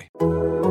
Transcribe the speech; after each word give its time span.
apply. 0.00 0.69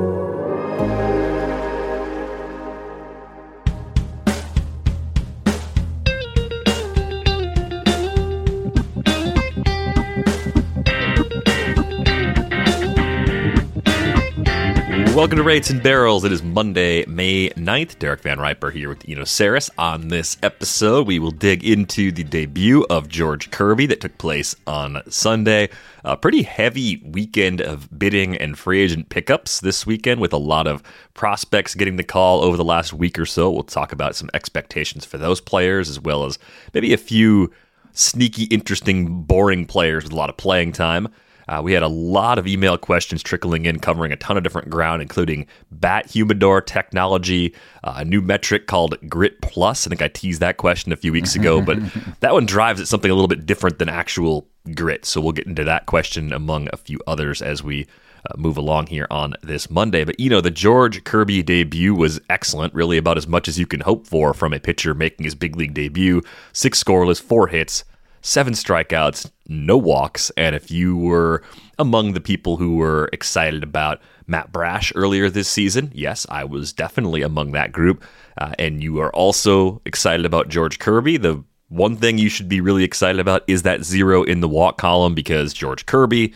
Welcome 15.20 15.40
to 15.40 15.44
Rates 15.44 15.70
and 15.70 15.84
Barrels. 15.84 16.24
It 16.24 16.32
is 16.32 16.42
Monday, 16.42 17.06
May 17.06 17.50
9th. 17.50 18.00
Derek 18.00 18.22
Van 18.22 18.40
Riper 18.40 18.72
here 18.72 18.88
with 18.88 19.04
Eno 19.06 19.24
Sarris. 19.24 19.70
On 19.78 20.08
this 20.08 20.38
episode, 20.42 21.08
we 21.08 21.20
will 21.20 21.32
dig 21.32 21.62
into 21.62 22.10
the 22.14 22.24
debut 22.24 22.86
of 22.90 23.10
George 23.10 23.52
Kirby 23.52 23.86
that 23.88 24.00
took 24.00 24.18
place 24.18 24.56
on 24.66 25.02
Sunday. 25.10 25.68
A 26.06 26.16
pretty 26.16 26.44
heavy 26.44 27.02
weekend 27.06 27.60
of 27.60 28.00
bidding 28.00 28.38
and 28.38 28.58
free 28.58 28.80
agent 28.80 29.10
pickups 29.10 29.60
this 29.60 29.86
weekend 29.86 30.22
with 30.22 30.32
a 30.32 30.38
lot 30.38 30.68
of 30.68 30.82
prospects 31.16 31.76
getting 31.76 31.98
the 31.98 32.04
call 32.06 32.42
over 32.42 32.56
the 32.56 32.64
last 32.64 32.94
week 32.94 33.20
or 33.20 33.26
so. 33.26 33.52
We'll 33.52 33.64
talk 33.64 33.92
about 33.92 34.16
some 34.16 34.30
expectations 34.34 35.04
for 35.04 35.18
those 35.18 35.42
players 35.42 35.90
as 35.90 36.00
well 36.00 36.24
as 36.24 36.40
maybe 36.74 36.94
a 36.94 36.98
few 36.98 37.52
sneaky, 37.92 38.46
interesting, 38.46 39.24
boring 39.24 39.66
players 39.66 40.06
with 40.06 40.14
a 40.14 40.16
lot 40.16 40.30
of 40.30 40.38
playing 40.38 40.72
time. 40.72 41.10
Uh, 41.50 41.62
we 41.64 41.74
had 41.74 41.82
a 41.82 41.88
lot 41.88 42.38
of 42.38 42.46
email 42.46 42.78
questions 42.78 43.24
trickling 43.24 43.66
in, 43.66 43.80
covering 43.80 44.12
a 44.12 44.16
ton 44.16 44.38
of 44.38 44.44
different 44.44 44.70
ground, 44.70 45.02
including 45.02 45.48
bat 45.72 46.06
humidor 46.06 46.62
technology, 46.62 47.56
uh, 47.84 47.96
a 47.98 48.06
new 48.06 48.22
metric 48.22 48.68
called 48.68 48.96
Grit 49.10 49.42
Plus. 49.42 49.88
I 49.88 49.90
think 49.90 50.04
I 50.04 50.10
teased 50.10 50.42
that 50.42 50.58
question 50.58 50.92
a 50.92 50.96
few 50.96 51.12
weeks 51.12 51.36
ago, 51.36 51.60
but 51.60 51.80
that 52.20 52.34
one 52.34 52.46
drives 52.46 52.80
at 52.80 52.88
something 52.88 53.10
a 53.10 53.16
little 53.16 53.28
bit 53.28 53.48
different 53.48 53.80
than 53.80 53.90
actual 53.90 54.48
grit. 54.76 55.06
So 55.06 55.20
we'll 55.20 55.32
get 55.32 55.48
into 55.48 55.64
that 55.64 55.88
question 55.88 56.32
among 56.32 56.70
a 56.72 56.78
few 56.78 57.00
others 57.08 57.42
as 57.42 57.64
we 57.64 57.88
uh, 58.30 58.38
move 58.38 58.58
along 58.58 58.86
here 58.88 59.08
on 59.10 59.34
this 59.42 59.72
Monday. 59.72 60.04
But 60.04 60.20
you 60.20 60.30
know, 60.30 60.42
the 60.42 60.52
George 60.52 61.04
Kirby 61.04 61.42
debut 61.42 61.96
was 61.96 62.22
excellent, 62.30 62.76
really 62.76 62.98
about 63.00 63.18
as 63.18 63.26
much 63.26 63.48
as 63.48 63.58
you 63.58 63.66
can 63.66 63.80
hope 63.80 64.06
for 64.06 64.36
from 64.36 64.54
a 64.54 64.60
pitcher 64.60 64.94
making 64.94 65.24
his 65.24 65.34
big 65.34 65.56
league 65.56 65.74
debut. 65.74 66.22
Six 66.54 66.84
scoreless, 66.84 67.20
four 67.20 67.48
hits, 67.48 67.86
seven 68.22 68.54
strikeouts, 68.54 69.32
no 69.48 69.78
walks. 69.78 70.32
And 70.38 70.56
if 70.56 70.72
you 70.72 70.98
were 70.98 71.44
among 71.78 72.14
the 72.14 72.22
people 72.22 72.58
who 72.58 72.76
were 72.76 73.10
excited 73.14 73.64
about 73.64 74.02
Matt 74.28 74.52
Brash 74.52 74.92
earlier 74.96 75.30
this 75.30 75.48
season, 75.48 75.92
yes, 75.94 76.26
I 76.30 76.44
was 76.44 76.74
definitely 76.74 77.22
among 77.22 77.52
that 77.54 77.72
group. 77.72 78.04
Uh, 78.38 78.54
and 78.60 78.84
you 78.84 79.00
are 79.00 79.14
also 79.14 79.82
excited 79.86 80.26
about 80.26 80.50
George 80.50 80.80
Kirby, 80.80 81.18
the 81.18 81.44
one 81.70 81.96
thing 81.96 82.18
you 82.18 82.30
should 82.30 82.50
be 82.50 82.62
really 82.62 82.84
excited 82.84 83.20
about 83.20 83.44
is 83.48 83.62
that 83.62 83.84
zero 83.84 84.24
in 84.24 84.42
the 84.42 84.50
walk 84.50 84.78
column 84.78 85.14
because 85.14 85.54
George 85.54 85.86
Kirby, 85.86 86.34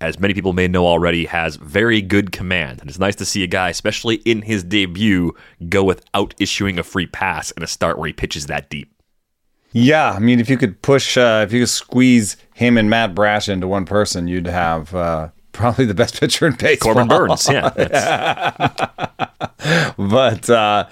as 0.00 0.20
many 0.20 0.34
people 0.34 0.52
may 0.52 0.68
know 0.68 0.86
already, 0.86 1.24
has 1.24 1.56
very 1.56 2.02
good 2.02 2.32
command. 2.32 2.80
And 2.80 2.90
it's 2.90 2.98
nice 2.98 3.16
to 3.16 3.24
see 3.24 3.42
a 3.42 3.46
guy, 3.48 3.70
especially 3.70 4.16
in 4.16 4.42
his 4.42 4.62
debut, 4.62 5.34
go 5.70 5.82
without 5.82 6.34
issuing 6.38 6.78
a 6.78 6.82
free 6.82 7.06
pass 7.06 7.50
in 7.52 7.62
a 7.62 7.66
start 7.66 7.98
where 7.98 8.06
he 8.06 8.12
pitches 8.12 8.46
that 8.46 8.68
deep. 8.68 8.93
Yeah, 9.76 10.12
I 10.12 10.20
mean, 10.20 10.38
if 10.38 10.48
you 10.48 10.56
could 10.56 10.80
push, 10.82 11.16
uh, 11.16 11.44
if 11.44 11.52
you 11.52 11.62
could 11.62 11.68
squeeze 11.68 12.36
him 12.54 12.78
and 12.78 12.88
Matt 12.88 13.12
Brash 13.12 13.48
into 13.48 13.66
one 13.66 13.84
person, 13.84 14.28
you'd 14.28 14.46
have 14.46 14.94
uh, 14.94 15.30
probably 15.50 15.84
the 15.84 15.94
best 15.94 16.20
pitcher 16.20 16.46
in 16.46 16.54
baseball. 16.54 16.94
Corbin 16.94 17.08
Burnes, 17.08 17.48
yeah. 17.50 17.70
but 19.98 20.48
uh, 20.48 20.86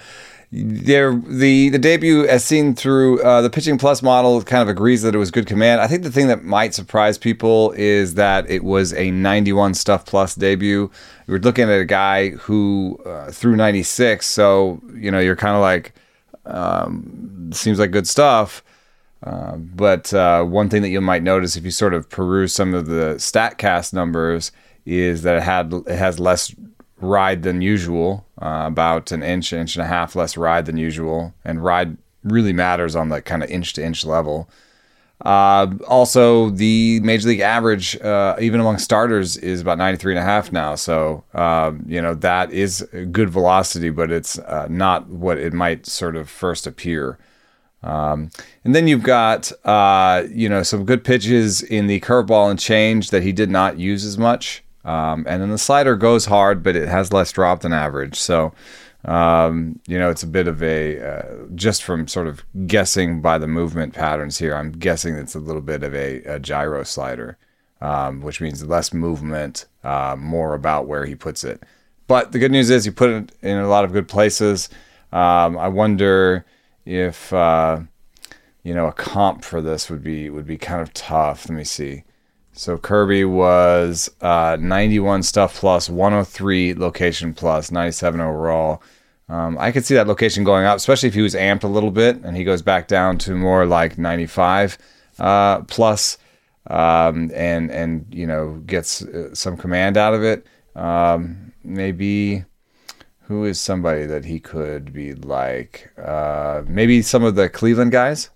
there, 0.51 1.15
the 1.15 1.69
the 1.69 1.79
debut, 1.79 2.27
as 2.27 2.43
seen 2.43 2.75
through 2.75 3.23
uh, 3.23 3.41
the 3.41 3.49
pitching 3.49 3.77
plus 3.77 4.03
model, 4.03 4.43
kind 4.43 4.61
of 4.61 4.67
agrees 4.67 5.01
that 5.03 5.15
it 5.15 5.17
was 5.17 5.31
good 5.31 5.47
command. 5.47 5.79
I 5.79 5.87
think 5.87 6.03
the 6.03 6.11
thing 6.11 6.27
that 6.27 6.43
might 6.43 6.73
surprise 6.73 7.17
people 7.17 7.71
is 7.77 8.15
that 8.15 8.49
it 8.49 8.65
was 8.65 8.93
a 8.95 9.11
91 9.11 9.75
stuff 9.75 10.05
plus 10.05 10.35
debut. 10.35 10.91
We're 11.27 11.39
looking 11.39 11.69
at 11.69 11.79
a 11.79 11.85
guy 11.85 12.31
who 12.31 12.99
uh, 13.05 13.31
threw 13.31 13.55
96, 13.55 14.25
so 14.25 14.81
you 14.93 15.09
know 15.09 15.19
you're 15.19 15.37
kind 15.37 15.55
of 15.55 15.61
like, 15.61 15.93
um, 16.45 17.49
seems 17.53 17.79
like 17.79 17.91
good 17.91 18.09
stuff. 18.09 18.61
Uh, 19.23 19.55
but 19.55 20.13
uh, 20.13 20.43
one 20.43 20.69
thing 20.69 20.81
that 20.81 20.89
you 20.89 20.99
might 20.99 21.23
notice 21.23 21.55
if 21.55 21.63
you 21.63 21.71
sort 21.71 21.93
of 21.93 22.09
peruse 22.09 22.53
some 22.53 22.73
of 22.73 22.87
the 22.87 23.15
Statcast 23.17 23.93
numbers 23.93 24.51
is 24.85 25.21
that 25.21 25.37
it 25.37 25.43
had 25.43 25.71
it 25.73 25.95
has 25.95 26.19
less 26.19 26.53
ride 26.97 27.43
than 27.43 27.61
usual, 27.61 28.25
uh, 28.41 28.63
about 28.67 29.11
an 29.11 29.23
inch, 29.23 29.53
inch 29.53 29.75
and 29.75 29.83
a 29.83 29.87
half 29.87 30.15
less 30.15 30.35
ride 30.35 30.65
than 30.65 30.77
usual, 30.77 31.33
and 31.45 31.63
ride 31.63 31.97
really 32.23 32.53
matters 32.53 32.95
on 32.95 33.09
the 33.09 33.21
kind 33.21 33.43
of 33.43 33.49
inch 33.49 33.73
to 33.73 33.83
inch 33.83 34.05
level. 34.05 34.49
Uh, 35.23 35.67
also, 35.87 36.49
the 36.49 36.99
major 36.99 37.29
league 37.29 37.39
average, 37.39 37.95
uh, 38.01 38.35
even 38.41 38.59
among 38.59 38.77
starters, 38.77 39.37
is 39.37 39.61
about 39.61 39.77
93 39.77 40.13
and 40.13 40.19
a 40.19 40.25
half 40.25 40.51
now. 40.51 40.75
So, 40.75 41.23
you 41.87 42.01
know, 42.01 42.13
that 42.15 42.51
is 42.51 42.85
good 43.11 43.29
velocity, 43.29 43.89
but 43.89 44.11
it's 44.11 44.37
not 44.67 45.07
what 45.07 45.37
it 45.37 45.53
might 45.53 45.85
sort 45.85 46.17
of 46.17 46.29
first 46.29 46.67
appear. 46.67 47.17
Um, 47.83 48.31
and 48.63 48.73
then 48.73 48.87
you've 48.87 49.03
got, 49.03 49.51
uh, 49.65 50.23
you 50.29 50.47
know, 50.47 50.63
some 50.63 50.85
good 50.85 51.03
pitches 51.03 51.61
in 51.61 51.87
the 51.87 51.99
curveball 51.99 52.49
and 52.49 52.59
change 52.59 53.09
that 53.09 53.23
he 53.23 53.31
did 53.31 53.49
not 53.49 53.77
use 53.77 54.05
as 54.05 54.17
much. 54.17 54.63
Um, 54.85 55.25
and 55.27 55.41
then 55.41 55.49
the 55.49 55.57
slider 55.57 55.95
goes 55.95 56.25
hard, 56.25 56.63
but 56.63 56.75
it 56.75 56.87
has 56.87 57.13
less 57.13 57.31
drop 57.31 57.61
than 57.61 57.73
average. 57.73 58.17
So, 58.19 58.53
um, 59.05 59.79
you 59.87 59.99
know, 59.99 60.09
it's 60.09 60.23
a 60.23 60.27
bit 60.27 60.47
of 60.47 60.63
a, 60.63 60.99
uh, 61.01 61.35
just 61.55 61.83
from 61.83 62.07
sort 62.07 62.27
of 62.27 62.43
guessing 62.67 63.21
by 63.21 63.37
the 63.37 63.47
movement 63.47 63.93
patterns 63.93 64.37
here, 64.37 64.55
I'm 64.55 64.71
guessing 64.71 65.15
it's 65.15 65.35
a 65.35 65.39
little 65.39 65.61
bit 65.61 65.83
of 65.83 65.93
a, 65.93 66.23
a 66.23 66.39
gyro 66.39 66.83
slider, 66.83 67.37
um, 67.81 68.21
which 68.21 68.39
means 68.39 68.65
less 68.65 68.93
movement, 68.93 69.65
uh, 69.83 70.15
more 70.17 70.53
about 70.53 70.87
where 70.87 71.05
he 71.05 71.15
puts 71.15 71.43
it. 71.43 71.63
But 72.07 72.31
the 72.31 72.39
good 72.39 72.51
news 72.51 72.69
is 72.69 72.85
he 72.85 72.91
put 72.91 73.09
it 73.09 73.31
in 73.41 73.57
a 73.57 73.67
lot 73.67 73.83
of 73.83 73.91
good 73.91 74.07
places. 74.07 74.69
Um, 75.11 75.57
I 75.57 75.67
wonder 75.67 76.45
if 76.85 77.31
uh, 77.33 77.81
you 78.63 78.73
know 78.73 78.87
a 78.87 78.93
comp 78.93 79.43
for 79.43 79.61
this 79.61 79.89
would 79.89 80.03
be 80.03 80.29
would 80.29 80.45
be 80.47 80.57
kind 80.57 80.81
of 80.81 80.93
tough. 80.93 81.49
Let 81.49 81.55
me 81.55 81.63
see. 81.63 82.03
So 82.53 82.77
Kirby 82.77 83.25
was 83.25 84.11
uh, 84.21 84.57
91 84.59 85.23
stuff 85.23 85.55
plus, 85.55 85.89
103 85.89 86.75
location 86.75 87.33
plus, 87.33 87.71
97 87.71 88.21
overall. 88.21 88.83
Um, 89.27 89.57
I 89.57 89.71
could 89.71 89.85
see 89.85 89.95
that 89.95 90.07
location 90.07 90.43
going 90.43 90.65
up, 90.65 90.77
especially 90.77 91.07
if 91.09 91.15
he 91.15 91.23
was 91.23 91.33
amped 91.33 91.63
a 91.63 91.67
little 91.67 91.89
bit 91.89 92.17
and 92.17 92.37
he 92.37 92.43
goes 92.43 92.61
back 92.61 92.87
down 92.87 93.17
to 93.19 93.35
more 93.35 93.65
like 93.65 93.97
95 93.97 94.77
uh, 95.19 95.61
plus, 95.61 96.17
um, 96.67 97.31
and 97.33 97.71
and 97.71 98.05
you 98.11 98.27
know 98.27 98.61
gets 98.65 99.03
uh, 99.03 99.33
some 99.33 99.57
command 99.57 99.97
out 99.97 100.13
of 100.13 100.23
it. 100.23 100.45
Um, 100.75 101.53
maybe 101.63 102.45
who 103.27 103.45
is 103.45 103.59
somebody 103.59 104.05
that 104.05 104.25
he 104.25 104.39
could 104.39 104.93
be 104.93 105.13
like? 105.13 105.91
Uh, 105.97 106.63
maybe 106.67 107.01
some 107.01 107.23
of 107.23 107.35
the 107.35 107.49
Cleveland 107.49 107.91
guys. 107.91 108.29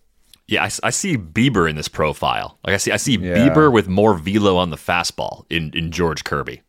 Yeah, 0.47 0.63
I, 0.63 0.69
I, 0.83 0.89
see 0.91 1.17
Bieber 1.17 1.69
in 1.69 1.75
this 1.75 1.89
profile. 1.89 2.57
Like 2.63 2.73
I 2.73 2.77
see, 2.77 2.91
I 2.91 2.97
see 2.97 3.17
yeah. 3.17 3.35
Bieber 3.35 3.71
with 3.71 3.89
more 3.89 4.15
velo 4.15 4.55
on 4.55 4.69
the 4.69 4.77
fastball 4.77 5.45
in, 5.49 5.71
in 5.73 5.91
George 5.91 6.23
Kirby. 6.23 6.61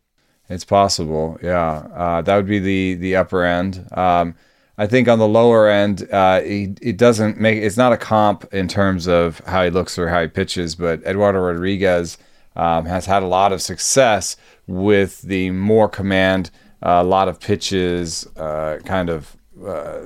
It's 0.49 0.65
possible, 0.65 1.37
yeah. 1.41 1.87
Uh, 1.93 2.21
that 2.23 2.35
would 2.35 2.47
be 2.47 2.59
the 2.59 2.95
the 2.95 3.15
upper 3.15 3.45
end. 3.45 3.87
Um, 3.91 4.35
I 4.77 4.87
think 4.87 5.07
on 5.07 5.19
the 5.19 5.27
lower 5.27 5.69
end, 5.69 6.07
uh, 6.11 6.41
it, 6.43 6.79
it 6.81 6.97
doesn't 6.97 7.39
make 7.39 7.61
it's 7.61 7.77
not 7.77 7.93
a 7.93 7.97
comp 7.97 8.51
in 8.53 8.67
terms 8.67 9.07
of 9.07 9.39
how 9.45 9.63
he 9.63 9.69
looks 9.69 9.97
or 9.97 10.09
how 10.09 10.21
he 10.21 10.27
pitches. 10.27 10.75
But 10.75 11.03
Eduardo 11.03 11.39
Rodriguez 11.39 12.17
um, 12.55 12.85
has 12.85 13.05
had 13.05 13.23
a 13.23 13.27
lot 13.27 13.53
of 13.53 13.61
success 13.61 14.35
with 14.67 15.21
the 15.21 15.51
more 15.51 15.87
command 15.87 16.49
a 16.81 17.03
lot 17.03 17.27
of 17.27 17.39
pitches 17.39 18.27
uh, 18.37 18.79
kind 18.85 19.09
of 19.09 19.35
uh, 19.65 20.01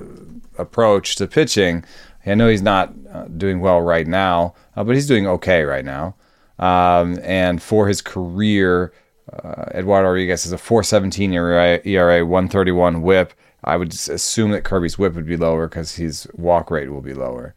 approach 0.58 1.16
to 1.16 1.26
pitching. 1.26 1.84
I 2.26 2.34
know 2.34 2.48
he's 2.48 2.62
not 2.62 2.92
uh, 3.12 3.24
doing 3.24 3.60
well 3.60 3.80
right 3.80 4.06
now, 4.06 4.54
uh, 4.76 4.84
but 4.84 4.94
he's 4.94 5.06
doing 5.06 5.26
okay 5.26 5.62
right 5.64 5.84
now. 5.84 6.16
Um, 6.58 7.18
and 7.22 7.62
for 7.62 7.86
his 7.88 8.00
career, 8.00 8.92
uh, 9.32 9.66
Eduardo 9.74 10.08
Rodriguez 10.08 10.46
is 10.46 10.52
a 10.52 10.56
4.17 10.56 11.32
ERA, 11.32 11.80
ERA 11.84 12.24
131 12.24 13.02
WHIP. 13.02 13.34
I 13.64 13.76
would 13.76 13.92
assume 13.92 14.50
that 14.52 14.64
Kirby's 14.64 14.98
WHIP 14.98 15.14
would 15.14 15.26
be 15.26 15.36
lower 15.36 15.68
because 15.68 15.96
his 15.96 16.26
walk 16.34 16.70
rate 16.70 16.90
will 16.90 17.00
be 17.00 17.14
lower. 17.14 17.54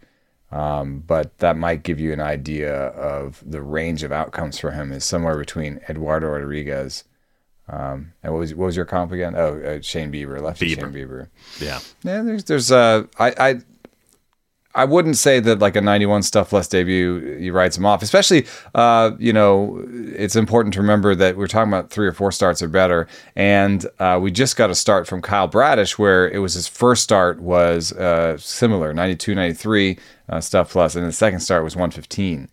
Um, 0.51 1.03
but 1.05 1.37
that 1.39 1.57
might 1.57 1.83
give 1.83 1.99
you 1.99 2.13
an 2.13 2.21
idea 2.21 2.73
of 2.73 3.43
the 3.45 3.61
range 3.61 4.03
of 4.03 4.13
outcomes 4.13 4.57
for 4.57 4.71
him 4.71 4.93
is 4.93 5.03
somewhere 5.03 5.37
between 5.37 5.81
Eduardo 5.89 6.27
Rodriguez 6.27 7.03
Um, 7.69 8.13
and 8.23 8.31
what 8.33 8.39
was 8.39 8.55
what 8.55 8.65
was 8.67 8.75
your 8.75 8.85
comp 8.85 9.11
again? 9.11 9.35
Oh, 9.35 9.59
uh, 9.59 9.81
Shane 9.81 10.11
Bieber, 10.11 10.41
lefty 10.41 10.75
Bieber. 10.75 10.79
Shane 10.81 10.93
Bieber. 10.93 11.27
Yeah. 11.59 11.79
Yeah, 12.03 12.21
there's 12.21 12.43
there's 12.45 12.71
uh 12.71 13.03
I 13.19 13.33
I 13.37 13.61
I 14.75 14.85
wouldn't 14.85 15.17
say 15.17 15.39
that 15.39 15.59
like 15.59 15.75
a 15.75 15.81
91 15.81 16.21
stuff 16.21 16.53
less 16.53 16.67
debut 16.67 17.37
you 17.39 17.51
writes 17.51 17.77
him 17.77 17.85
off. 17.85 18.01
Especially 18.01 18.45
uh 18.73 19.11
you 19.19 19.33
know 19.33 19.83
it's 19.89 20.35
important 20.37 20.73
to 20.75 20.81
remember 20.81 21.13
that 21.15 21.35
we're 21.35 21.47
talking 21.47 21.73
about 21.73 21.89
three 21.89 22.07
or 22.07 22.13
four 22.13 22.31
starts 22.31 22.61
or 22.61 22.69
better, 22.69 23.07
and 23.35 23.85
uh, 23.99 24.17
we 24.21 24.31
just 24.31 24.55
got 24.55 24.69
a 24.69 24.75
start 24.75 25.05
from 25.05 25.21
Kyle 25.21 25.47
Bradish 25.47 25.97
where 25.99 26.29
it 26.29 26.39
was 26.39 26.53
his 26.53 26.67
first 26.69 27.03
start 27.03 27.41
was 27.41 27.91
uh 27.93 28.37
similar 28.37 28.93
92 28.93 29.35
93 29.35 29.97
uh, 30.29 30.39
stuff 30.39 30.71
plus, 30.71 30.95
and 30.95 31.05
the 31.05 31.11
second 31.11 31.39
start 31.41 31.63
was 31.63 31.75
115. 31.75 32.49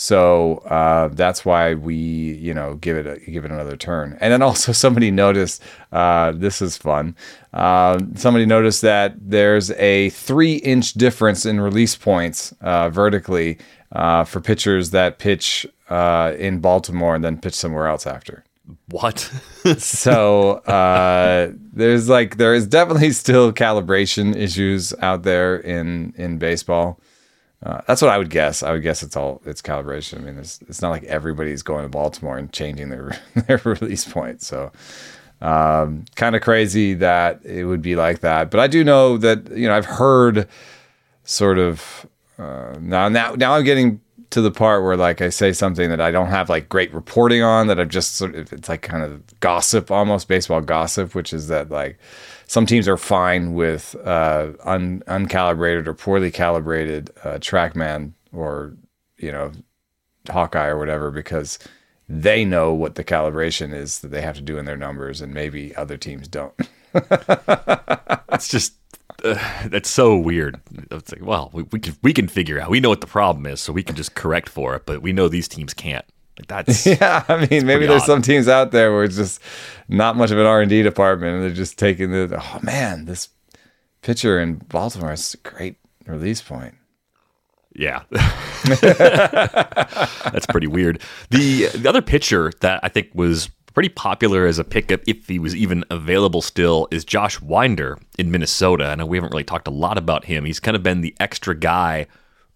So 0.00 0.58
uh, 0.58 1.08
that's 1.08 1.44
why 1.44 1.74
we, 1.74 1.96
you 1.96 2.54
know, 2.54 2.76
give 2.76 2.96
it 2.96 3.04
a, 3.04 3.18
give 3.28 3.44
it 3.44 3.50
another 3.50 3.76
turn. 3.76 4.16
And 4.20 4.32
then 4.32 4.42
also 4.42 4.70
somebody 4.84 5.10
noticed 5.10 5.60
uh, 5.90 6.30
this 6.36 6.62
is 6.62 6.76
fun. 6.76 7.16
Uh, 7.52 7.98
somebody 8.14 8.46
noticed 8.46 8.80
that 8.82 9.14
there's 9.20 9.72
a 9.72 10.10
three 10.10 10.54
inch 10.58 10.94
difference 10.94 11.44
in 11.44 11.60
release 11.60 11.96
points 11.96 12.54
uh, 12.60 12.90
vertically 12.90 13.58
uh, 13.90 14.22
for 14.22 14.40
pitchers 14.40 14.92
that 14.92 15.18
pitch 15.18 15.66
uh, 15.88 16.32
in 16.38 16.60
Baltimore 16.60 17.16
and 17.16 17.24
then 17.24 17.36
pitch 17.36 17.54
somewhere 17.54 17.88
else 17.88 18.06
after. 18.06 18.44
What? 18.90 19.28
So 19.78 20.52
uh, 20.58 21.50
there's 21.72 22.08
like 22.08 22.36
there 22.36 22.54
is 22.54 22.68
definitely 22.68 23.10
still 23.24 23.52
calibration 23.52 24.36
issues 24.36 24.94
out 25.02 25.24
there 25.24 25.56
in 25.56 26.14
in 26.16 26.38
baseball. 26.38 27.00
Uh, 27.62 27.80
that's 27.86 28.00
what 28.00 28.10
I 28.10 28.18
would 28.18 28.30
guess. 28.30 28.62
I 28.62 28.70
would 28.72 28.82
guess 28.82 29.02
it's 29.02 29.16
all 29.16 29.42
it's 29.44 29.60
calibration. 29.60 30.18
I 30.18 30.20
mean, 30.22 30.38
it's, 30.38 30.60
it's 30.68 30.80
not 30.80 30.90
like 30.90 31.04
everybody's 31.04 31.62
going 31.62 31.84
to 31.84 31.88
Baltimore 31.88 32.38
and 32.38 32.52
changing 32.52 32.90
their 32.90 33.18
their 33.46 33.60
release 33.64 34.04
point. 34.04 34.42
So, 34.42 34.70
um, 35.40 36.04
kind 36.14 36.36
of 36.36 36.42
crazy 36.42 36.94
that 36.94 37.44
it 37.44 37.64
would 37.64 37.82
be 37.82 37.96
like 37.96 38.20
that. 38.20 38.50
But 38.50 38.60
I 38.60 38.68
do 38.68 38.84
know 38.84 39.18
that 39.18 39.50
you 39.50 39.66
know 39.66 39.76
I've 39.76 39.86
heard 39.86 40.48
sort 41.24 41.58
of 41.58 42.06
uh, 42.38 42.76
now 42.80 43.08
now 43.08 43.34
now 43.34 43.54
I'm 43.54 43.64
getting 43.64 44.00
to 44.30 44.40
the 44.40 44.50
part 44.50 44.84
where 44.84 44.96
like 44.96 45.20
I 45.20 45.30
say 45.30 45.52
something 45.52 45.90
that 45.90 46.00
I 46.00 46.10
don't 46.10 46.28
have 46.28 46.48
like 46.48 46.68
great 46.68 46.92
reporting 46.92 47.42
on 47.42 47.66
that 47.68 47.80
I've 47.80 47.88
just 47.88 48.16
sort 48.16 48.36
of 48.36 48.52
it's 48.52 48.68
like 48.68 48.82
kind 48.82 49.02
of 49.02 49.40
gossip 49.40 49.90
almost 49.90 50.28
baseball 50.28 50.60
gossip, 50.60 51.14
which 51.14 51.32
is 51.32 51.48
that 51.48 51.70
like 51.70 51.98
some 52.48 52.66
teams 52.66 52.88
are 52.88 52.96
fine 52.96 53.54
with 53.54 53.94
uh, 54.04 54.48
un, 54.64 55.02
uncalibrated 55.06 55.86
or 55.86 55.94
poorly 55.94 56.30
calibrated 56.30 57.10
uh, 57.22 57.34
TrackMan 57.34 58.12
or 58.32 58.74
you 59.18 59.30
know 59.30 59.52
Hawkeye 60.28 60.66
or 60.66 60.78
whatever 60.78 61.10
because 61.10 61.58
they 62.08 62.44
know 62.44 62.72
what 62.72 62.94
the 62.94 63.04
calibration 63.04 63.74
is 63.74 64.00
that 64.00 64.08
they 64.08 64.22
have 64.22 64.36
to 64.36 64.42
do 64.42 64.56
in 64.56 64.64
their 64.64 64.76
numbers, 64.76 65.20
and 65.20 65.32
maybe 65.32 65.76
other 65.76 65.96
teams 65.96 66.26
don't. 66.26 66.54
It's 68.30 68.46
just 68.46 68.74
uh, 69.24 69.34
that's 69.66 69.90
so 69.90 70.16
weird. 70.16 70.60
It's 70.90 71.10
like, 71.10 71.24
well, 71.24 71.50
we, 71.52 71.64
we 71.64 71.80
can 71.80 71.96
we 72.02 72.12
can 72.12 72.28
figure 72.28 72.60
out. 72.60 72.70
We 72.70 72.78
know 72.78 72.90
what 72.90 73.00
the 73.00 73.06
problem 73.08 73.46
is, 73.46 73.60
so 73.60 73.72
we 73.72 73.82
can 73.82 73.96
just 73.96 74.14
correct 74.14 74.48
for 74.48 74.76
it. 74.76 74.86
But 74.86 75.02
we 75.02 75.12
know 75.12 75.28
these 75.28 75.48
teams 75.48 75.74
can't. 75.74 76.04
Like 76.38 76.46
that's 76.46 76.86
yeah, 76.86 77.24
I 77.28 77.46
mean, 77.46 77.66
maybe 77.66 77.86
there's 77.86 78.02
odd. 78.02 78.06
some 78.06 78.22
teams 78.22 78.48
out 78.48 78.70
there 78.70 78.92
where 78.92 79.04
it's 79.04 79.16
just 79.16 79.40
not 79.88 80.16
much 80.16 80.30
of 80.30 80.38
an 80.38 80.46
R 80.46 80.60
and 80.60 80.70
D 80.70 80.82
department, 80.82 81.34
and 81.34 81.42
they're 81.42 81.50
just 81.50 81.78
taking 81.78 82.10
the 82.10 82.40
oh 82.40 82.60
man, 82.62 83.06
this 83.06 83.28
pitcher 84.02 84.40
in 84.40 84.54
Baltimore 84.54 85.12
is 85.12 85.34
a 85.34 85.48
great 85.48 85.76
release 86.06 86.40
point. 86.40 86.74
Yeah. 87.74 88.02
That's 88.10 90.46
pretty 90.46 90.66
weird. 90.66 91.00
The 91.30 91.66
the 91.68 91.88
other 91.88 92.02
pitcher 92.02 92.52
that 92.60 92.80
I 92.82 92.88
think 92.88 93.10
was 93.14 93.50
pretty 93.74 93.88
popular 93.88 94.46
as 94.46 94.58
a 94.58 94.64
pickup, 94.64 95.00
if 95.06 95.28
he 95.28 95.38
was 95.38 95.54
even 95.54 95.84
available 95.90 96.42
still, 96.42 96.88
is 96.90 97.04
Josh 97.04 97.40
Winder 97.40 97.98
in 98.18 98.30
Minnesota. 98.30 98.86
I 98.86 98.94
know 98.96 99.06
we 99.06 99.16
haven't 99.16 99.30
really 99.30 99.44
talked 99.44 99.68
a 99.68 99.72
lot 99.72 99.98
about 99.98 100.24
him. 100.24 100.44
He's 100.44 100.60
kind 100.60 100.76
of 100.76 100.82
been 100.82 101.00
the 101.00 101.14
extra 101.20 101.54
guy 101.54 102.06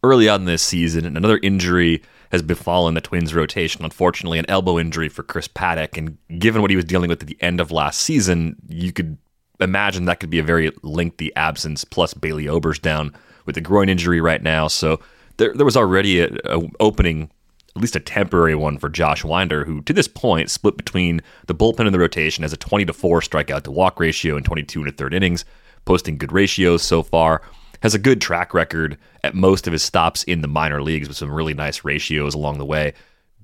early 0.03 0.29
on 0.29 0.47
this 0.47 0.63
season. 0.63 1.05
And 1.05 1.17
another 1.17 1.39
injury 1.43 2.03
has 2.33 2.43
befallen 2.43 2.95
the 2.95 3.01
Twins 3.01 3.35
rotation. 3.35 3.85
Unfortunately, 3.85 4.39
an 4.39 4.47
elbow 4.49 4.79
injury 4.79 5.11
for 5.11 5.23
Chris 5.23 5.47
Paddack. 5.47 5.99
And 5.99 6.17
given 6.41 6.63
what 6.63 6.71
he 6.71 6.77
was 6.77 6.87
dealing 6.87 7.11
with 7.11 7.21
at 7.21 7.29
the 7.29 7.41
end 7.41 7.61
of 7.61 7.71
last 7.71 8.01
season, 8.01 8.57
you 8.69 8.91
could 8.91 9.19
imagine 9.61 10.07
that 10.07 10.19
could 10.19 10.31
be 10.31 10.39
a 10.39 10.43
very 10.43 10.73
lengthy 10.83 11.35
absence. 11.37 11.85
Plus, 11.85 12.15
Bailey 12.15 12.49
Ober's 12.49 12.79
down 12.79 13.15
with 13.45 13.57
a 13.59 13.61
groin 13.61 13.91
injury 13.91 14.21
right 14.21 14.43
now. 14.43 14.67
So 14.67 14.99
there, 15.37 15.53
there 15.55 15.67
was 15.67 15.77
already 15.77 16.21
a, 16.21 16.31
a 16.47 16.63
opening, 16.81 17.31
at 17.77 17.83
least 17.83 17.97
a 17.97 18.01
temporary 18.01 18.55
one 18.55 18.79
for 18.79 18.89
Josh 18.89 19.23
Winder, 19.25 19.67
who 19.67 19.83
to 19.83 19.93
this 19.93 20.09
point 20.09 20.51
split 20.51 20.79
between 20.79 21.21
the 21.49 21.55
bullpen 21.55 21.85
and 21.85 21.95
the 21.95 21.99
rotation 21.99 22.45
as 22.45 22.53
a 22.55 22.57
20 22.57 22.87
to 22.87 22.95
4 22.95 23.21
strikeout 23.21 23.63
to 23.65 23.71
walk 23.71 24.01
ratio 24.01 24.39
in 24.39 24.43
22 24.43 24.81
and 24.81 24.89
a 24.89 24.93
third 24.93 25.13
innings, 25.13 25.45
posting 25.85 26.17
good 26.17 26.33
ratios 26.33 26.83
so 26.83 27.03
far. 27.03 27.43
Has 27.83 27.95
a 27.95 27.99
good 27.99 28.21
track 28.21 28.55
record 28.55 28.97
at 29.25 29.35
most 29.35 29.67
of 29.67 29.73
his 29.73 29.83
stops 29.83 30.23
in 30.25 30.41
the 30.41 30.49
minor 30.49 30.83
leagues 30.83 31.09
with 31.09 31.17
some 31.17 31.33
really 31.33 31.55
nice 31.55 31.85
ratios 31.85 32.35
along 32.35 32.59
the 32.59 32.65
way. 32.65 32.95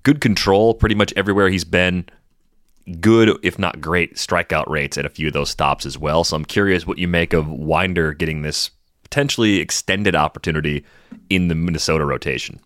Good 0.03 0.21
control 0.21 0.75
pretty 0.75 0.95
much 0.95 1.13
everywhere 1.17 1.49
he's 1.49 1.65
been 1.65 2.07
good, 3.01 3.37
if 3.43 3.59
not 3.59 3.81
great, 3.81 4.17
strikeout 4.17 4.69
rates 4.69 4.97
at 4.97 5.05
a 5.05 5.11
few 5.11 5.27
of 5.27 5.33
those 5.33 5.51
stops 5.51 5.85
as 5.85 5.99
well. 5.99 6.25
So 6.25 6.37
I'm 6.37 6.45
curious 6.45 6.87
what 6.87 6.99
you 6.99 7.09
make 7.09 7.33
of 7.33 7.49
Winder 7.49 8.15
getting 8.15 8.43
this 8.43 8.71
potentially 9.03 9.57
extended 9.57 10.15
opportunity 10.15 10.85
in 11.31 11.49
the 11.49 11.55
Minnesota 11.55 12.05
rotation. 12.05 12.61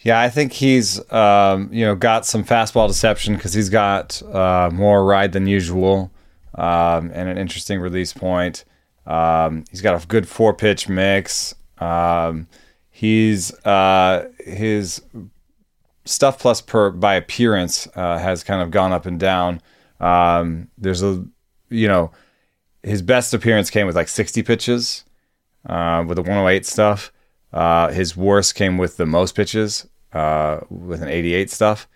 Yeah, 0.00 0.20
I 0.20 0.28
think 0.28 0.52
he's 0.52 1.00
um, 1.12 1.68
you 1.72 1.84
know 1.84 1.94
got 1.94 2.26
some 2.26 2.44
fastball 2.44 2.86
deception 2.86 3.34
because 3.34 3.54
he's 3.54 3.70
got 3.70 4.22
uh, 4.22 4.70
more 4.72 5.04
ride 5.04 5.32
than 5.32 5.46
usual 5.46 6.12
um, 6.54 7.10
and 7.12 7.28
an 7.28 7.38
interesting 7.38 7.80
release 7.80 8.12
point. 8.12 8.64
Um, 9.06 9.64
he's 9.70 9.80
got 9.80 10.02
a 10.02 10.06
good 10.06 10.28
four 10.28 10.54
pitch 10.54 10.88
mix. 10.88 11.54
Um, 11.78 12.48
he's 12.90 13.52
uh, 13.64 14.28
his 14.38 15.02
stuff 16.04 16.38
plus 16.38 16.60
per 16.60 16.90
by 16.90 17.14
appearance 17.14 17.88
uh, 17.94 18.18
has 18.18 18.42
kind 18.42 18.62
of 18.62 18.70
gone 18.70 18.92
up 18.92 19.06
and 19.06 19.20
down. 19.20 19.60
Um, 20.00 20.68
there's 20.78 21.02
a 21.02 21.24
you 21.68 21.88
know 21.88 22.10
his 22.82 23.02
best 23.02 23.34
appearance 23.34 23.68
came 23.68 23.86
with 23.86 23.96
like 23.96 24.08
60 24.08 24.42
pitches 24.44 25.04
uh, 25.68 26.04
with 26.06 26.16
the 26.16 26.22
108 26.22 26.64
stuff. 26.64 27.12
Uh, 27.52 27.88
his 27.88 28.16
worst 28.16 28.54
came 28.54 28.78
with 28.78 28.96
the 28.96 29.06
most 29.06 29.34
pitches 29.34 29.88
uh, 30.12 30.60
with 30.70 31.02
an 31.02 31.08
88 31.08 31.50
stuff. 31.50 31.88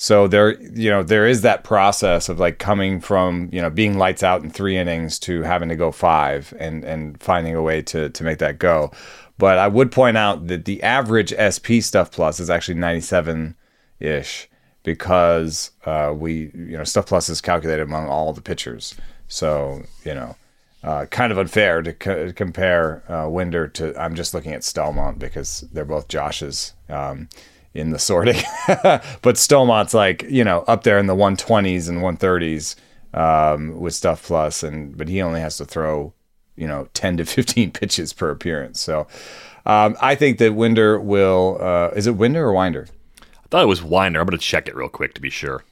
So 0.00 0.28
there, 0.28 0.52
you 0.62 0.90
know, 0.90 1.02
there 1.02 1.26
is 1.26 1.42
that 1.42 1.64
process 1.64 2.28
of 2.28 2.38
like 2.38 2.60
coming 2.60 3.00
from 3.00 3.50
you 3.52 3.60
know 3.60 3.68
being 3.68 3.98
lights 3.98 4.22
out 4.22 4.44
in 4.44 4.48
three 4.50 4.76
innings 4.76 5.18
to 5.20 5.42
having 5.42 5.68
to 5.70 5.76
go 5.76 5.90
five 5.90 6.54
and 6.58 6.84
and 6.84 7.20
finding 7.20 7.56
a 7.56 7.62
way 7.62 7.82
to 7.82 8.08
to 8.08 8.24
make 8.24 8.38
that 8.38 8.60
go. 8.60 8.92
But 9.38 9.58
I 9.58 9.66
would 9.66 9.90
point 9.90 10.16
out 10.16 10.46
that 10.46 10.66
the 10.66 10.80
average 10.84 11.34
SP 11.34 11.82
stuff 11.82 12.12
plus 12.12 12.38
is 12.38 12.48
actually 12.48 12.74
97 12.74 13.56
ish 13.98 14.48
because 14.84 15.72
uh, 15.84 16.14
we 16.16 16.52
you 16.54 16.78
know 16.78 16.84
stuff 16.84 17.06
plus 17.06 17.28
is 17.28 17.40
calculated 17.40 17.82
among 17.82 18.06
all 18.06 18.32
the 18.32 18.40
pitchers. 18.40 18.94
So 19.26 19.82
you 20.04 20.14
know 20.14 20.36
uh, 20.84 21.06
kind 21.06 21.32
of 21.32 21.38
unfair 21.38 21.82
to 21.82 21.92
co- 21.92 22.32
compare 22.32 23.02
uh, 23.10 23.28
Winder 23.28 23.66
to. 23.66 24.00
I'm 24.00 24.14
just 24.14 24.32
looking 24.32 24.52
at 24.52 24.60
Staumont 24.60 25.18
because 25.18 25.62
they're 25.72 25.84
both 25.84 26.06
Josh's 26.06 26.74
um, 26.88 27.28
in 27.78 27.90
the 27.90 27.98
sorting, 27.98 28.42
but 28.66 29.36
Staumont's 29.36 29.94
like 29.94 30.24
you 30.28 30.44
know 30.44 30.64
up 30.68 30.82
there 30.82 30.98
in 30.98 31.06
the 31.06 31.14
120s 31.14 31.88
and 31.88 31.98
130s 31.98 32.76
um, 33.14 33.78
with 33.80 33.94
stuff 33.94 34.22
plus, 34.24 34.62
and 34.62 34.96
but 34.96 35.08
he 35.08 35.22
only 35.22 35.40
has 35.40 35.56
to 35.58 35.64
throw 35.64 36.12
you 36.56 36.66
know 36.66 36.88
10 36.94 37.18
to 37.18 37.24
15 37.24 37.70
pitches 37.72 38.12
per 38.12 38.30
appearance. 38.30 38.80
So 38.80 39.06
um, 39.66 39.96
I 40.00 40.14
think 40.14 40.38
that 40.38 40.54
Winder 40.54 40.98
will. 40.98 41.58
Uh, 41.60 41.90
is 41.94 42.06
it 42.06 42.16
Winder 42.16 42.46
or 42.46 42.52
Winder? 42.52 42.88
I 43.20 43.48
thought 43.50 43.62
it 43.62 43.66
was 43.66 43.82
Winder. 43.82 44.20
I'm 44.20 44.26
going 44.26 44.38
to 44.38 44.44
check 44.44 44.68
it 44.68 44.76
real 44.76 44.88
quick 44.88 45.14
to 45.14 45.20
be 45.20 45.30
sure. 45.30 45.64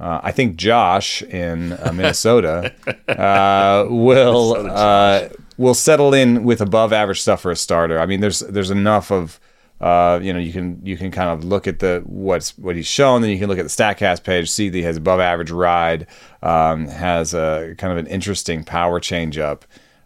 Uh, 0.00 0.20
I 0.22 0.32
think 0.32 0.56
Josh 0.56 1.22
in 1.22 1.74
uh, 1.74 1.92
Minnesota 1.94 2.74
uh, 3.08 3.86
will 3.88 4.56
uh, 4.68 5.28
will 5.56 5.74
settle 5.74 6.12
in 6.12 6.44
with 6.44 6.60
above 6.60 6.92
average 6.92 7.20
stuff 7.20 7.42
for 7.42 7.50
a 7.50 7.56
starter. 7.56 8.00
I 8.00 8.06
mean, 8.06 8.20
there's 8.20 8.40
there's 8.40 8.70
enough 8.70 9.12
of 9.12 9.38
uh, 9.82 10.20
you 10.22 10.32
know 10.32 10.38
you 10.38 10.52
can 10.52 10.80
you 10.84 10.96
can 10.96 11.10
kind 11.10 11.28
of 11.28 11.44
look 11.44 11.66
at 11.66 11.80
the 11.80 12.02
what's 12.06 12.56
what 12.56 12.76
he's 12.76 12.86
shown, 12.86 13.20
then 13.20 13.30
you 13.30 13.38
can 13.38 13.48
look 13.48 13.58
at 13.58 13.64
the 13.64 13.68
Statcast 13.68 14.22
page, 14.24 14.50
see 14.50 14.68
that 14.68 14.78
he 14.78 14.84
has 14.84 14.96
above 14.96 15.20
average 15.20 15.50
ride, 15.50 16.06
um, 16.42 16.86
has 16.86 17.34
a 17.34 17.74
kind 17.78 17.92
of 17.92 17.98
an 17.98 18.06
interesting 18.06 18.62
power 18.64 19.00
changeup, 19.00 19.62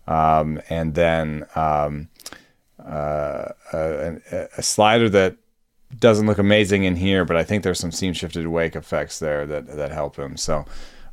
um, 0.09 0.61
and 0.71 0.95
then 0.95 1.47
um, 1.55 2.09
uh, 2.85 3.51
a- 3.73 4.49
a 4.57 4.63
slider 4.63 5.09
that 5.11 5.37
doesn't 5.99 6.27
look 6.27 6.39
amazing 6.39 6.85
in 6.85 6.97
here, 6.97 7.25
but 7.25 7.37
I 7.37 7.45
think 7.45 7.63
there's 7.63 7.79
some 7.79 7.93
seam 7.93 8.13
shifted 8.13 8.47
wake 8.49 8.75
effects 8.75 9.19
there 9.19 9.47
that 9.47 9.77
that 9.77 9.93
help 9.93 10.17
him. 10.17 10.37
So 10.37 10.65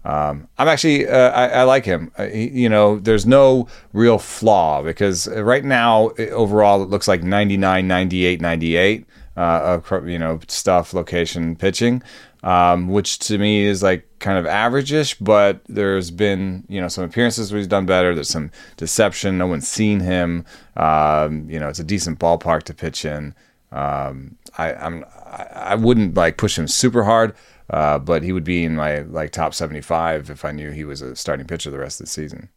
um, 0.06 0.48
I'm 0.58 0.68
actually 0.68 1.08
uh, 1.08 1.30
I, 1.32 1.48
I 1.48 1.64
like 1.64 1.86
him. 1.86 2.12
Uh, 2.18 2.28
he, 2.28 2.50
you 2.50 2.70
know, 2.70 3.00
there's 3.00 3.26
no 3.26 3.68
real 3.94 4.18
flaw 4.20 4.82
because 4.82 5.28
right 5.28 5.64
now 5.64 6.12
overall 6.32 6.84
it 6.84 6.90
looks 6.90 7.08
like 7.08 7.24
99, 7.24 7.88
98, 7.88 8.42
98. 8.42 9.06
uh, 9.36 9.80
you 10.06 10.20
know 10.20 10.40
stuff, 10.48 10.94
location, 10.94 11.56
pitching, 11.56 12.04
um, 12.44 12.88
which 12.88 13.20
to 13.20 13.38
me 13.38 13.64
is 13.66 13.82
like 13.82 14.08
kind 14.20 14.38
of 14.38 14.46
average-ish. 14.46 15.16
But 15.16 15.62
there's 15.68 16.12
been 16.12 16.66
you 16.68 16.80
know 16.80 16.88
some 16.88 17.04
appearances 17.04 17.52
where 17.52 17.58
he's 17.58 17.68
done 17.68 17.86
better. 17.86 18.14
There's 18.14 18.30
some 18.30 18.52
deception. 18.78 19.38
No 19.38 19.48
one's 19.48 19.68
seen 19.68 20.00
him. 20.02 20.46
Um, 20.78 21.50
you 21.50 21.60
know, 21.60 21.70
it's 21.70 21.80
a 21.80 21.84
decent 21.84 22.20
ballpark 22.20 22.64
to 22.64 22.74
pitch 22.74 23.06
in. 23.06 23.34
Um, 23.72 24.38
I, 24.58 24.74
I'm 24.74 25.04
I, 25.26 25.48
I 25.54 25.76
wouldn't 25.76 26.16
like 26.16 26.38
push 26.38 26.58
him 26.58 26.68
super 26.68 27.04
hard. 27.04 27.36
Uh, 27.70 27.98
but 28.00 28.24
he 28.24 28.32
would 28.32 28.44
be 28.44 28.64
in 28.64 28.76
my 28.76 29.00
like 29.00 29.32
top 29.32 29.54
75 29.54 30.30
if 30.30 30.46
I 30.46 30.52
knew 30.52 30.72
he 30.72 30.84
was 30.84 31.02
a 31.02 31.16
starting 31.16 31.48
pitcher 31.48 31.72
the 31.72 31.80
rest 31.80 32.00
of 32.00 32.06
the 32.06 32.12
season. 32.12 32.50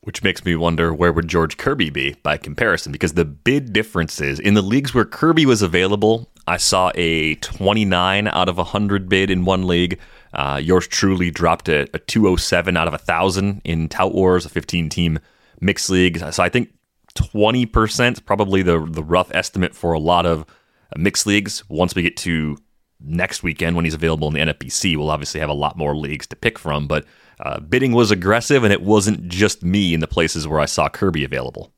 Which 0.00 0.24
makes 0.24 0.44
me 0.44 0.56
wonder 0.56 0.92
where 0.92 1.12
would 1.12 1.28
George 1.28 1.56
Kirby 1.56 1.90
be 1.90 2.16
by 2.24 2.36
comparison? 2.36 2.90
Because 2.90 3.14
the 3.14 3.24
bid 3.24 3.72
differences 3.72 4.40
in 4.40 4.54
the 4.54 4.62
leagues 4.62 4.92
where 4.92 5.04
Kirby 5.04 5.46
was 5.46 5.62
available, 5.62 6.28
I 6.48 6.56
saw 6.56 6.90
a 6.96 7.36
29 7.36 8.26
out 8.26 8.48
of 8.48 8.56
100 8.56 9.08
bid 9.08 9.30
in 9.30 9.44
one 9.44 9.68
league. 9.68 10.00
Uh, 10.34 10.60
yours 10.60 10.88
truly 10.88 11.30
dropped 11.30 11.68
a, 11.68 11.82
a 11.94 12.00
207 12.00 12.76
out 12.76 12.88
of 12.88 12.92
1,000 12.94 13.60
in 13.64 13.88
Tout 13.88 14.12
Wars, 14.12 14.44
a 14.44 14.48
15 14.48 14.88
team 14.88 15.20
mixed 15.60 15.88
league. 15.88 16.18
So 16.32 16.42
I 16.42 16.48
think 16.48 16.70
20% 17.14 18.12
is 18.12 18.20
probably 18.20 18.62
the, 18.62 18.84
the 18.84 19.04
rough 19.04 19.30
estimate 19.32 19.74
for 19.74 19.92
a 19.92 20.00
lot 20.00 20.26
of 20.26 20.44
mixed 20.96 21.26
leagues. 21.26 21.62
Once 21.68 21.94
we 21.94 22.02
get 22.02 22.16
to 22.18 22.58
next 23.04 23.42
weekend 23.42 23.76
when 23.76 23.84
he's 23.84 23.94
available 23.94 24.28
in 24.28 24.34
the 24.34 24.52
NFBC, 24.52 24.96
we'll 24.96 25.10
obviously 25.10 25.40
have 25.40 25.50
a 25.50 25.54
lot 25.54 25.76
more 25.76 25.96
leagues 25.96 26.26
to 26.28 26.36
pick 26.36 26.58
from. 26.58 26.86
But 26.86 27.04
uh, 27.40 27.60
bidding 27.60 27.92
was 27.92 28.10
aggressive, 28.10 28.64
and 28.64 28.72
it 28.72 28.82
wasn't 28.82 29.28
just 29.28 29.62
me 29.62 29.94
in 29.94 30.00
the 30.00 30.06
places 30.06 30.46
where 30.46 30.60
I 30.60 30.66
saw 30.66 30.88
Kirby 30.88 31.24
available. 31.24 31.72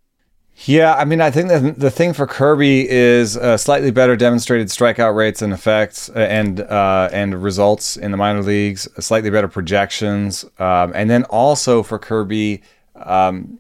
Yeah, 0.67 0.95
I 0.95 1.05
mean, 1.05 1.21
I 1.21 1.33
think 1.33 1.49
that 1.49 1.81
the 1.81 1.91
thing 1.91 2.13
for 2.13 2.29
Kirby 2.29 2.89
is 2.89 3.37
uh, 3.37 3.57
slightly 3.57 3.91
better 3.91 4.15
demonstrated 4.15 4.69
strikeout 4.69 5.17
rates 5.17 5.43
and 5.43 5.53
effects 5.53 6.09
uh, 6.11 6.19
and 6.19 6.61
uh, 6.61 7.09
and 7.13 7.43
results 7.43 7.97
in 7.97 8.13
the 8.13 8.17
minor 8.17 8.43
leagues, 8.43 8.87
slightly 9.05 9.31
better 9.31 9.49
projections, 9.49 10.45
um, 10.61 10.93
and 10.95 11.11
then 11.11 11.25
also 11.25 11.83
for 11.83 11.99
Kirby, 11.99 12.63
um, 12.95 13.59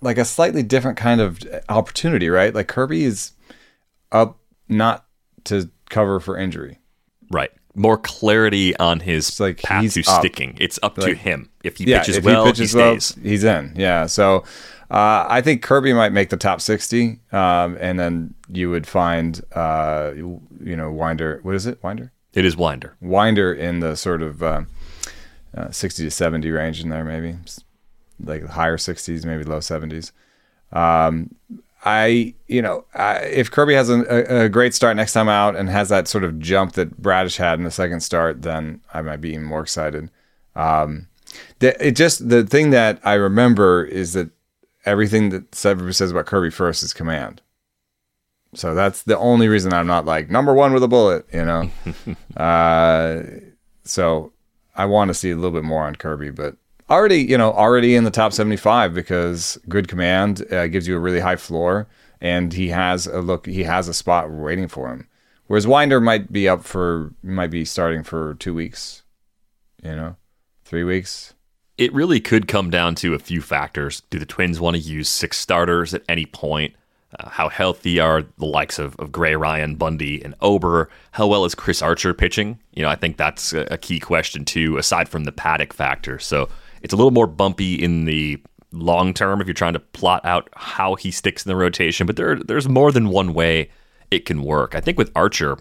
like 0.00 0.16
a 0.16 0.24
slightly 0.24 0.62
different 0.62 0.96
kind 0.96 1.20
of 1.20 1.40
opportunity, 1.68 2.28
right? 2.28 2.54
Like 2.54 2.68
Kirby 2.68 3.02
is 3.02 3.32
up 4.12 4.38
not 4.68 5.06
to 5.44 5.70
cover 5.88 6.20
for 6.20 6.36
injury. 6.36 6.78
Right. 7.30 7.50
More 7.74 7.98
clarity 7.98 8.76
on 8.78 9.00
his 9.00 9.28
It's 9.28 9.40
like 9.40 9.62
path 9.62 9.82
he's 9.82 9.94
to 9.94 10.00
up. 10.00 10.20
sticking. 10.20 10.56
It's 10.58 10.78
up 10.82 10.94
to 10.96 11.14
him. 11.14 11.50
If 11.62 11.76
he 11.76 11.84
yeah, 11.84 11.98
pitches 11.98 12.16
if 12.16 12.24
well, 12.24 12.44
he 12.44 12.50
pitches 12.52 12.72
he 12.72 12.78
well, 12.78 12.94
he's 12.94 13.44
in. 13.44 13.74
Yeah, 13.76 14.06
so 14.06 14.44
uh, 14.90 15.26
I 15.28 15.42
think 15.42 15.62
Kirby 15.62 15.92
might 15.92 16.12
make 16.12 16.30
the 16.30 16.36
top 16.38 16.60
sixty, 16.62 17.20
um, 17.32 17.76
and 17.78 17.98
then 17.98 18.34
you 18.48 18.70
would 18.70 18.86
find, 18.86 19.42
uh, 19.54 20.12
you 20.14 20.76
know, 20.76 20.90
Winder. 20.90 21.40
What 21.42 21.54
is 21.54 21.66
it, 21.66 21.82
Winder? 21.82 22.12
It 22.32 22.44
is 22.44 22.56
Winder. 22.56 22.96
Winder 23.02 23.52
in 23.52 23.80
the 23.80 23.94
sort 23.96 24.22
of 24.22 24.42
uh, 24.42 24.62
uh, 25.54 25.70
sixty 25.70 26.02
to 26.04 26.10
seventy 26.10 26.50
range 26.50 26.82
in 26.82 26.88
there, 26.88 27.04
maybe 27.04 27.36
like 28.24 28.46
higher 28.46 28.78
sixties, 28.78 29.26
maybe 29.26 29.44
low 29.44 29.60
seventies. 29.60 30.12
Um, 30.72 31.34
I, 31.86 32.34
you 32.48 32.60
know, 32.60 32.84
I, 32.94 33.18
if 33.18 33.52
Kirby 33.52 33.74
has 33.74 33.88
a, 33.88 34.00
a, 34.00 34.44
a 34.46 34.48
great 34.48 34.74
start 34.74 34.96
next 34.96 35.12
time 35.12 35.28
out 35.28 35.54
and 35.54 35.70
has 35.70 35.88
that 35.90 36.08
sort 36.08 36.24
of 36.24 36.40
jump 36.40 36.72
that 36.72 37.00
Bradish 37.00 37.36
had 37.36 37.60
in 37.60 37.64
the 37.64 37.70
second 37.70 38.00
start, 38.00 38.42
then 38.42 38.80
I 38.92 39.02
might 39.02 39.20
be 39.20 39.30
even 39.30 39.44
more 39.44 39.60
excited. 39.60 40.10
Um, 40.56 41.06
the, 41.60 41.86
it 41.86 41.92
just 41.92 42.28
the 42.28 42.44
thing 42.44 42.70
that 42.70 42.98
I 43.04 43.14
remember 43.14 43.84
is 43.84 44.14
that 44.14 44.30
everything 44.84 45.28
that 45.28 45.64
everybody 45.64 45.92
says 45.92 46.10
about 46.10 46.26
Kirby 46.26 46.50
first 46.50 46.82
is 46.82 46.92
command. 46.92 47.40
So 48.52 48.74
that's 48.74 49.04
the 49.04 49.18
only 49.18 49.46
reason 49.46 49.72
I'm 49.72 49.86
not 49.86 50.06
like 50.06 50.28
number 50.28 50.52
one 50.54 50.72
with 50.72 50.82
a 50.82 50.88
bullet, 50.88 51.24
you 51.32 51.44
know. 51.44 51.70
uh, 52.36 53.22
so 53.84 54.32
I 54.74 54.86
want 54.86 55.10
to 55.10 55.14
see 55.14 55.30
a 55.30 55.36
little 55.36 55.52
bit 55.52 55.62
more 55.62 55.86
on 55.86 55.94
Kirby, 55.94 56.30
but 56.30 56.56
already, 56.88 57.18
you 57.22 57.38
know, 57.38 57.52
already 57.52 57.94
in 57.94 58.04
the 58.04 58.10
top 58.10 58.32
75 58.32 58.94
because 58.94 59.58
good 59.68 59.88
command 59.88 60.50
uh, 60.52 60.66
gives 60.68 60.86
you 60.86 60.96
a 60.96 61.00
really 61.00 61.20
high 61.20 61.36
floor, 61.36 61.86
and 62.20 62.52
he 62.52 62.68
has 62.68 63.06
a 63.06 63.20
look. 63.20 63.46
He 63.46 63.64
has 63.64 63.88
a 63.88 63.94
spot 63.94 64.30
waiting 64.30 64.68
for 64.68 64.88
him. 64.88 65.08
Whereas 65.46 65.66
Winder 65.66 66.00
might 66.00 66.32
be 66.32 66.48
up 66.48 66.64
for 66.64 67.12
might 67.22 67.50
be 67.50 67.64
starting 67.64 68.02
for 68.02 68.34
two 68.34 68.54
weeks, 68.54 69.02
you 69.82 69.94
know, 69.94 70.16
three 70.64 70.84
weeks. 70.84 71.34
It 71.78 71.92
really 71.92 72.20
could 72.20 72.48
come 72.48 72.70
down 72.70 72.94
to 72.96 73.14
a 73.14 73.18
few 73.18 73.42
factors. 73.42 74.02
Do 74.10 74.18
the 74.18 74.26
Twins 74.26 74.58
want 74.58 74.76
to 74.76 74.82
use 74.82 75.08
six 75.08 75.36
starters 75.36 75.92
at 75.92 76.02
any 76.08 76.26
point? 76.26 76.74
Uh, 77.20 77.28
how 77.28 77.48
healthy 77.48 78.00
are 78.00 78.24
the 78.38 78.46
likes 78.46 78.78
of, 78.78 78.96
of 78.96 79.12
Gray, 79.12 79.36
Ryan, 79.36 79.76
Bundy, 79.76 80.22
and 80.24 80.34
Ober? 80.40 80.88
How 81.12 81.26
well 81.26 81.44
is 81.44 81.54
Chris 81.54 81.82
Archer 81.82 82.14
pitching? 82.14 82.58
You 82.72 82.82
know, 82.82 82.88
I 82.88 82.96
think 82.96 83.16
that's 83.16 83.52
a, 83.52 83.68
a 83.70 83.78
key 83.78 84.00
question 84.00 84.44
too, 84.44 84.78
aside 84.78 85.08
from 85.08 85.24
the 85.24 85.32
Paddack 85.32 85.72
factor. 85.72 86.18
So 86.18 86.48
it's 86.86 86.92
a 86.92 86.96
little 86.96 87.10
more 87.10 87.26
bumpy 87.26 87.74
in 87.74 88.04
the 88.04 88.40
long 88.70 89.12
term 89.12 89.40
if 89.40 89.48
you're 89.48 89.54
trying 89.54 89.72
to 89.72 89.80
plot 89.80 90.24
out 90.24 90.48
how 90.54 90.94
he 90.94 91.10
sticks 91.10 91.44
in 91.44 91.48
the 91.50 91.56
rotation. 91.56 92.06
But 92.06 92.14
there, 92.14 92.36
there's 92.36 92.68
more 92.68 92.92
than 92.92 93.08
one 93.08 93.34
way 93.34 93.70
it 94.12 94.24
can 94.24 94.44
work. 94.44 94.76
I 94.76 94.80
think 94.80 94.96
with 94.96 95.10
Archer, 95.16 95.58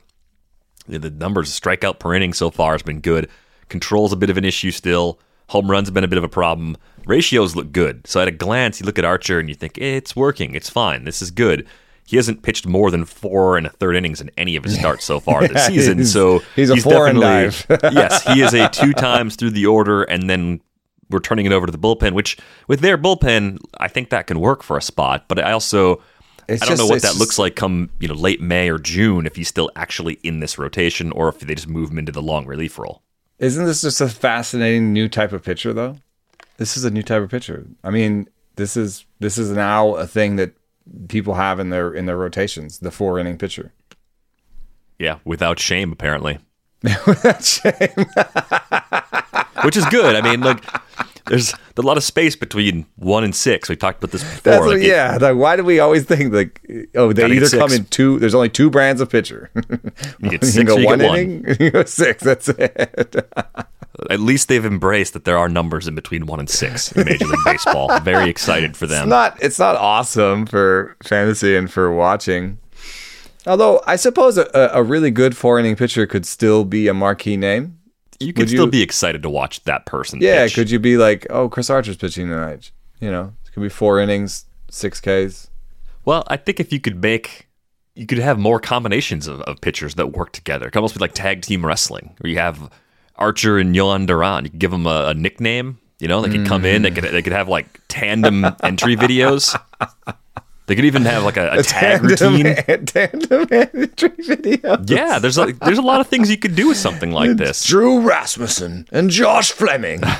the 0.87 1.09
numbers, 1.09 1.49
strikeout 1.59 1.97
per 1.97 2.13
inning 2.13 2.31
so 2.31 2.51
far 2.51 2.73
has 2.73 2.83
been 2.83 2.99
good. 3.01 3.27
Control's 3.69 4.13
a 4.13 4.15
bit 4.15 4.29
of 4.29 4.37
an 4.37 4.45
issue 4.45 4.69
still. 4.69 5.19
Home 5.49 5.71
runs 5.71 5.87
have 5.87 5.95
been 5.95 6.03
a 6.03 6.07
bit 6.07 6.19
of 6.19 6.23
a 6.23 6.29
problem. 6.29 6.77
Ratios 7.07 7.55
look 7.55 7.71
good. 7.71 8.05
So 8.05 8.21
at 8.21 8.27
a 8.27 8.31
glance, 8.31 8.79
you 8.79 8.85
look 8.85 8.99
at 8.99 9.05
Archer 9.05 9.39
and 9.39 9.49
you 9.49 9.55
think 9.55 9.79
"Eh, 9.79 9.95
it's 9.95 10.15
working. 10.15 10.53
It's 10.53 10.69
fine. 10.69 11.05
This 11.05 11.23
is 11.23 11.31
good. 11.31 11.67
He 12.07 12.17
hasn't 12.17 12.43
pitched 12.43 12.67
more 12.67 12.91
than 12.91 13.03
four 13.05 13.57
and 13.57 13.65
a 13.65 13.71
third 13.71 13.95
innings 13.95 14.21
in 14.21 14.29
any 14.37 14.55
of 14.55 14.63
his 14.63 14.77
starts 14.77 15.05
so 15.05 15.19
far 15.19 15.47
this 15.47 15.65
season. 15.65 15.97
he's- 15.97 16.11
so 16.13 16.43
he's 16.55 16.69
a 16.69 16.77
four 16.77 17.07
and 17.07 17.17
yes, 17.93 18.23
he 18.27 18.41
is 18.43 18.53
a 18.53 18.69
two 18.69 18.93
times 18.93 19.35
through 19.35 19.49
the 19.51 19.65
order, 19.65 20.03
and 20.03 20.29
then 20.29 20.61
we're 21.09 21.19
turning 21.19 21.45
it 21.45 21.51
over 21.51 21.65
to 21.65 21.71
the 21.71 21.77
bullpen. 21.77 22.13
Which 22.13 22.37
with 22.67 22.79
their 22.81 22.97
bullpen, 22.97 23.59
I 23.79 23.87
think 23.87 24.09
that 24.09 24.27
can 24.27 24.39
work 24.39 24.63
for 24.63 24.77
a 24.77 24.81
spot. 24.81 25.25
But 25.27 25.39
I 25.39 25.51
also 25.51 26.01
It's 26.47 26.61
I 26.61 26.65
don't 26.65 26.77
just- 26.77 26.79
know 26.81 26.85
what 26.87 27.01
that 27.01 27.09
just- 27.09 27.19
looks 27.19 27.39
like 27.39 27.55
come 27.55 27.89
you 27.99 28.07
know 28.07 28.13
late 28.13 28.41
May 28.41 28.69
or 28.69 28.77
June 28.79 29.25
if 29.25 29.35
he's 29.35 29.47
still 29.47 29.69
actually 29.75 30.19
in 30.23 30.39
this 30.39 30.57
rotation 30.57 31.11
or 31.11 31.29
if 31.29 31.39
they 31.39 31.55
just 31.55 31.67
move 31.67 31.91
him 31.91 31.99
into 31.99 32.11
the 32.11 32.21
long 32.21 32.45
relief 32.45 32.77
role. 32.79 33.01
Isn't 33.39 33.65
this 33.65 33.81
just 33.81 33.99
a 33.99 34.07
fascinating 34.07 34.93
new 34.93 35.09
type 35.09 35.33
of 35.33 35.43
pitcher, 35.43 35.73
though? 35.73 35.97
This 36.57 36.77
is 36.77 36.85
a 36.85 36.89
new 36.91 37.03
type 37.03 37.21
of 37.21 37.29
pitcher. 37.29 37.65
I 37.83 37.89
mean, 37.89 38.29
this 38.55 38.77
is 38.77 39.05
this 39.19 39.37
is 39.37 39.51
now 39.51 39.95
a 39.95 40.07
thing 40.07 40.37
that 40.37 40.53
people 41.09 41.33
have 41.33 41.59
in 41.59 41.69
their 41.69 41.91
in 41.93 42.05
their 42.05 42.15
rotations. 42.17 42.79
The 42.79 42.91
four 42.91 43.19
inning 43.19 43.37
pitcher. 43.37 43.73
Yeah, 44.97 45.17
without 45.25 45.59
shame 45.59 45.91
apparently, 45.91 46.37
without 47.05 47.43
Shame. 47.43 48.05
which 49.65 49.75
is 49.77 49.85
good. 49.87 50.15
I 50.15 50.21
mean, 50.21 50.41
like 50.41 50.63
there's 51.25 51.53
a 51.75 51.81
lot 51.81 51.97
of 51.97 52.03
space 52.03 52.35
between 52.35 52.85
one 52.97 53.23
and 53.23 53.35
six. 53.35 53.67
We 53.67 53.75
talked 53.75 53.97
about 54.03 54.11
this 54.11 54.23
before. 54.23 54.67
Like, 54.67 54.77
it- 54.81 54.87
yeah. 54.87 55.17
Like, 55.19 55.35
why 55.35 55.55
do 55.55 55.63
we 55.63 55.79
always 55.79 56.05
think 56.05 56.31
like, 56.33 56.61
oh, 56.95 57.11
they 57.13 57.25
either 57.31 57.49
come 57.57 57.71
in 57.71 57.85
two? 57.85 58.19
There's 58.19 58.35
only 58.35 58.49
two 58.49 58.69
brands 58.69 59.01
of 59.01 59.09
pitcher. 59.09 59.49
You 60.19 60.29
get 60.29 60.43
six 60.45 60.65
go 60.67 60.75
or 60.75 60.79
you 60.79 60.85
one 60.85 60.99
get 60.99 61.07
one. 61.09 61.19
inning. 61.19 61.45
You 61.59 61.71
go 61.71 61.83
six. 61.83 62.23
That's 62.23 62.47
it. 62.49 63.15
At 64.09 64.19
least 64.19 64.49
they've 64.49 64.65
embraced 64.65 65.13
that 65.13 65.23
there 65.23 65.37
are 65.37 65.47
numbers 65.47 65.87
in 65.87 65.95
between 65.95 66.25
one 66.25 66.39
and 66.39 66.49
six 66.49 66.91
in 66.91 67.05
Major 67.05 67.25
League 67.25 67.39
Baseball. 67.45 67.97
Very 68.01 68.29
excited 68.29 68.75
for 68.75 68.85
It's 68.85 68.93
them. 68.93 69.07
not. 69.09 69.41
It's 69.41 69.57
not 69.57 69.77
awesome 69.77 70.45
for 70.45 70.97
fantasy 71.03 71.55
and 71.55 71.71
for 71.71 71.91
watching. 71.93 72.57
Although 73.47 73.81
I 73.87 73.95
suppose 73.95 74.37
a, 74.37 74.49
a 74.73 74.83
really 74.83 75.11
good 75.11 75.37
four 75.37 75.57
inning 75.59 75.75
pitcher 75.77 76.05
could 76.07 76.25
still 76.25 76.65
be 76.65 76.87
a 76.89 76.93
marquee 76.93 77.37
name. 77.37 77.79
You 78.19 78.33
could 78.33 78.49
still 78.49 78.65
you- 78.65 78.71
be 78.71 78.81
excited 78.81 79.23
to 79.23 79.29
watch 79.29 79.63
that 79.63 79.85
person. 79.85 80.19
Yeah, 80.21 80.43
pitch. 80.45 80.55
could 80.55 80.71
you 80.71 80.79
be 80.79 80.97
like, 80.97 81.27
oh, 81.29 81.49
Chris 81.49 81.69
Archer's 81.69 81.97
pitching 81.97 82.29
tonight? 82.29 82.71
You 82.99 83.11
know, 83.11 83.33
it 83.45 83.51
could 83.51 83.63
be 83.63 83.69
four 83.69 83.99
innings, 83.99 84.45
six 84.69 85.01
Ks. 85.01 85.49
Well, 86.05 86.23
I 86.27 86.37
think 86.37 86.59
if 86.59 86.71
you 86.71 86.79
could 86.79 87.01
make, 87.01 87.47
you 87.95 88.05
could 88.05 88.19
have 88.19 88.37
more 88.37 88.59
combinations 88.59 89.27
of, 89.27 89.41
of 89.41 89.59
pitchers 89.59 89.95
that 89.95 90.13
work 90.13 90.31
together. 90.31 90.67
It 90.67 90.71
could 90.71 90.79
almost 90.79 90.95
be 90.95 90.99
like 90.99 91.13
tag 91.13 91.41
team 91.41 91.65
wrestling, 91.65 92.15
where 92.19 92.29
you 92.29 92.37
have 92.37 92.69
Archer 93.15 93.57
and 93.57 93.75
Jhoan 93.75 94.05
Duran. 94.05 94.45
You 94.45 94.51
could 94.51 94.59
give 94.59 94.71
them 94.71 94.85
a, 94.85 95.07
a 95.07 95.13
nickname. 95.13 95.79
You 95.99 96.07
know, 96.07 96.21
they 96.21 96.29
could 96.29 96.45
come 96.45 96.65
in. 96.65 96.81
They 96.81 96.91
mm. 96.91 96.95
could 96.95 97.03
they 97.05 97.21
could 97.21 97.33
have 97.33 97.47
like 97.47 97.79
tandem 97.87 98.45
entry 98.63 98.95
videos. 98.95 99.57
They 100.67 100.75
could 100.75 100.85
even 100.85 101.03
have 101.03 101.23
like 101.23 101.37
a, 101.37 101.51
a 101.51 101.63
tag 101.63 102.03
routine. 102.03 102.55
tandem 102.85 103.47
entry 103.51 104.09
video. 104.17 104.77
Yeah, 104.85 105.19
there's 105.19 105.37
a, 105.37 105.53
there's 105.53 105.77
a 105.77 105.83
lot 105.83 106.01
of 106.01 106.07
things 106.07 106.31
you 106.31 106.37
could 106.37 106.55
do 106.55 106.69
with 106.69 106.77
something 106.77 107.11
like 107.11 107.37
this. 107.37 107.63
Drew 107.63 108.01
Rasmussen 108.01 108.87
and 108.91 109.11
Josh 109.11 109.51
Fleming. 109.51 110.01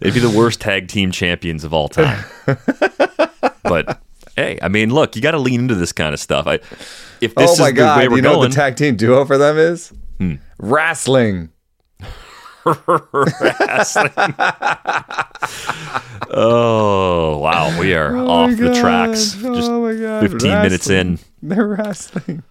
They'd 0.00 0.14
be 0.14 0.20
the 0.20 0.30
worst 0.30 0.60
tag 0.60 0.88
team 0.88 1.10
champions 1.10 1.64
of 1.64 1.72
all 1.74 1.88
time. 1.88 2.24
but 3.62 4.00
hey, 4.36 4.58
I 4.62 4.68
mean, 4.68 4.94
look, 4.94 5.16
you 5.16 5.22
got 5.22 5.32
to 5.32 5.38
lean 5.38 5.60
into 5.60 5.74
this 5.74 5.92
kind 5.92 6.14
of 6.14 6.20
stuff. 6.20 6.46
I, 6.46 6.54
if 7.20 7.34
this 7.34 7.50
oh 7.50 7.52
is 7.52 7.60
my 7.60 7.72
the 7.72 7.82
way 7.82 8.08
we're 8.08 8.16
You 8.16 8.22
know 8.22 8.38
what 8.38 8.44
going, 8.44 8.50
the 8.50 8.56
tag 8.56 8.76
team 8.76 8.96
duo 8.96 9.24
for 9.24 9.38
them 9.38 9.58
is? 9.58 9.92
Hmm. 10.18 10.34
Wrestling. 10.58 11.50
oh 16.30 17.38
wow, 17.38 17.80
we 17.80 17.92
are 17.94 18.16
oh 18.16 18.28
off 18.28 18.56
the 18.56 18.72
tracks. 18.80 19.36
Oh 19.42 19.54
Just 19.54 19.70
oh 19.70 19.82
my 19.82 19.94
God! 19.94 20.30
15 20.30 20.50
minutes 20.62 20.88
in. 20.88 21.18
They're 21.42 21.66
wrestling. 21.66 22.44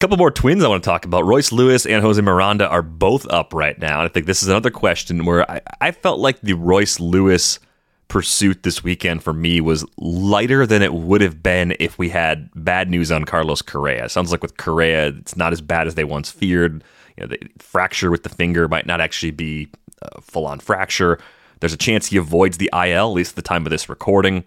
couple 0.00 0.16
more 0.16 0.32
twins 0.32 0.64
I 0.64 0.68
want 0.68 0.82
to 0.82 0.88
talk 0.88 1.04
about. 1.04 1.24
Royce 1.24 1.52
Lewis 1.52 1.86
and 1.86 2.02
Jose 2.02 2.20
Miranda 2.20 2.68
are 2.68 2.82
both 2.82 3.28
up 3.28 3.54
right 3.54 3.78
now. 3.78 4.00
And 4.00 4.08
I 4.08 4.12
think 4.12 4.26
this 4.26 4.42
is 4.42 4.48
another 4.48 4.70
question 4.70 5.24
where 5.24 5.48
I, 5.48 5.60
I 5.80 5.92
felt 5.92 6.18
like 6.18 6.40
the 6.40 6.54
Royce 6.54 6.98
Lewis 6.98 7.60
pursuit 8.08 8.62
this 8.62 8.82
weekend 8.82 9.22
for 9.22 9.32
me 9.32 9.60
was 9.60 9.84
lighter 9.98 10.66
than 10.66 10.82
it 10.82 10.94
would 10.94 11.20
have 11.20 11.42
been 11.42 11.76
if 11.78 11.98
we 11.98 12.08
had 12.08 12.50
bad 12.56 12.90
news 12.90 13.12
on 13.12 13.24
Carlos 13.24 13.62
Correa. 13.62 14.08
Sounds 14.08 14.32
like 14.32 14.42
with 14.42 14.56
Correa, 14.56 15.08
it's 15.08 15.36
not 15.36 15.52
as 15.52 15.60
bad 15.60 15.86
as 15.86 15.94
they 15.94 16.04
once 16.04 16.30
feared. 16.30 16.82
You 17.18 17.26
know, 17.26 17.36
the 17.36 17.38
fracture 17.58 18.10
with 18.10 18.22
the 18.22 18.28
finger 18.28 18.68
might 18.68 18.86
not 18.86 19.00
actually 19.00 19.32
be 19.32 19.68
uh, 20.02 20.08
a 20.12 20.20
full 20.20 20.46
on 20.46 20.60
fracture. 20.60 21.18
There's 21.58 21.72
a 21.72 21.78
chance 21.78 22.06
he 22.06 22.16
avoids 22.16 22.58
the 22.58 22.70
IL, 22.72 23.08
at 23.08 23.14
least 23.14 23.32
at 23.32 23.36
the 23.36 23.42
time 23.42 23.66
of 23.66 23.70
this 23.70 23.88
recording. 23.88 24.44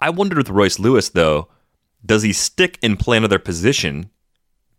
I 0.00 0.10
wondered 0.10 0.38
with 0.38 0.50
Royce 0.50 0.80
Lewis, 0.80 1.10
though, 1.10 1.48
does 2.04 2.22
he 2.22 2.32
stick 2.32 2.78
and 2.82 2.98
play 2.98 3.16
another 3.16 3.38
position 3.38 4.10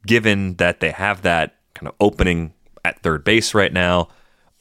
given 0.05 0.55
that 0.55 0.81
they 0.81 0.91
have 0.91 1.21
that 1.21 1.55
kind 1.73 1.87
of 1.87 1.95
opening 2.01 2.53
at 2.83 3.01
third 3.01 3.23
base 3.23 3.53
right 3.53 3.71
now? 3.71 4.09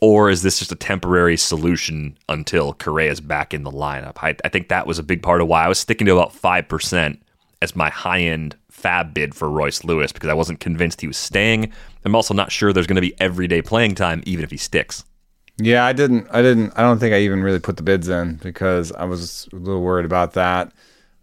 Or 0.01 0.31
is 0.31 0.43
this 0.43 0.61
just 0.61 0.73
a 0.73 0.77
temporary 0.77 1.37
solution 1.37 2.17
until 2.29 2.75
Correa 2.75 3.11
is 3.11 3.21
back 3.21 3.53
in 3.53 3.65
the 3.65 3.71
lineup? 3.71 4.19
I, 4.23 4.37
I 4.45 4.49
think 4.49 4.69
that 4.69 4.87
was 4.87 4.99
a 4.99 5.03
big 5.03 5.23
part 5.23 5.41
of 5.41 5.49
why 5.49 5.65
I 5.65 5.69
was 5.69 5.79
sticking 5.79 6.07
to 6.07 6.13
about 6.13 6.33
5% 6.33 7.19
as 7.63 7.75
my 7.75 7.91
high 7.91 8.21
end 8.21 8.57
FAAB 8.71 9.15
bid 9.15 9.35
for 9.35 9.51
Royce 9.51 9.85
Lewis 9.85 10.13
because 10.13 10.29
I 10.29 10.35
wasn't 10.35 10.61
convinced 10.61 11.01
he 11.01 11.07
was 11.07 11.17
staying. 11.17 11.73
I'm 12.05 12.15
also 12.15 12.35
not 12.35 12.53
sure 12.53 12.73
there's 12.73 12.87
going 12.87 12.97
to 12.97 13.03
be 13.03 13.19
everyday 13.21 13.63
playing 13.63 13.95
time, 13.95 14.23
even 14.27 14.45
if 14.45 14.51
he 14.51 14.57
sticks. 14.57 15.05
Yeah, 15.57 15.85
I 15.85 15.93
didn't. 15.93 16.27
I 16.31 16.43
didn't. 16.43 16.73
I 16.77 16.83
don't 16.83 16.99
think 16.99 17.15
I 17.15 17.21
even 17.21 17.43
really 17.43 17.61
put 17.61 17.77
the 17.77 17.83
bids 17.83 18.09
in 18.09 18.37
because 18.37 18.93
I 18.93 19.05
was 19.05 19.49
a 19.53 19.57
little 19.57 19.83
worried 19.83 20.05
about 20.05 20.33
that. 20.33 20.73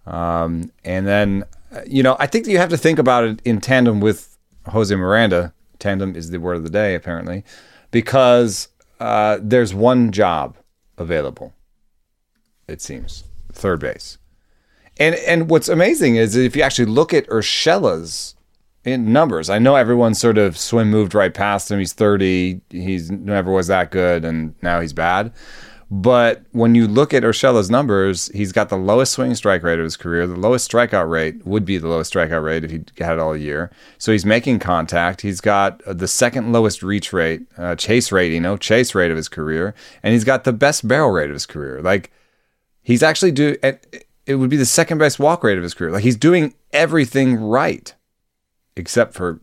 Um, 0.05 0.71
and 0.83 1.05
then, 1.05 1.43
you 1.85 2.01
know, 2.01 2.15
I 2.19 2.27
think 2.27 2.47
you 2.47 2.57
have 2.57 2.69
to 2.69 2.77
think 2.77 2.97
about 2.97 3.25
it 3.25 3.41
in 3.43 3.59
tandem 3.59 3.99
with 3.99 4.37
Jose 4.67 4.93
Miranda. 4.95 5.53
Tandem 5.79 6.15
is 6.15 6.29
the 6.29 6.39
word 6.39 6.55
of 6.57 6.63
the 6.63 6.69
day, 6.69 6.95
apparently, 6.95 7.43
because 7.91 8.69
uh, 8.99 9.39
there's 9.41 9.73
one 9.73 10.11
job 10.11 10.55
available. 10.97 11.53
It 12.67 12.81
seems 12.81 13.25
third 13.51 13.79
base. 13.79 14.17
And 14.97 15.15
and 15.15 15.49
what's 15.49 15.67
amazing 15.67 16.15
is 16.15 16.35
if 16.35 16.55
you 16.55 16.61
actually 16.61 16.85
look 16.85 17.13
at 17.13 17.27
Urshela's 17.27 18.35
in 18.83 19.13
numbers, 19.13 19.49
I 19.49 19.59
know 19.59 19.75
everyone 19.75 20.13
sort 20.15 20.37
of 20.37 20.57
swim 20.57 20.89
moved 20.89 21.13
right 21.13 21.33
past 21.33 21.69
him. 21.69 21.79
He's 21.79 21.93
30. 21.93 22.61
He's 22.69 23.11
never 23.11 23.51
was 23.51 23.67
that 23.67 23.91
good, 23.91 24.25
and 24.25 24.55
now 24.61 24.81
he's 24.81 24.93
bad. 24.93 25.31
But 25.93 26.43
when 26.53 26.73
you 26.73 26.87
look 26.87 27.13
at 27.13 27.23
Urshela's 27.23 27.69
numbers, 27.69 28.31
he's 28.33 28.53
got 28.53 28.69
the 28.69 28.77
lowest 28.77 29.11
swing 29.11 29.35
strike 29.35 29.61
rate 29.61 29.77
of 29.77 29.83
his 29.83 29.97
career. 29.97 30.25
The 30.25 30.37
lowest 30.37 30.71
strikeout 30.71 31.09
rate 31.09 31.45
would 31.45 31.65
be 31.65 31.77
the 31.77 31.89
lowest 31.89 32.13
strikeout 32.13 32.41
rate 32.41 32.63
if 32.63 32.71
he 32.71 32.81
had 32.97 33.15
it 33.15 33.19
all 33.19 33.35
year. 33.35 33.69
So 33.97 34.13
he's 34.13 34.25
making 34.25 34.59
contact. 34.59 35.19
He's 35.19 35.41
got 35.41 35.81
the 35.85 36.07
second 36.07 36.53
lowest 36.53 36.81
reach 36.81 37.11
rate, 37.11 37.41
uh, 37.57 37.75
chase 37.75 38.09
rate, 38.09 38.31
you 38.31 38.39
know, 38.39 38.55
chase 38.55 38.95
rate 38.95 39.11
of 39.11 39.17
his 39.17 39.27
career, 39.27 39.75
and 40.01 40.13
he's 40.13 40.23
got 40.23 40.45
the 40.45 40.53
best 40.53 40.87
barrel 40.87 41.11
rate 41.11 41.29
of 41.29 41.33
his 41.33 41.45
career. 41.45 41.81
Like 41.81 42.09
he's 42.81 43.03
actually 43.03 43.33
do. 43.33 43.57
It 44.25 44.35
would 44.35 44.49
be 44.49 44.55
the 44.55 44.65
second 44.65 44.97
best 44.97 45.19
walk 45.19 45.43
rate 45.43 45.57
of 45.57 45.63
his 45.63 45.73
career. 45.73 45.91
Like 45.91 46.03
he's 46.03 46.15
doing 46.15 46.53
everything 46.71 47.35
right, 47.35 47.93
except 48.75 49.13
for, 49.13 49.41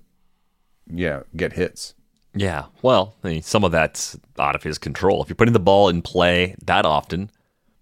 yeah, 0.86 1.22
get 1.36 1.54
hits. 1.54 1.94
Yeah, 2.34 2.66
well, 2.82 3.16
I 3.24 3.28
mean, 3.28 3.42
some 3.42 3.64
of 3.64 3.72
that's 3.72 4.18
out 4.38 4.54
of 4.54 4.62
his 4.62 4.78
control. 4.78 5.22
If 5.22 5.28
you're 5.28 5.36
putting 5.36 5.54
the 5.54 5.60
ball 5.60 5.88
in 5.88 6.02
play 6.02 6.54
that 6.64 6.86
often, 6.86 7.30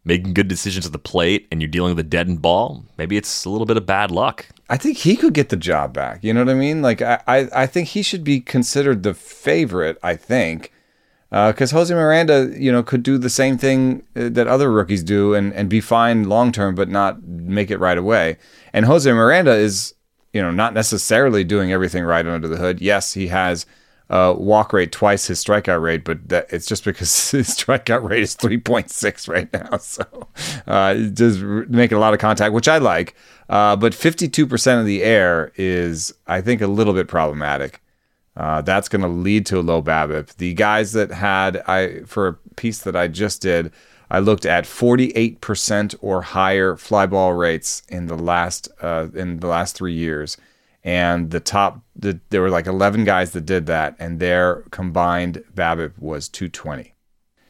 making 0.04 0.34
good 0.34 0.48
decisions 0.48 0.86
at 0.86 0.92
the 0.92 0.98
plate, 0.98 1.48
and 1.50 1.60
you're 1.60 1.68
dealing 1.68 1.94
with 1.94 2.06
a 2.06 2.08
deadened 2.08 2.40
ball, 2.40 2.84
maybe 2.96 3.16
it's 3.16 3.44
a 3.44 3.50
little 3.50 3.66
bit 3.66 3.76
of 3.76 3.86
bad 3.86 4.10
luck. 4.10 4.46
I 4.68 4.76
think 4.76 4.98
he 4.98 5.16
could 5.16 5.34
get 5.34 5.48
the 5.48 5.56
job 5.56 5.92
back. 5.92 6.22
You 6.22 6.32
know 6.32 6.40
what 6.40 6.50
I 6.50 6.54
mean? 6.54 6.80
Like 6.80 7.02
I, 7.02 7.20
I, 7.26 7.48
I 7.52 7.66
think 7.66 7.88
he 7.88 8.02
should 8.02 8.24
be 8.24 8.40
considered 8.40 9.02
the 9.02 9.14
favorite. 9.14 9.98
I 10.02 10.16
think 10.16 10.72
because 11.30 11.72
uh, 11.72 11.76
Jose 11.76 11.92
Miranda, 11.92 12.52
you 12.56 12.70
know, 12.70 12.82
could 12.82 13.02
do 13.02 13.18
the 13.18 13.28
same 13.28 13.58
thing 13.58 14.04
uh, 14.14 14.28
that 14.30 14.46
other 14.46 14.70
rookies 14.70 15.02
do 15.02 15.34
and 15.34 15.52
and 15.54 15.68
be 15.68 15.80
fine 15.80 16.28
long 16.28 16.52
term, 16.52 16.74
but 16.74 16.88
not 16.88 17.22
make 17.24 17.70
it 17.70 17.78
right 17.78 17.98
away. 17.98 18.38
And 18.72 18.86
Jose 18.86 19.10
Miranda 19.10 19.52
is, 19.52 19.94
you 20.36 20.42
know, 20.42 20.50
not 20.50 20.74
necessarily 20.74 21.44
doing 21.44 21.72
everything 21.72 22.04
right 22.04 22.26
under 22.26 22.46
the 22.46 22.58
hood. 22.58 22.82
Yes, 22.82 23.14
he 23.14 23.28
has 23.28 23.64
uh, 24.10 24.34
walk 24.36 24.74
rate 24.74 24.92
twice 24.92 25.28
his 25.28 25.42
strikeout 25.42 25.80
rate, 25.80 26.04
but 26.04 26.28
that, 26.28 26.46
it's 26.50 26.66
just 26.66 26.84
because 26.84 27.30
his 27.30 27.48
strikeout 27.48 28.06
rate 28.06 28.22
is 28.22 28.36
3.6 28.36 29.28
right 29.28 29.50
now. 29.50 29.78
So 29.78 30.28
uh, 30.66 30.94
just 30.94 31.40
making 31.40 31.96
a 31.96 32.00
lot 32.00 32.12
of 32.12 32.20
contact, 32.20 32.52
which 32.52 32.68
I 32.68 32.76
like. 32.76 33.16
Uh, 33.48 33.76
but 33.76 33.94
52% 33.94 34.78
of 34.78 34.84
the 34.84 35.02
air 35.02 35.52
is, 35.56 36.12
I 36.26 36.42
think, 36.42 36.60
a 36.60 36.66
little 36.66 36.92
bit 36.92 37.08
problematic. 37.08 37.80
Uh, 38.36 38.60
that's 38.60 38.90
going 38.90 39.00
to 39.00 39.08
lead 39.08 39.46
to 39.46 39.58
a 39.58 39.62
low 39.62 39.80
BABIP. 39.80 40.36
The 40.36 40.52
guys 40.52 40.92
that 40.92 41.10
had, 41.12 41.62
I 41.66 42.00
for 42.00 42.28
a 42.28 42.34
piece 42.56 42.80
that 42.80 42.94
I 42.94 43.08
just 43.08 43.40
did, 43.40 43.72
I 44.10 44.20
looked 44.20 44.46
at 44.46 44.64
48% 44.64 45.96
or 46.00 46.22
higher 46.22 46.76
fly 46.76 47.06
ball 47.06 47.32
rates 47.32 47.82
in 47.88 48.06
the 48.06 48.16
last 48.16 48.68
uh, 48.80 49.08
in 49.14 49.40
the 49.40 49.48
last 49.48 49.76
three 49.76 49.94
years. 49.94 50.36
And 50.84 51.32
the 51.32 51.40
top 51.40 51.80
the, 51.96 52.20
there 52.30 52.40
were 52.40 52.50
like 52.50 52.66
11 52.66 53.04
guys 53.04 53.32
that 53.32 53.44
did 53.46 53.66
that 53.66 53.96
and 53.98 54.20
their 54.20 54.62
combined 54.70 55.42
BABIP 55.54 55.98
was 55.98 56.28
220 56.28 56.94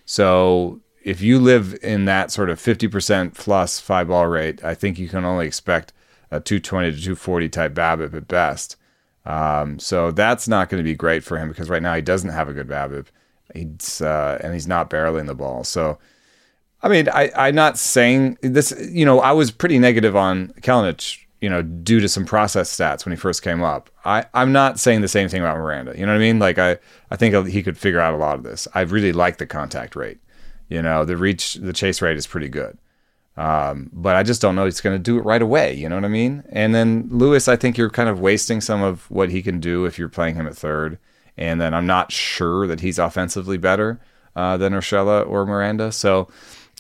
so 0.06 0.80
if 1.04 1.20
you 1.20 1.38
live 1.38 1.76
in 1.82 2.06
that 2.06 2.30
sort 2.30 2.48
of 2.48 2.58
50% 2.58 3.34
plus 3.34 3.78
five 3.78 4.08
ball 4.08 4.26
rate 4.26 4.64
i 4.64 4.72
think 4.72 4.98
you 4.98 5.08
can 5.08 5.24
only 5.24 5.46
expect 5.46 5.92
a 6.30 6.40
220 6.40 6.90
to 6.92 6.96
240 6.96 7.48
type 7.48 7.74
BABIP 7.74 8.14
at 8.14 8.28
best. 8.28 8.76
Um, 9.24 9.78
so 9.78 10.10
that's 10.10 10.46
not 10.46 10.68
going 10.68 10.82
to 10.82 10.84
be 10.84 10.94
great 10.94 11.24
for 11.24 11.38
him 11.38 11.48
because 11.48 11.68
right 11.68 11.82
now 11.82 11.94
he 11.94 12.02
doesn't 12.02 12.30
have 12.30 12.48
a 12.48 12.52
good 12.52 12.68
BABIP 12.68 13.06
he's 13.54 14.00
uh, 14.00 14.38
and 14.42 14.54
he's 14.54 14.66
not 14.66 14.90
barreling 14.90 15.26
the 15.26 15.34
ball. 15.34 15.64
So 15.64 15.98
I 16.86 16.88
mean, 16.88 17.08
I, 17.08 17.30
I'm 17.36 17.54
not 17.54 17.78
saying 17.78 18.38
this. 18.42 18.72
You 18.90 19.04
know, 19.04 19.20
I 19.20 19.32
was 19.32 19.50
pretty 19.50 19.78
negative 19.78 20.14
on 20.14 20.48
Kelenic 20.60 21.18
you 21.40 21.50
know, 21.50 21.62
due 21.62 22.00
to 22.00 22.08
some 22.08 22.24
process 22.24 22.74
stats 22.74 23.04
when 23.04 23.12
he 23.12 23.16
first 23.16 23.42
came 23.42 23.62
up. 23.62 23.90
I, 24.04 24.24
I'm 24.32 24.52
not 24.52 24.80
saying 24.80 25.02
the 25.02 25.08
same 25.08 25.28
thing 25.28 25.42
about 25.42 25.58
Miranda. 25.58 25.94
You 25.96 26.06
know 26.06 26.12
what 26.12 26.18
I 26.18 26.20
mean? 26.20 26.38
Like 26.38 26.58
I, 26.58 26.78
I 27.10 27.16
think 27.16 27.46
he 27.46 27.62
could 27.62 27.76
figure 27.76 28.00
out 28.00 28.14
a 28.14 28.16
lot 28.16 28.36
of 28.36 28.42
this. 28.42 28.66
I 28.74 28.80
really 28.80 29.12
like 29.12 29.36
the 29.36 29.46
contact 29.46 29.96
rate. 29.96 30.18
You 30.68 30.82
know, 30.82 31.04
the 31.04 31.16
reach, 31.16 31.54
the 31.54 31.72
chase 31.72 32.00
rate 32.00 32.16
is 32.16 32.26
pretty 32.26 32.48
good. 32.48 32.78
Um, 33.36 33.90
but 33.92 34.16
I 34.16 34.22
just 34.22 34.40
don't 34.40 34.56
know 34.56 34.64
he's 34.64 34.80
going 34.80 34.96
to 34.96 35.02
do 35.02 35.18
it 35.18 35.24
right 35.24 35.42
away. 35.42 35.74
You 35.74 35.90
know 35.90 35.96
what 35.96 36.06
I 36.06 36.08
mean? 36.08 36.42
And 36.48 36.74
then 36.74 37.06
Lewis, 37.10 37.48
I 37.48 37.56
think 37.56 37.76
you're 37.76 37.90
kind 37.90 38.08
of 38.08 38.18
wasting 38.18 38.62
some 38.62 38.82
of 38.82 39.10
what 39.10 39.28
he 39.28 39.42
can 39.42 39.60
do 39.60 39.84
if 39.84 39.98
you're 39.98 40.08
playing 40.08 40.36
him 40.36 40.46
at 40.46 40.56
third. 40.56 40.98
And 41.36 41.60
then 41.60 41.74
I'm 41.74 41.86
not 41.86 42.12
sure 42.12 42.66
that 42.66 42.80
he's 42.80 42.98
offensively 42.98 43.58
better 43.58 44.00
uh, 44.34 44.56
than 44.56 44.72
Urshela 44.72 45.28
or 45.28 45.44
Miranda. 45.44 45.92
So 45.92 46.28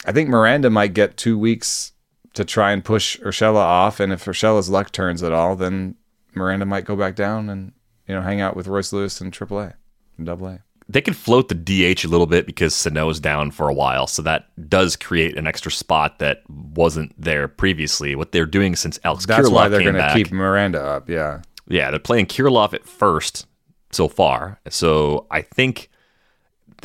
I 0.04 0.12
think 0.12 0.28
Miranda 0.28 0.70
might 0.70 0.94
get 0.94 1.16
two 1.16 1.38
weeks 1.38 1.92
to 2.34 2.44
try 2.44 2.72
and 2.72 2.84
push 2.84 3.18
Urshela 3.20 3.56
off. 3.56 3.98
And 3.98 4.12
if 4.12 4.24
Urshela's 4.24 4.68
luck 4.68 4.92
turns 4.92 5.22
at 5.22 5.32
all, 5.32 5.56
then 5.56 5.96
Miranda 6.34 6.66
might 6.66 6.84
go 6.84 6.94
back 6.94 7.16
down 7.16 7.48
and 7.48 7.72
you 8.06 8.14
know 8.14 8.20
hang 8.20 8.40
out 8.40 8.56
with 8.56 8.68
Royce 8.68 8.92
Lewis 8.92 9.20
in 9.20 9.30
AAA 9.30 9.74
and 10.18 10.26
Double 10.26 10.48
A. 10.48 10.62
They 10.88 11.00
could 11.00 11.16
float 11.16 11.48
the 11.48 11.54
DH 11.56 12.04
a 12.04 12.08
little 12.08 12.28
bit 12.28 12.46
because 12.46 12.72
Sano's 12.72 13.18
down 13.18 13.50
for 13.50 13.68
a 13.68 13.74
while, 13.74 14.06
so 14.06 14.22
that 14.22 14.46
does 14.70 14.94
create 14.94 15.36
an 15.36 15.44
extra 15.44 15.72
spot 15.72 16.20
that 16.20 16.48
wasn't 16.48 17.12
there 17.20 17.48
previously. 17.48 18.14
What 18.14 18.30
they're 18.30 18.46
doing 18.46 18.76
since 18.76 18.96
Alex 19.02 19.26
That's 19.26 19.48
Kirilloff 19.48 19.52
why 19.52 19.68
they're 19.68 19.82
going 19.82 19.96
to 19.96 20.12
keep 20.14 20.30
Miranda 20.30 20.80
up. 20.80 21.08
Yeah, 21.08 21.42
yeah, 21.66 21.90
they're 21.90 21.98
playing 21.98 22.26
Kirilloff 22.26 22.72
at 22.72 22.86
first 22.86 23.46
so 23.90 24.06
far. 24.06 24.60
So 24.68 25.26
I 25.30 25.42
think 25.42 25.90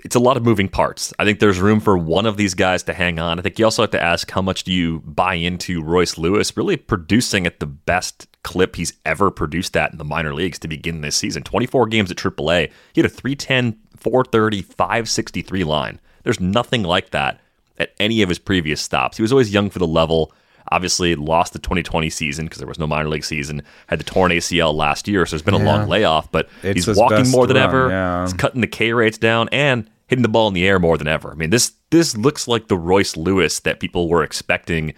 it's 0.04 0.16
a 0.16 0.20
lot 0.20 0.38
of 0.38 0.44
moving 0.44 0.68
parts. 0.68 1.14
I 1.20 1.26
think 1.26 1.40
there's 1.40 1.60
room 1.60 1.80
for 1.80 1.98
one 1.98 2.26
of 2.26 2.38
these 2.38 2.54
guys 2.54 2.84
to 2.84 2.94
hang 2.94 3.20
on. 3.20 3.40
I 3.40 3.42
think 3.42 3.60
you 3.60 3.66
also 3.66 3.84
have 3.84 3.92
to 3.92 4.02
ask 4.02 4.30
how 4.32 4.42
much 4.42 4.64
do 4.64 4.72
you 4.72 5.00
buy 5.02 5.36
into 5.36 5.84
Royce 5.84 6.18
Lewis 6.18 6.56
really 6.56 6.78
producing 6.78 7.46
at 7.46 7.60
the 7.60 7.66
best 7.66 8.28
clip 8.44 8.76
he's 8.76 8.94
ever 9.06 9.30
produced 9.30 9.78
at 9.78 9.92
in 9.92 9.98
the 9.98 10.06
minor 10.06 10.34
leagues 10.34 10.60
to 10.60 10.68
begin 10.68 11.02
this 11.02 11.16
season. 11.16 11.44
24 11.44 11.88
games 11.88 12.12
at 12.12 12.18
AAA. 12.18 12.72
He 12.94 13.02
had 13.02 13.10
a 13.10 13.14
310, 13.14 13.80
430, 13.98 14.62
563 14.62 15.64
line. 15.64 16.00
There's 16.24 16.40
nothing 16.40 16.84
like 16.84 17.12
that 17.12 17.40
at 17.78 17.94
any 18.00 18.22
of 18.22 18.30
his 18.30 18.40
previous 18.40 18.82
stops. 18.82 19.18
He 19.18 19.24
was 19.24 19.32
always 19.32 19.54
young 19.54 19.70
for 19.70 19.80
the 19.80 19.88
level. 19.88 20.34
Obviously, 20.72 21.16
lost 21.16 21.54
the 21.54 21.60
2020 21.60 22.10
season 22.10 22.46
because 22.46 22.60
there 22.60 22.68
was 22.68 22.80
no 22.80 22.88
minor 22.88 23.10
league 23.10 23.24
season. 23.24 23.62
Had 23.88 24.00
the 24.00 24.04
torn 24.04 24.32
ACL 24.32 24.74
last 24.76 25.08
year, 25.08 25.26
so 25.26 25.32
there's 25.32 25.42
been 25.42 25.54
a 25.54 25.60
Yeah. 25.60 25.66
long 25.66 25.88
layoff. 25.88 26.32
But 26.32 26.50
It's 26.64 26.86
he's 26.86 26.98
walking 26.98 27.30
more 27.30 27.48
than 27.48 27.58
run, 27.58 27.64
ever. 27.70 27.90
yeah. 27.90 28.22
He's 28.24 28.34
cutting 28.34 28.62
the 28.62 28.68
K 28.68 28.94
rates 28.94 29.18
down 29.18 29.50
and 29.52 29.90
hitting 30.08 30.24
the 30.24 30.30
ball 30.30 30.48
in 30.48 30.54
the 30.54 30.68
air 30.68 30.80
more 30.80 30.98
than 30.98 31.08
ever. 31.08 31.32
I 31.32 31.36
mean, 31.36 31.50
this 31.50 31.74
this 31.90 32.16
looks 32.16 32.48
like 32.48 32.68
the 32.68 32.78
Royce 32.78 33.18
Lewis 33.18 33.60
that 33.62 33.80
people 33.80 34.08
were 34.10 34.24
expecting 34.24 34.94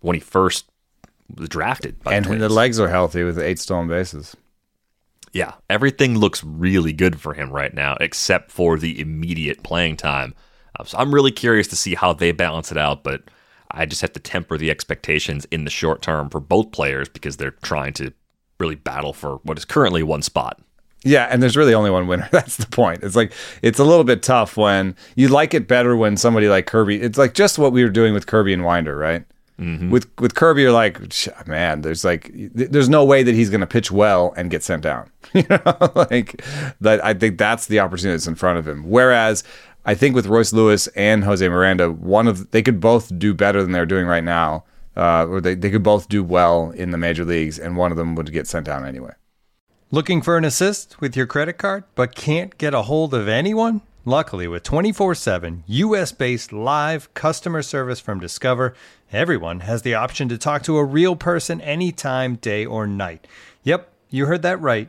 when 0.00 0.14
he 0.14 0.20
first 0.20 0.64
was 1.36 1.48
drafted. 1.48 2.02
By 2.02 2.14
and 2.14 2.24
the, 2.24 2.36
the 2.36 2.48
legs 2.48 2.80
are 2.80 2.88
healthy 2.88 3.22
with 3.24 3.38
eight 3.38 3.58
stolen 3.58 3.88
bases. 3.88 4.34
Yeah, 5.32 5.52
everything 5.68 6.18
looks 6.18 6.42
really 6.42 6.92
good 6.92 7.20
for 7.20 7.34
him 7.34 7.50
right 7.50 7.72
now, 7.72 7.96
except 8.00 8.50
for 8.50 8.78
the 8.78 9.00
immediate 9.00 9.62
playing 9.62 9.96
time. 9.96 10.34
Uh, 10.78 10.84
so 10.84 10.98
I'm 10.98 11.14
really 11.14 11.30
curious 11.30 11.68
to 11.68 11.76
see 11.76 11.94
how 11.94 12.12
they 12.12 12.32
balance 12.32 12.72
it 12.72 12.78
out, 12.78 13.04
but 13.04 13.22
I 13.72 13.86
just 13.86 14.00
have 14.02 14.12
to 14.14 14.20
temper 14.20 14.58
the 14.58 14.70
expectations 14.70 15.46
in 15.50 15.64
the 15.64 15.70
short 15.70 16.02
term 16.02 16.30
for 16.30 16.40
both 16.40 16.72
players 16.72 17.08
because 17.08 17.36
they're 17.36 17.52
trying 17.62 17.92
to 17.94 18.12
really 18.58 18.74
battle 18.74 19.12
for 19.12 19.36
what 19.42 19.58
is 19.58 19.64
currently 19.64 20.02
one 20.02 20.22
spot. 20.22 20.60
Yeah, 21.02 21.28
and 21.30 21.42
there's 21.42 21.56
really 21.56 21.72
only 21.72 21.90
one 21.90 22.06
winner. 22.06 22.28
That's 22.32 22.56
the 22.56 22.66
point. 22.66 23.02
It's 23.02 23.16
like 23.16 23.32
it's 23.62 23.78
a 23.78 23.84
little 23.84 24.04
bit 24.04 24.22
tough 24.22 24.56
when 24.56 24.94
you 25.16 25.28
like 25.28 25.54
it 25.54 25.66
better 25.66 25.96
when 25.96 26.16
somebody 26.16 26.48
like 26.48 26.66
Kirby. 26.66 27.00
It's 27.00 27.18
like 27.18 27.34
just 27.34 27.58
what 27.58 27.72
we 27.72 27.82
were 27.82 27.90
doing 27.90 28.12
with 28.12 28.26
Kirby 28.26 28.52
and 28.52 28.64
Winder, 28.64 28.96
right? 28.96 29.24
Mm-hmm. 29.58 29.90
With 29.90 30.08
with 30.18 30.34
Kirby, 30.34 30.62
you're 30.62 30.72
like, 30.72 30.98
man, 31.46 31.82
there's 31.82 32.02
like, 32.04 32.30
there's 32.34 32.88
no 32.88 33.04
way 33.04 33.22
that 33.22 33.34
he's 33.34 33.50
going 33.50 33.60
to 33.60 33.66
pitch 33.66 33.90
well 33.90 34.32
and 34.36 34.50
get 34.50 34.62
sent 34.62 34.82
down. 34.82 35.10
you 35.34 35.44
know, 35.50 35.92
like 35.94 36.42
that. 36.80 37.04
I 37.04 37.14
think 37.14 37.36
that's 37.38 37.66
the 37.66 37.80
opportunity 37.80 38.14
that's 38.14 38.26
in 38.26 38.36
front 38.36 38.58
of 38.58 38.66
him. 38.66 38.88
Whereas 38.88 39.44
I 39.90 39.96
think 39.96 40.14
with 40.14 40.26
Royce 40.26 40.52
Lewis 40.52 40.86
and 40.94 41.24
Jose 41.24 41.48
Miranda, 41.48 41.90
one 41.90 42.28
of 42.28 42.52
they 42.52 42.62
could 42.62 42.78
both 42.78 43.18
do 43.18 43.34
better 43.34 43.60
than 43.60 43.72
they're 43.72 43.84
doing 43.84 44.06
right 44.06 44.22
now, 44.22 44.62
uh, 44.96 45.26
or 45.26 45.40
they 45.40 45.56
they 45.56 45.68
could 45.68 45.82
both 45.82 46.08
do 46.08 46.22
well 46.22 46.70
in 46.70 46.92
the 46.92 46.96
major 46.96 47.24
leagues, 47.24 47.58
and 47.58 47.76
one 47.76 47.90
of 47.90 47.96
them 47.96 48.14
would 48.14 48.32
get 48.32 48.46
sent 48.46 48.66
down 48.66 48.86
anyway. 48.86 49.10
Looking 49.90 50.22
for 50.22 50.36
an 50.36 50.44
assist 50.44 51.00
with 51.00 51.16
your 51.16 51.26
credit 51.26 51.54
card, 51.54 51.82
but 51.96 52.14
can't 52.14 52.56
get 52.56 52.72
a 52.72 52.82
hold 52.82 53.12
of 53.14 53.26
anyone? 53.26 53.80
Luckily, 54.04 54.46
with 54.46 54.62
24 54.62 55.16
7 55.16 55.64
US 55.66 56.12
based 56.12 56.52
live 56.52 57.12
customer 57.14 57.60
service 57.60 57.98
from 57.98 58.20
Discover, 58.20 58.74
everyone 59.10 59.58
has 59.58 59.82
the 59.82 59.94
option 59.94 60.28
to 60.28 60.38
talk 60.38 60.62
to 60.62 60.78
a 60.78 60.84
real 60.84 61.16
person 61.16 61.60
anytime, 61.62 62.36
day 62.36 62.64
or 62.64 62.86
night. 62.86 63.26
Yep, 63.64 63.92
you 64.08 64.26
heard 64.26 64.42
that 64.42 64.60
right. 64.60 64.88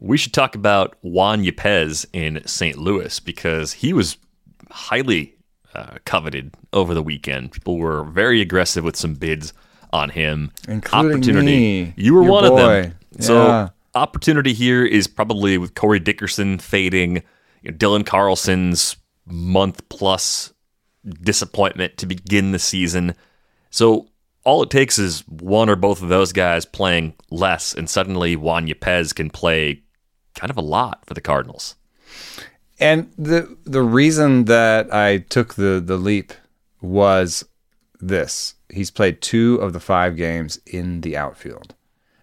We 0.00 0.16
should 0.16 0.32
talk 0.32 0.54
about 0.54 0.96
Juan 1.02 1.44
Yepez 1.44 2.06
in 2.12 2.42
St. 2.46 2.78
Louis 2.78 3.20
because 3.20 3.72
he 3.74 3.92
was 3.92 4.16
highly 4.70 5.34
uh, 5.74 5.98
coveted 6.04 6.54
over 6.72 6.94
the 6.94 7.02
weekend. 7.02 7.52
People 7.52 7.76
were 7.78 8.04
very 8.04 8.40
aggressive 8.40 8.82
with 8.82 8.96
some 8.96 9.14
bids 9.14 9.52
on 9.92 10.10
him. 10.10 10.50
Including 10.68 11.12
opportunity. 11.12 11.46
me, 11.46 11.94
you 11.96 12.14
were 12.14 12.22
one 12.22 12.44
of 12.44 12.56
them. 12.56 12.94
So 13.20 13.46
Yeah. 13.46 13.68
opportunity 13.94 14.52
here 14.54 14.84
is 14.84 15.06
probably 15.06 15.58
with 15.58 15.74
Corey 15.74 16.00
Dickerson 16.00 16.58
fading, 16.58 17.22
you 17.62 17.70
know, 17.70 17.76
Dylan 17.76 18.06
Carlson's 18.06 18.96
month 19.26 19.86
plus 19.90 20.52
disappointment 21.22 21.96
to 21.98 22.06
begin 22.06 22.52
the 22.52 22.58
season. 22.58 23.14
So 23.70 24.08
all 24.44 24.62
it 24.62 24.70
takes 24.70 24.98
is 24.98 25.20
one 25.28 25.68
or 25.68 25.76
both 25.76 26.02
of 26.02 26.08
those 26.08 26.32
guys 26.32 26.64
playing 26.64 27.14
less, 27.30 27.74
and 27.74 27.88
suddenly 27.88 28.36
Juan 28.36 28.66
Yepez 28.66 29.14
can 29.14 29.28
play 29.30 29.82
kind 30.40 30.50
of 30.50 30.56
a 30.56 30.62
lot 30.62 31.04
for 31.04 31.12
the 31.12 31.20
Cardinals. 31.20 31.76
And 32.78 33.12
the 33.18 33.56
the 33.64 33.82
reason 33.82 34.46
that 34.46 34.92
I 34.92 35.18
took 35.18 35.54
the 35.54 35.82
the 35.84 35.98
leap 35.98 36.32
was 36.80 37.44
this. 38.00 38.54
He's 38.70 38.90
played 38.90 39.20
two 39.20 39.56
of 39.56 39.74
the 39.74 39.80
five 39.80 40.16
games 40.16 40.58
in 40.66 41.02
the 41.02 41.16
outfield. 41.16 41.74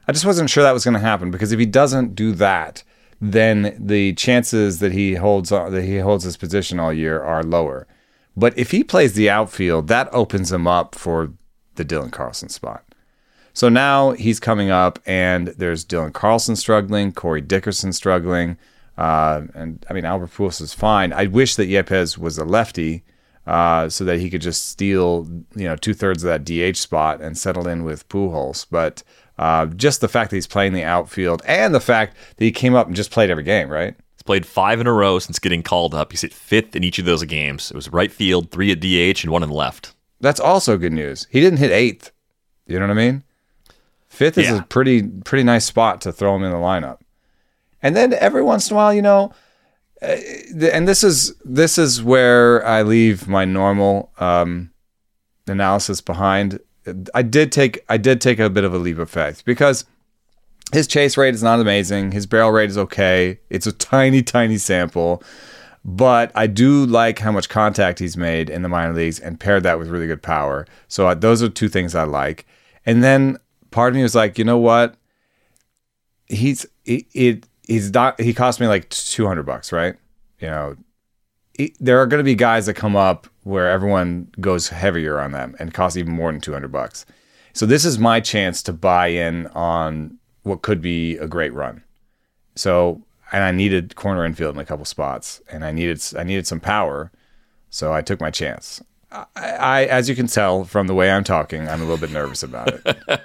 I 0.08 0.14
just 0.14 0.26
wasn't 0.26 0.50
sure 0.50 0.64
that 0.64 0.72
was 0.72 0.84
going 0.84 0.96
to 0.96 1.00
happen 1.00 1.30
because 1.30 1.52
if 1.52 1.60
he 1.60 1.66
doesn't 1.66 2.16
do 2.16 2.32
that, 2.34 2.84
then 3.22 3.78
the 3.80 4.14
chances 4.14 4.80
that 4.80 4.94
he 4.94 5.16
holds 5.16 5.50
that 5.50 5.84
he 5.84 6.00
holds 6.00 6.24
his 6.24 6.38
position 6.38 6.80
all 6.80 6.94
year 6.94 7.22
are 7.22 7.44
lower. 7.44 7.86
But 8.36 8.58
if 8.58 8.72
he 8.72 8.84
plays 8.84 9.14
the 9.14 9.30
outfield, 9.30 9.88
that 9.90 10.10
opens 10.12 10.52
him 10.52 10.66
up 10.66 10.96
for 10.96 11.34
the 11.76 11.86
Dylan 11.86 12.12
Carlson 12.12 12.50
spot. 12.50 12.84
So 13.58 13.70
now 13.70 14.12
he's 14.12 14.40
coming 14.40 14.70
up, 14.70 15.00
and 15.08 15.48
there's 15.48 15.84
Dylan 15.84 16.14
Carlson 16.14 16.56
struggling, 16.56 17.12
Corey 17.12 17.42
Dickerson 17.42 17.92
struggling, 17.92 18.56
uh, 19.00 19.42
and 19.56 19.84
I 19.90 19.94
mean 19.94 20.06
Albert 20.06 20.30
Pujols 20.30 20.62
is 20.62 20.76
fine. 20.76 21.12
I 21.12 21.26
wish 21.26 21.56
that 21.56 21.68
Yepez 21.68 22.20
was 22.20 22.38
a 22.38 22.46
lefty, 22.46 23.04
uh, 23.48 23.90
so 23.90 24.04
that 24.04 24.20
he 24.20 24.30
could 24.30 24.44
just 24.44 24.68
steal 24.68 25.28
you 25.56 25.64
know 25.64 25.76
two 25.76 25.96
thirds 25.96 26.24
of 26.24 26.28
that 26.28 26.46
DH 26.46 26.78
spot 26.78 27.20
and 27.20 27.36
settle 27.36 27.68
in 27.68 27.84
with 27.84 28.08
Pujols. 28.10 28.68
But 28.70 29.02
uh, 29.40 29.66
just 29.66 30.02
the 30.02 30.08
fact 30.08 30.30
that 30.30 30.38
he's 30.38 30.46
playing 30.46 30.74
the 30.74 30.84
outfield, 30.84 31.42
and 31.48 31.74
the 31.74 31.80
fact 31.80 32.16
that 32.36 32.46
he 32.46 32.52
came 32.52 32.76
up 32.76 32.86
and 32.86 32.96
just 32.96 33.10
played 33.10 33.32
every 33.32 33.42
game, 33.42 33.70
right? 33.70 33.96
He's 34.14 34.22
played 34.22 34.46
five 34.46 34.80
in 34.80 34.86
a 34.86 34.94
row 34.94 35.18
since 35.18 35.40
getting 35.40 35.64
called 35.64 35.96
up. 35.96 36.12
He's 36.12 36.22
hit 36.22 36.32
fifth 36.32 36.76
in 36.76 36.84
each 36.84 37.00
of 37.00 37.06
those 37.06 37.24
games. 37.24 37.72
It 37.72 37.76
was 37.76 37.92
right 37.92 38.12
field, 38.12 38.52
three 38.52 38.72
at 38.72 38.82
DH, 38.82 39.24
and 39.24 39.32
one 39.32 39.42
in 39.42 39.50
the 39.50 39.56
left. 39.56 39.96
That's 40.22 40.40
also 40.40 40.78
good 40.78 40.94
news. 40.94 41.26
He 41.32 41.42
didn't 41.42 41.58
hit 41.58 41.72
eighth. 41.72 42.12
You 42.68 42.78
know 42.78 42.86
what 42.86 42.92
I 42.92 42.94
mean? 42.94 43.24
Fifth 44.18 44.38
is 44.40 44.48
Yeah. 44.48 44.60
a 44.60 44.64
pretty 44.64 45.04
pretty 45.04 45.44
nice 45.44 45.66
spot 45.66 46.02
to 46.02 46.12
throw 46.12 46.36
him 46.36 46.44
in 46.44 46.52
the 46.52 46.58
lineup. 46.58 46.98
And 47.84 47.96
then 47.96 48.14
every 48.14 48.42
once 48.42 48.70
in 48.70 48.74
a 48.74 48.78
while, 48.78 48.92
you 48.94 49.04
know, 49.04 49.32
uh, 50.02 50.16
and 50.72 50.88
this 50.88 51.04
is 51.04 51.36
this 51.46 51.78
is 51.78 52.02
where 52.02 52.66
I 52.66 52.82
leave 52.82 53.28
my 53.28 53.46
normal 53.46 54.12
um, 54.20 54.72
analysis 55.48 56.02
behind. 56.02 56.60
I 57.14 57.22
did 57.22 57.52
take 57.52 57.84
I 57.90 57.98
did 57.98 58.20
take 58.20 58.40
a 58.40 58.50
bit 58.50 58.64
of 58.64 58.74
a 58.74 58.80
leap 58.80 58.98
of 58.98 59.10
faith 59.10 59.44
because 59.46 59.86
his 60.74 60.88
chase 60.88 61.16
rate 61.16 61.36
is 61.36 61.44
not 61.44 61.60
amazing. 61.60 62.12
His 62.12 62.26
barrel 62.26 62.52
rate 62.52 62.70
is 62.72 62.78
okay. 62.78 63.40
It's 63.52 63.68
a 63.68 63.72
tiny, 63.72 64.24
tiny 64.24 64.58
sample. 64.58 65.22
But 65.86 66.32
I 66.36 66.48
do 66.48 66.86
like 66.86 67.20
how 67.20 67.32
much 67.32 67.48
contact 67.50 68.00
he's 68.00 68.18
made 68.18 68.50
in 68.50 68.62
the 68.64 68.68
minor 68.68 68.94
leagues 68.94 69.20
and 69.20 69.40
paired 69.40 69.64
that 69.64 69.80
with 69.80 69.88
really 69.88 70.08
good 70.08 70.22
power. 70.24 70.66
So 70.90 71.08
uh, 71.08 71.14
those 71.14 71.42
are 71.44 71.48
two 71.50 71.70
things 71.70 71.96
I 71.96 72.04
like. 72.04 72.46
And 72.86 73.02
then 73.04 73.38
part 73.72 73.94
of 73.94 73.96
me 73.96 74.04
was 74.04 74.16
like, 74.16 74.38
you 74.38 74.44
know 74.44 74.58
what? 74.58 74.96
He's 76.28 76.66
it, 76.86 77.06
it 77.14 77.48
he's 77.64 77.94
not 77.94 78.20
he 78.20 78.34
cost 78.34 78.60
me 78.60 78.68
like 78.68 78.90
200 78.90 79.44
bucks, 79.44 79.72
right? 79.72 79.96
You 80.40 80.48
know, 80.48 80.76
it, 81.56 81.74
there 81.80 82.00
are 82.00 82.08
going 82.08 82.20
to 82.20 82.24
be 82.24 82.36
guys 82.36 82.66
that 82.66 82.76
come 82.76 82.96
up 82.96 83.28
where 83.44 83.70
everyone 83.70 84.30
goes 84.40 84.70
heavier 84.70 85.20
on 85.20 85.32
them 85.32 85.56
and 85.60 85.74
cost 85.74 85.98
even 85.98 86.14
more 86.14 86.32
than 86.32 86.42
200 86.42 86.72
bucks. 86.72 87.06
So 87.54 87.66
this 87.66 87.86
is 87.86 87.98
my 87.98 88.20
chance 88.20 88.62
to 88.64 88.74
buy 88.74 89.08
in 89.08 89.48
on 89.48 90.18
what 90.44 90.62
could 90.62 90.82
be 90.82 91.18
a 91.18 91.28
great 91.28 91.54
run. 91.54 91.84
So 92.56 93.02
and 93.32 93.44
I 93.44 93.52
needed 93.52 93.96
corner 93.96 94.26
infield 94.26 94.56
in 94.56 94.62
a 94.62 94.66
couple 94.66 94.86
spots, 94.86 95.42
and 95.52 95.66
I 95.66 95.72
needed 95.72 96.02
I 96.18 96.24
needed 96.24 96.48
some 96.48 96.60
power, 96.60 97.12
so 97.70 97.94
I 97.94 98.02
took 98.02 98.22
my 98.22 98.32
chance. 98.32 98.82
I, 99.12 99.26
I 99.36 99.86
as 99.86 100.10
you 100.10 100.16
can 100.16 100.28
tell 100.28 100.64
from 100.64 100.88
the 100.88 100.94
way 100.94 101.10
I'm 101.12 101.24
talking, 101.24 101.68
I'm 101.68 101.82
a 101.82 101.86
little 101.86 101.98
bit 101.98 102.12
nervous 102.12 102.44
about 102.44 102.74
it. 102.74 103.22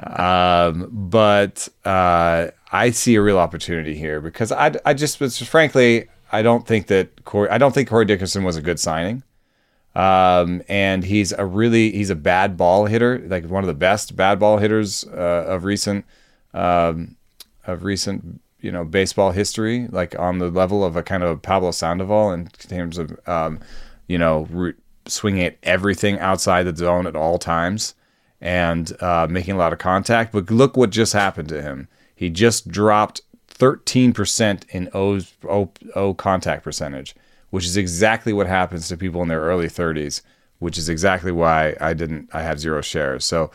um, 0.18 0.88
but 0.90 1.68
uh, 1.84 2.48
I 2.72 2.90
see 2.90 3.14
a 3.16 3.22
real 3.22 3.38
opportunity 3.38 3.94
here 3.94 4.20
because 4.20 4.52
I 4.52 4.72
I 4.84 4.94
just 4.94 5.20
was 5.20 5.38
frankly 5.38 6.08
I 6.32 6.42
don't 6.42 6.66
think 6.66 6.86
that 6.88 7.24
Corey 7.24 7.50
I 7.50 7.58
don't 7.58 7.74
think 7.74 7.88
Corey 7.88 8.04
Dickerson 8.04 8.44
was 8.44 8.56
a 8.56 8.62
good 8.62 8.80
signing. 8.80 9.22
Um, 9.94 10.62
and 10.68 11.02
he's 11.02 11.32
a 11.32 11.44
really 11.44 11.90
he's 11.90 12.10
a 12.10 12.14
bad 12.14 12.56
ball 12.56 12.86
hitter, 12.86 13.18
like 13.26 13.44
one 13.46 13.64
of 13.64 13.68
the 13.68 13.74
best 13.74 14.14
bad 14.14 14.38
ball 14.38 14.58
hitters 14.58 15.04
uh, 15.04 15.44
of 15.48 15.64
recent 15.64 16.04
um, 16.54 17.16
of 17.66 17.82
recent 17.82 18.40
you 18.60 18.70
know 18.70 18.84
baseball 18.84 19.32
history, 19.32 19.88
like 19.88 20.16
on 20.18 20.38
the 20.38 20.48
level 20.48 20.84
of 20.84 20.94
a 20.94 21.02
kind 21.02 21.24
of 21.24 21.42
Pablo 21.42 21.72
Sandoval 21.72 22.32
in 22.32 22.46
terms 22.46 22.98
of 22.98 23.18
um, 23.26 23.58
you 24.06 24.16
know 24.16 24.46
swinging 25.10 25.44
at 25.44 25.58
everything 25.62 26.18
outside 26.18 26.64
the 26.64 26.76
zone 26.76 27.06
at 27.06 27.16
all 27.16 27.38
times 27.38 27.94
and 28.40 29.00
uh, 29.02 29.26
making 29.28 29.54
a 29.54 29.58
lot 29.58 29.72
of 29.72 29.78
contact. 29.78 30.32
But 30.32 30.50
look 30.50 30.76
what 30.76 30.90
just 30.90 31.12
happened 31.12 31.48
to 31.50 31.62
him. 31.62 31.88
He 32.14 32.30
just 32.30 32.68
dropped 32.68 33.20
13% 33.48 34.64
in 34.70 34.88
o, 34.94 35.20
o, 35.48 35.70
o 35.94 36.14
contact 36.14 36.64
percentage, 36.64 37.14
which 37.50 37.64
is 37.64 37.76
exactly 37.76 38.32
what 38.32 38.46
happens 38.46 38.88
to 38.88 38.96
people 38.96 39.22
in 39.22 39.28
their 39.28 39.42
early 39.42 39.68
30s, 39.68 40.22
which 40.58 40.78
is 40.78 40.88
exactly 40.88 41.32
why 41.32 41.76
I 41.80 41.92
didn't 41.92 42.30
I 42.32 42.42
have 42.42 42.60
zero 42.60 42.80
shares. 42.80 43.24
So 43.24 43.50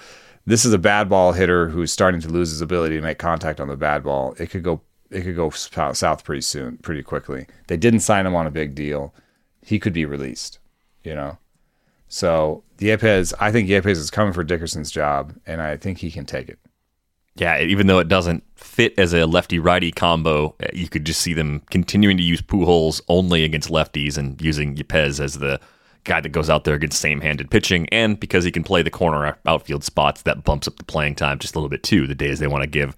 this 0.45 0.63
is 0.63 0.73
a 0.73 0.77
bad 0.77 1.09
ball 1.09 1.31
hitter 1.31 1.69
who's 1.69 1.91
starting 1.91 2.21
to 2.21 2.29
lose 2.29 2.51
his 2.51 2.61
ability 2.61 2.95
to 2.95 3.01
make 3.01 3.17
contact 3.17 3.59
on 3.59 3.67
the 3.67 3.75
bad 3.75 4.03
ball. 4.03 4.35
It 4.37 4.49
could 4.49 4.63
go 4.63 4.81
it 5.11 5.21
could 5.21 5.35
go 5.35 5.49
south 5.49 6.23
pretty 6.23 6.41
soon, 6.41 6.77
pretty 6.77 7.03
quickly. 7.03 7.47
They 7.67 7.77
didn't 7.77 7.99
sign 8.01 8.25
him 8.25 8.35
on 8.35 8.47
a 8.47 8.51
big 8.51 8.75
deal. 8.75 9.13
He 9.63 9.79
could 9.79 9.93
be 9.93 10.05
released, 10.05 10.59
you 11.03 11.15
know. 11.15 11.37
So 12.15 12.63
Yepez, 12.77 13.33
I 13.41 13.51
think 13.51 13.67
Yepez 13.67 13.97
is 13.97 14.09
coming 14.09 14.31
for 14.31 14.41
Dickerson's 14.41 14.89
job, 14.89 15.35
and 15.45 15.61
I 15.61 15.75
think 15.75 15.97
he 15.97 16.09
can 16.09 16.23
take 16.23 16.47
it. 16.47 16.57
Yeah, 17.35 17.59
even 17.59 17.87
though 17.87 17.99
it 17.99 18.07
doesn't 18.07 18.41
fit 18.55 18.97
as 18.97 19.13
a 19.13 19.25
lefty 19.25 19.59
righty 19.59 19.91
combo, 19.91 20.55
uh, 20.63 20.67
you 20.71 20.87
could 20.87 21.05
just 21.05 21.19
see 21.19 21.33
them 21.33 21.61
continuing 21.69 22.15
to 22.15 22.23
use 22.23 22.41
Pujols 22.41 23.01
only 23.09 23.43
against 23.43 23.69
lefties 23.69 24.17
and 24.17 24.41
using 24.41 24.77
Yepez 24.77 25.19
as 25.19 25.39
the 25.39 25.59
guy 26.05 26.21
that 26.21 26.29
goes 26.29 26.49
out 26.49 26.63
there 26.63 26.75
against 26.75 27.01
same 27.01 27.19
handed 27.19 27.51
pitching. 27.51 27.85
And 27.89 28.17
because 28.17 28.45
he 28.45 28.51
can 28.51 28.63
play 28.63 28.81
the 28.81 28.89
corner 28.89 29.37
outfield 29.45 29.83
spots, 29.83 30.21
that 30.21 30.45
bumps 30.45 30.69
up 30.69 30.77
the 30.77 30.85
playing 30.85 31.15
time 31.15 31.37
just 31.37 31.55
a 31.55 31.59
little 31.59 31.67
bit 31.67 31.83
too. 31.83 32.07
The 32.07 32.15
days 32.15 32.39
they 32.39 32.47
want 32.47 32.61
to 32.61 32.69
give 32.69 32.95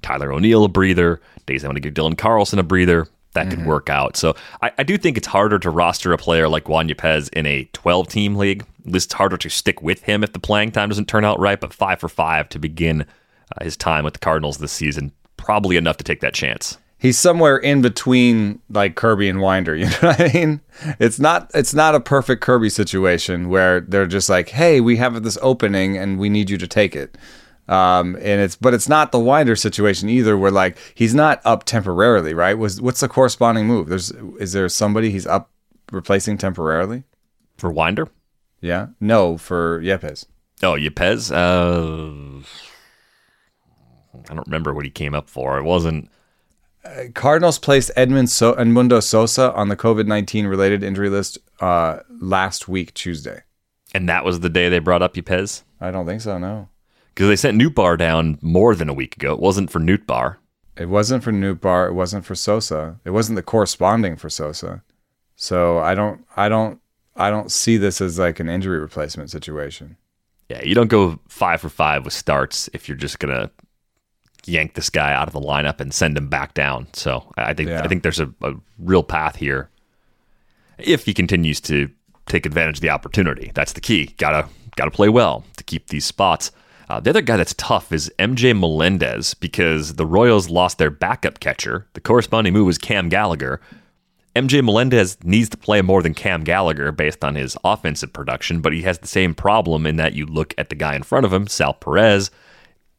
Tyler 0.00 0.32
O'Neill 0.32 0.64
a 0.64 0.68
breather, 0.68 1.20
days 1.46 1.62
they 1.62 1.68
want 1.68 1.74
to 1.74 1.80
give 1.80 1.94
Dylan 1.94 2.16
Carlson 2.16 2.60
a 2.60 2.62
breather, 2.62 3.08
that 3.32 3.48
could 3.48 3.64
work 3.64 3.88
out. 3.88 4.16
So 4.16 4.34
I, 4.60 4.72
I 4.78 4.82
do 4.82 4.98
think 4.98 5.16
it's 5.16 5.26
harder 5.26 5.58
to 5.60 5.70
roster 5.70 6.12
a 6.12 6.18
player 6.18 6.48
like 6.48 6.68
Juan 6.68 6.88
Yepez 6.88 7.28
in 7.32 7.46
a 7.46 7.64
12 7.72 8.08
team 8.08 8.36
league. 8.36 8.64
At 8.86 8.92
least 8.92 9.06
it's 9.06 9.14
harder 9.14 9.36
to 9.36 9.48
stick 9.48 9.82
with 9.82 10.02
him 10.02 10.24
if 10.24 10.32
the 10.32 10.38
playing 10.38 10.72
time 10.72 10.88
doesn't 10.88 11.08
turn 11.08 11.24
out 11.24 11.38
right. 11.38 11.60
But 11.60 11.72
five 11.72 12.00
for 12.00 12.08
five 12.08 12.48
to 12.50 12.58
begin 12.58 13.02
uh, 13.02 13.64
his 13.64 13.76
time 13.76 14.04
with 14.04 14.14
the 14.14 14.20
Cardinals 14.20 14.58
this 14.58 14.72
season, 14.72 15.12
probably 15.36 15.76
enough 15.76 15.96
to 15.98 16.04
take 16.04 16.20
that 16.20 16.34
chance. 16.34 16.78
He's 16.98 17.18
somewhere 17.18 17.56
in 17.56 17.80
between 17.80 18.60
like 18.68 18.94
Kirby 18.94 19.28
and 19.28 19.40
Winder, 19.40 19.74
you 19.76 19.86
know 19.86 19.96
what 20.00 20.20
I 20.20 20.32
mean? 20.32 20.60
It's 20.98 21.18
not 21.18 21.50
it's 21.54 21.72
not 21.72 21.94
a 21.94 22.00
perfect 22.00 22.42
Kirby 22.42 22.68
situation 22.68 23.48
where 23.48 23.80
they're 23.80 24.06
just 24.06 24.28
like, 24.28 24.50
"Hey, 24.50 24.80
we 24.80 24.96
have 24.96 25.22
this 25.22 25.38
opening 25.40 25.96
and 25.96 26.18
we 26.18 26.28
need 26.28 26.50
you 26.50 26.58
to 26.58 26.66
take 26.66 26.94
it." 26.94 27.16
Um, 27.70 28.16
and 28.16 28.40
it's 28.40 28.56
but 28.56 28.74
it's 28.74 28.88
not 28.88 29.12
the 29.12 29.20
Winder 29.20 29.54
situation 29.54 30.08
either, 30.08 30.36
where 30.36 30.50
like 30.50 30.76
he's 30.94 31.14
not 31.14 31.40
up 31.44 31.64
temporarily, 31.64 32.34
right? 32.34 32.58
Was 32.58 32.80
what's 32.80 33.00
the 33.00 33.08
corresponding 33.08 33.66
move? 33.66 33.88
There's 33.88 34.10
is 34.40 34.52
there 34.52 34.68
somebody 34.68 35.10
he's 35.10 35.26
up 35.26 35.50
replacing 35.92 36.36
temporarily? 36.36 37.04
For 37.56 37.70
Winder? 37.70 38.08
Yeah, 38.60 38.88
no, 38.98 39.38
for 39.38 39.80
Yepez. 39.82 40.26
Oh, 40.62 40.72
Yepez. 40.74 41.30
Uh, 41.30 42.44
I 44.28 44.34
don't 44.34 44.46
remember 44.46 44.74
what 44.74 44.84
he 44.84 44.90
came 44.90 45.14
up 45.14 45.28
for. 45.28 45.58
It 45.58 45.62
wasn't. 45.62 46.10
Cardinals 47.14 47.58
placed 47.58 47.90
Edmund 47.94 48.30
so- 48.30 48.54
Edmundo 48.54 49.02
Sosa 49.02 49.52
on 49.52 49.68
the 49.68 49.76
COVID 49.76 50.06
nineteen 50.06 50.46
related 50.46 50.82
injury 50.82 51.10
list 51.10 51.38
uh, 51.60 51.98
last 52.08 52.68
week 52.68 52.94
Tuesday. 52.94 53.42
And 53.92 54.08
that 54.08 54.24
was 54.24 54.40
the 54.40 54.48
day 54.48 54.68
they 54.68 54.78
brought 54.78 55.02
up 55.02 55.14
Yepez? 55.14 55.62
I 55.80 55.90
don't 55.90 56.06
think 56.06 56.22
so. 56.22 56.38
No, 56.38 56.69
Because 57.20 57.28
they 57.28 57.36
sent 57.36 57.60
Nootbaar 57.60 57.98
down 57.98 58.38
more 58.40 58.74
than 58.74 58.88
a 58.88 58.94
week 58.94 59.14
ago. 59.14 59.34
It 59.34 59.40
wasn't 59.40 59.70
for 59.70 59.78
Nootbaar. 59.78 60.36
it 60.78 60.86
wasn't 60.86 61.22
for 61.22 61.30
Nootbaar. 61.30 61.88
It 61.88 61.92
wasn't 61.92 62.24
for 62.24 62.34
Sosa. 62.34 62.98
It 63.04 63.10
wasn't 63.10 63.36
the 63.36 63.42
corresponding 63.42 64.16
for 64.16 64.30
Sosa. 64.30 64.82
So 65.36 65.80
I 65.80 65.94
don't, 65.94 66.24
I 66.34 66.48
don't, 66.48 66.80
I 67.16 67.28
don't 67.28 67.52
see 67.52 67.76
this 67.76 68.00
as 68.00 68.18
like 68.18 68.40
an 68.40 68.48
injury 68.48 68.78
replacement 68.78 69.30
situation. 69.30 69.98
Yeah, 70.48 70.62
you 70.62 70.74
don't 70.74 70.88
go 70.88 71.20
five 71.28 71.60
for 71.60 71.68
five 71.68 72.06
with 72.06 72.14
starts 72.14 72.70
if 72.72 72.88
you're 72.88 72.96
just 72.96 73.18
gonna 73.18 73.50
yank 74.46 74.72
this 74.72 74.88
guy 74.88 75.12
out 75.12 75.28
of 75.28 75.34
the 75.34 75.40
lineup 75.40 75.78
and 75.78 75.92
send 75.92 76.16
him 76.16 76.28
back 76.28 76.54
down. 76.54 76.86
So 76.94 77.30
I 77.36 77.52
think 77.52 77.68
Yeah. 77.68 77.82
I 77.84 77.88
think 77.88 78.02
there's 78.02 78.20
a, 78.20 78.32
a 78.40 78.54
real 78.78 79.02
path 79.02 79.36
here 79.36 79.68
if 80.78 81.04
he 81.04 81.12
continues 81.12 81.60
to 81.60 81.90
take 82.24 82.46
advantage 82.46 82.78
of 82.78 82.80
the 82.80 82.88
opportunity. 82.88 83.52
That's 83.54 83.74
the 83.74 83.82
key. 83.82 84.14
Gotta 84.16 84.48
gotta 84.74 84.90
play 84.90 85.10
well 85.10 85.44
to 85.58 85.64
keep 85.64 85.88
these 85.88 86.06
spots. 86.06 86.50
Uh, 86.90 86.98
the 86.98 87.10
other 87.10 87.22
guy 87.22 87.36
that's 87.36 87.54
tough 87.54 87.92
is 87.92 88.10
MJ 88.18 88.58
Melendez 88.58 89.34
because 89.34 89.94
the 89.94 90.04
Royals 90.04 90.50
lost 90.50 90.78
their 90.78 90.90
backup 90.90 91.38
catcher. 91.38 91.86
The 91.92 92.00
corresponding 92.00 92.52
move 92.52 92.66
was 92.66 92.78
Cam 92.78 93.08
Gallagher. 93.08 93.60
MJ 94.34 94.60
Melendez 94.64 95.16
needs 95.22 95.48
to 95.50 95.56
play 95.56 95.82
more 95.82 96.02
than 96.02 96.14
Cam 96.14 96.42
Gallagher 96.42 96.90
based 96.90 97.22
on 97.22 97.36
his 97.36 97.56
offensive 97.62 98.12
production, 98.12 98.60
but 98.60 98.72
he 98.72 98.82
has 98.82 98.98
the 98.98 99.06
same 99.06 99.36
problem 99.36 99.86
in 99.86 99.98
that 99.98 100.14
you 100.14 100.26
look 100.26 100.52
at 100.58 100.68
the 100.68 100.74
guy 100.74 100.96
in 100.96 101.04
front 101.04 101.24
of 101.24 101.32
him, 101.32 101.46
Sal 101.46 101.74
Perez. 101.74 102.32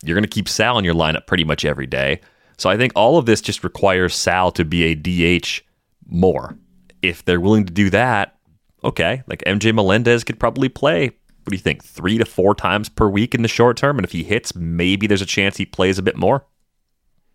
You're 0.06 0.16
going 0.16 0.24
to 0.24 0.30
keep 0.30 0.48
Sal 0.48 0.80
in 0.80 0.86
your 0.86 0.96
lineup 0.96 1.28
pretty 1.28 1.44
much 1.44 1.66
every 1.66 1.86
day. 1.86 2.22
So 2.58 2.70
I 2.70 2.78
think 2.78 2.94
all 2.96 3.18
of 3.18 3.26
this 3.26 3.42
just 3.42 3.62
requires 3.62 4.16
Sal 4.16 4.54
to 4.54 4.64
be 4.64 4.84
a 4.84 4.96
DH 4.96 5.64
more. 6.08 6.58
If 7.02 7.26
they're 7.26 7.42
willing 7.42 7.66
to 7.66 7.74
do 7.74 7.90
that, 7.90 8.38
okay, 8.86 9.24
like 9.28 9.44
MJ 9.44 9.76
Melendez 9.76 10.24
could 10.24 10.40
probably 10.40 10.70
play, 10.70 11.12
what 11.44 11.52
do 11.52 11.56
you 11.56 11.62
think, 11.62 11.84
three 11.84 12.18
to 12.18 12.26
four 12.26 12.54
times 12.54 12.90
per 12.90 13.10
week 13.10 13.34
in 13.34 13.42
the 13.42 13.48
short 13.48 13.78
term? 13.78 13.98
And 13.98 14.06
if 14.06 14.12
he 14.12 14.24
hits, 14.24 14.56
maybe 14.56 15.08
there's 15.08 15.22
a 15.22 15.26
chance 15.26 15.58
he 15.58 15.66
plays 15.66 15.98
a 15.98 16.04
bit 16.04 16.18
more. 16.18 16.46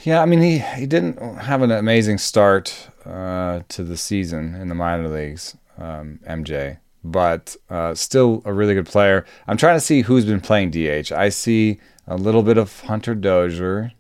Yeah, 0.02 0.20
I 0.20 0.26
mean 0.26 0.40
he 0.40 0.58
he 0.58 0.86
didn't 0.86 1.18
have 1.38 1.62
an 1.62 1.70
amazing 1.70 2.18
start 2.18 2.90
uh, 3.04 3.60
to 3.68 3.82
the 3.82 3.96
season 3.96 4.54
in 4.54 4.68
the 4.68 4.74
minor 4.74 5.08
leagues, 5.08 5.56
um, 5.78 6.20
MJ, 6.28 6.78
but 7.02 7.56
uh, 7.70 7.94
still 7.94 8.42
a 8.44 8.52
really 8.52 8.74
good 8.74 8.86
player. 8.86 9.24
I'm 9.46 9.56
trying 9.56 9.76
to 9.76 9.80
see 9.80 10.02
who's 10.02 10.24
been 10.24 10.40
playing 10.40 10.70
DH. 10.70 11.12
I 11.12 11.30
see 11.30 11.80
a 12.06 12.16
little 12.16 12.42
bit 12.42 12.58
of 12.58 12.80
Hunter 12.80 13.14
Dozier. 13.14 13.80
A 13.80 13.92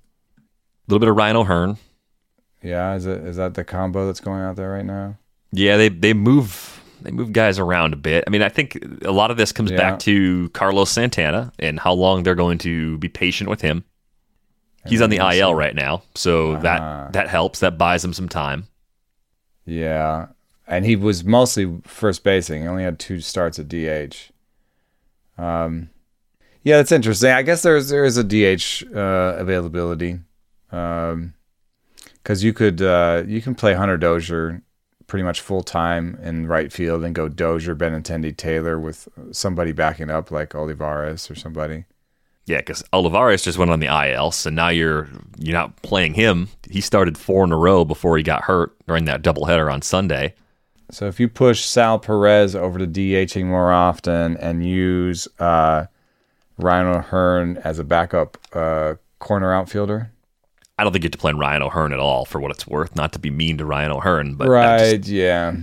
little 0.86 1.00
bit 1.00 1.08
of 1.08 1.16
Ryan 1.16 1.36
O'Hearn. 1.36 1.78
Yeah, 2.62 2.94
is 2.94 3.06
it 3.06 3.24
is 3.24 3.36
that 3.36 3.54
the 3.54 3.64
combo 3.64 4.06
that's 4.06 4.20
going 4.20 4.42
out 4.42 4.56
there 4.56 4.70
right 4.70 4.84
now? 4.84 5.16
Yeah, 5.50 5.76
they 5.76 5.88
they 5.88 6.12
move 6.12 6.75
they 7.06 7.12
move 7.12 7.32
guys 7.32 7.58
around 7.60 7.92
a 7.94 7.96
bit. 7.96 8.24
I 8.26 8.30
mean, 8.30 8.42
I 8.42 8.48
think 8.48 8.76
a 9.04 9.12
lot 9.12 9.30
of 9.30 9.36
this 9.36 9.52
comes 9.52 9.70
Yeah. 9.70 9.76
back 9.76 10.00
to 10.00 10.48
Carlos 10.50 10.90
Santana 10.90 11.52
and 11.60 11.78
how 11.78 11.92
long 11.92 12.24
they're 12.24 12.34
going 12.34 12.58
to 12.58 12.98
be 12.98 13.08
patient 13.08 13.48
with 13.48 13.60
him. 13.60 13.84
He's 14.86 15.00
on 15.00 15.10
the 15.10 15.18
IL 15.18 15.54
right 15.54 15.74
now, 15.74 16.02
so 16.14 16.52
Uh-huh. 16.52 16.62
that 16.62 17.12
that 17.12 17.28
helps. 17.28 17.60
That 17.60 17.78
buys 17.78 18.04
him 18.04 18.12
some 18.12 18.28
time. 18.28 18.66
Yeah, 19.64 20.26
and 20.66 20.84
he 20.84 20.94
was 20.96 21.24
mostly 21.24 21.78
first 21.84 22.22
basing. 22.24 22.62
He 22.62 22.68
only 22.68 22.84
had 22.84 22.98
two 22.98 23.20
starts 23.20 23.58
at 23.58 23.68
DH. 23.68 24.30
Um, 25.38 25.90
yeah, 26.62 26.76
that's 26.78 26.92
interesting. 26.92 27.30
I 27.32 27.42
guess 27.42 27.62
there's 27.62 27.88
there 27.88 28.04
is 28.04 28.16
a 28.16 28.24
DH 28.24 28.84
uh, 28.94 29.34
availability, 29.38 30.20
um, 30.70 31.34
because 32.22 32.44
you 32.44 32.52
could 32.52 32.80
uh, 32.80 33.24
you 33.26 33.42
can 33.42 33.54
play 33.54 33.74
Hunter 33.74 33.96
Dozier 33.96 34.62
pretty 35.06 35.22
much 35.22 35.40
full 35.40 35.62
time 35.62 36.18
in 36.22 36.46
right 36.46 36.72
field 36.72 37.04
and 37.04 37.14
go 37.14 37.28
Dozier, 37.28 37.74
Benintendi, 37.74 38.36
Taylor 38.36 38.78
with 38.78 39.08
somebody 39.32 39.72
backing 39.72 40.10
up 40.10 40.30
like 40.30 40.54
Olivares 40.54 41.30
or 41.30 41.34
somebody. 41.34 41.84
Yeah, 42.46 42.58
because 42.58 42.84
Olivares 42.92 43.42
just 43.42 43.58
went 43.58 43.72
on 43.72 43.80
the 43.80 43.86
IL, 43.86 44.30
so 44.30 44.50
now 44.50 44.68
you're 44.68 45.08
you're 45.36 45.52
not 45.52 45.82
playing 45.82 46.14
him. 46.14 46.48
He 46.70 46.80
started 46.80 47.18
four 47.18 47.42
in 47.44 47.50
a 47.50 47.56
row 47.56 47.84
before 47.84 48.16
he 48.16 48.22
got 48.22 48.44
hurt 48.44 48.76
during 48.86 49.04
that 49.06 49.22
doubleheader 49.22 49.72
on 49.72 49.82
Sunday. 49.82 50.34
So 50.92 51.06
if 51.06 51.18
you 51.18 51.28
push 51.28 51.64
Sal 51.64 51.98
Perez 51.98 52.54
over 52.54 52.78
to 52.78 52.86
DHing 52.86 53.46
more 53.46 53.72
often 53.72 54.36
and 54.36 54.64
use 54.64 55.26
uh, 55.40 55.86
Ryan 56.58 56.86
O'Hearn 56.86 57.56
as 57.58 57.80
a 57.80 57.84
backup 57.84 58.38
uh, 58.52 58.94
corner 59.18 59.52
outfielder, 59.52 60.12
I 60.78 60.84
don't 60.84 60.92
think 60.92 61.04
you 61.04 61.08
get 61.08 61.12
to 61.12 61.18
play 61.18 61.32
Ryan 61.32 61.62
O'Hearn 61.62 61.92
at 61.92 61.98
all, 61.98 62.24
for 62.26 62.40
what 62.40 62.50
it's 62.50 62.66
worth. 62.66 62.94
Not 62.96 63.12
to 63.14 63.18
be 63.18 63.30
mean 63.30 63.56
to 63.58 63.64
Ryan 63.64 63.92
O'Hearn, 63.92 64.34
but 64.34 64.48
I 64.54 64.78
just- 64.78 64.92
right? 64.92 65.06
yeah, 65.08 65.54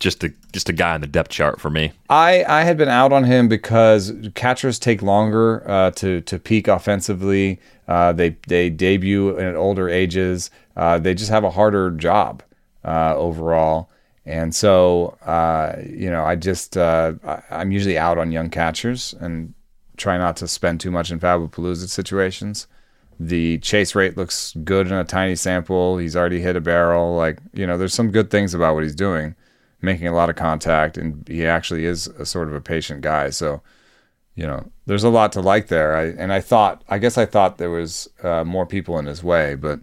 just 0.00 0.24
a 0.24 0.32
just 0.52 0.68
a 0.68 0.72
guy 0.72 0.94
on 0.94 1.00
the 1.00 1.06
depth 1.06 1.30
chart 1.30 1.60
for 1.60 1.70
me. 1.70 1.92
I 2.08 2.44
I 2.44 2.62
had 2.62 2.76
been 2.78 2.88
out 2.88 3.12
on 3.12 3.24
him 3.24 3.48
because 3.48 4.12
catchers 4.34 4.78
take 4.78 5.02
longer 5.02 5.68
uh, 5.68 5.90
to 5.92 6.20
to 6.22 6.38
peak 6.38 6.68
offensively. 6.68 7.60
Uh, 7.86 8.12
they 8.12 8.36
they 8.48 8.70
debut 8.70 9.38
at 9.38 9.54
older 9.56 9.88
ages. 9.88 10.50
Uh, 10.76 10.98
they 10.98 11.14
just 11.14 11.30
have 11.30 11.44
a 11.44 11.50
harder 11.50 11.90
job 11.90 12.42
uh, 12.84 13.14
overall. 13.16 13.90
And 14.26 14.54
so, 14.54 15.18
uh, 15.26 15.76
you 15.86 16.08
know, 16.10 16.24
I 16.24 16.34
just 16.34 16.78
uh, 16.78 17.12
I, 17.26 17.42
I'm 17.50 17.72
usually 17.72 17.98
out 17.98 18.16
on 18.16 18.32
young 18.32 18.48
catchers 18.48 19.14
and 19.20 19.52
try 19.98 20.16
not 20.16 20.36
to 20.38 20.48
spend 20.48 20.80
too 20.80 20.90
much 20.90 21.10
in 21.10 21.20
Fabulous 21.20 21.92
situations. 21.92 22.66
The 23.20 23.58
chase 23.58 23.94
rate 23.94 24.16
looks 24.16 24.54
good 24.64 24.86
in 24.86 24.92
a 24.92 25.04
tiny 25.04 25.36
sample. 25.36 25.98
He's 25.98 26.16
already 26.16 26.40
hit 26.40 26.56
a 26.56 26.60
barrel. 26.60 27.16
Like 27.16 27.38
you 27.52 27.66
know, 27.66 27.78
there's 27.78 27.94
some 27.94 28.10
good 28.10 28.30
things 28.30 28.54
about 28.54 28.74
what 28.74 28.82
he's 28.82 28.94
doing 28.94 29.34
making 29.84 30.08
a 30.08 30.14
lot 30.14 30.30
of 30.30 30.36
contact 30.36 30.96
and 30.96 31.26
he 31.28 31.46
actually 31.46 31.84
is 31.84 32.06
a 32.06 32.26
sort 32.26 32.48
of 32.48 32.54
a 32.54 32.60
patient 32.60 33.02
guy 33.02 33.30
so 33.30 33.60
you 34.34 34.46
know 34.46 34.64
there's 34.86 35.04
a 35.04 35.08
lot 35.08 35.30
to 35.32 35.40
like 35.40 35.68
there 35.68 35.94
I, 35.94 36.04
and 36.06 36.32
i 36.32 36.40
thought 36.40 36.82
i 36.88 36.98
guess 36.98 37.16
i 37.18 37.26
thought 37.26 37.58
there 37.58 37.70
was 37.70 38.08
uh, 38.22 38.44
more 38.44 38.66
people 38.66 38.98
in 38.98 39.06
his 39.06 39.22
way 39.22 39.54
but 39.54 39.80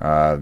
uh, 0.00 0.38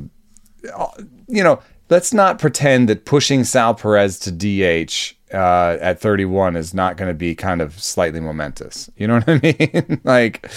you 1.29 1.43
know 1.43 1.61
let's 1.91 2.15
not 2.15 2.39
pretend 2.39 2.89
that 2.89 3.05
pushing 3.05 3.45
sal 3.45 3.75
perez 3.75 4.19
to 4.21 4.33
dh 4.33 5.14
uh, 5.33 5.79
at 5.81 6.01
31 6.01 6.57
is 6.57 6.75
not 6.75 6.97
going 6.97 7.09
to 7.09 7.15
be 7.15 7.35
kind 7.35 7.61
of 7.63 7.81
slightly 7.83 8.21
momentous 8.21 8.91
you 8.97 9.07
know 9.07 9.15
what 9.25 9.29
i 9.29 9.41
mean 9.43 10.01
like 10.05 10.51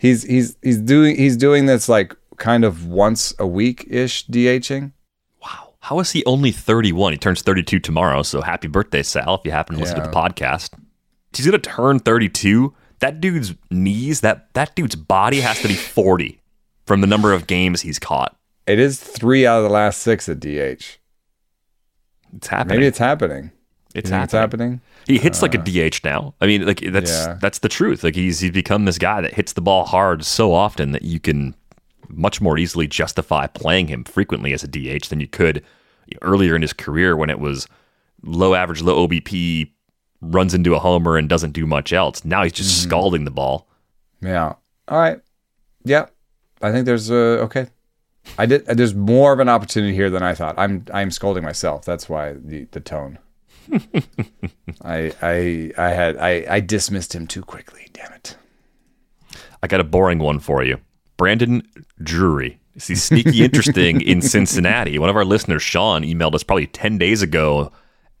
he's 0.00 0.22
he's 0.24 0.56
he's 0.62 0.78
doing 0.78 1.16
he's 1.16 1.36
doing 1.36 1.66
this 1.66 1.88
like 1.88 2.14
kind 2.36 2.64
of 2.64 2.86
once 2.86 3.34
a 3.38 3.46
week 3.46 3.86
ish 3.88 4.26
dhing 4.26 4.92
Wow. 5.42 5.74
How 5.80 5.98
is 6.00 6.10
he 6.12 6.24
only 6.24 6.50
31? 6.52 7.12
He 7.12 7.18
turns 7.18 7.42
32 7.42 7.78
tomorrow, 7.78 8.22
so 8.22 8.40
happy 8.40 8.68
birthday, 8.68 9.02
Sal, 9.02 9.36
if 9.36 9.40
you 9.44 9.50
happen 9.50 9.76
to 9.76 9.80
listen 9.80 9.96
to 9.96 10.02
the 10.02 10.10
podcast. 10.10 10.70
He's 11.32 11.46
going 11.46 11.60
to 11.60 11.70
turn 11.70 12.00
32. 12.00 12.74
That 13.00 13.20
dude's 13.20 13.54
knees, 13.70 14.20
that, 14.22 14.52
that 14.54 14.74
dude's 14.74 14.96
body 14.96 15.40
has 15.40 15.60
to 15.62 15.68
be 15.68 15.74
40 15.74 16.40
from 16.86 17.00
the 17.00 17.06
number 17.06 17.32
of 17.32 17.46
games 17.46 17.82
he's 17.82 17.98
caught. 17.98 18.36
It 18.66 18.78
is 18.78 19.00
three 19.00 19.46
out 19.46 19.58
of 19.58 19.64
the 19.64 19.70
last 19.70 20.02
six 20.02 20.28
at 20.28 20.40
DH. 20.40 20.98
It's 22.36 22.48
happening. 22.48 22.76
Maybe 22.76 22.86
it's 22.86 22.98
happening. 22.98 23.52
It's 23.94 24.10
You 24.10 24.16
think 24.16 24.30
happening. 24.30 24.40
happening. 24.40 24.80
He 25.06 25.18
hits 25.18 25.40
like 25.42 25.54
a 25.54 25.58
DH 25.58 26.04
now. 26.04 26.34
I 26.40 26.46
mean, 26.46 26.66
like 26.66 26.80
that's 26.92 27.10
Yeah. 27.10 27.38
that's 27.40 27.60
the 27.60 27.68
truth. 27.68 28.04
Like 28.04 28.14
he's 28.14 28.40
he's 28.40 28.50
become 28.50 28.84
this 28.84 28.98
guy 28.98 29.20
that 29.22 29.34
hits 29.34 29.54
the 29.54 29.60
ball 29.62 29.86
hard 29.86 30.24
so 30.24 30.52
often 30.52 30.92
that 30.92 31.02
you 31.02 31.18
can 31.20 31.54
much 32.08 32.40
more 32.40 32.58
easily 32.58 32.86
justify 32.86 33.46
playing 33.46 33.88
him 33.88 34.04
frequently 34.04 34.52
as 34.52 34.62
a 34.62 34.68
DH 34.68 35.08
than 35.08 35.20
you 35.20 35.26
could 35.26 35.62
earlier 36.22 36.54
in 36.56 36.62
his 36.62 36.72
career 36.72 37.16
when 37.16 37.30
it 37.30 37.38
was 37.40 37.66
low 38.22 38.54
average, 38.54 38.82
low 38.82 39.06
OBP, 39.06 39.70
runs 40.20 40.52
into 40.54 40.74
a 40.74 40.78
homer 40.78 41.16
and 41.16 41.28
doesn't 41.28 41.52
do 41.52 41.66
much 41.66 41.92
else. 41.92 42.24
Now 42.24 42.42
he's 42.42 42.52
just 42.52 42.82
scalding 42.82 43.24
the 43.24 43.30
ball. 43.30 43.68
Yeah. 44.20 44.54
All 44.88 44.98
right. 44.98 45.20
Yeah. 45.84 46.06
I 46.60 46.72
think 46.72 46.84
there's 46.86 47.10
uh 47.10 47.44
okay. 47.46 47.68
I 48.36 48.44
did. 48.44 48.66
There's 48.66 48.94
more 48.94 49.32
of 49.32 49.40
an 49.40 49.48
opportunity 49.48 49.94
here 49.94 50.10
than 50.10 50.22
I 50.22 50.34
thought. 50.34 50.54
I'm 50.58 50.84
I'm 50.92 51.10
scolding 51.10 51.42
myself. 51.42 51.84
That's 51.86 52.08
why 52.08 52.34
the 52.34 52.66
the 52.72 52.80
tone. 52.80 53.18
I 54.82 55.12
I 55.22 55.72
I 55.76 55.88
had 55.90 56.16
I 56.16 56.46
I 56.48 56.60
dismissed 56.60 57.14
him 57.14 57.26
too 57.26 57.42
quickly. 57.42 57.86
Damn 57.92 58.12
it. 58.12 58.36
I 59.62 59.66
got 59.66 59.80
a 59.80 59.84
boring 59.84 60.18
one 60.18 60.38
for 60.38 60.62
you. 60.62 60.78
Brandon 61.16 61.62
Drury. 62.02 62.58
He's 62.74 63.02
sneaky 63.02 63.44
interesting 63.44 64.00
in 64.06 64.22
Cincinnati. 64.22 64.98
One 64.98 65.10
of 65.10 65.16
our 65.16 65.24
listeners, 65.24 65.62
Sean, 65.62 66.04
emailed 66.04 66.34
us 66.34 66.44
probably 66.44 66.68
10 66.68 66.96
days 66.96 67.22
ago 67.22 67.72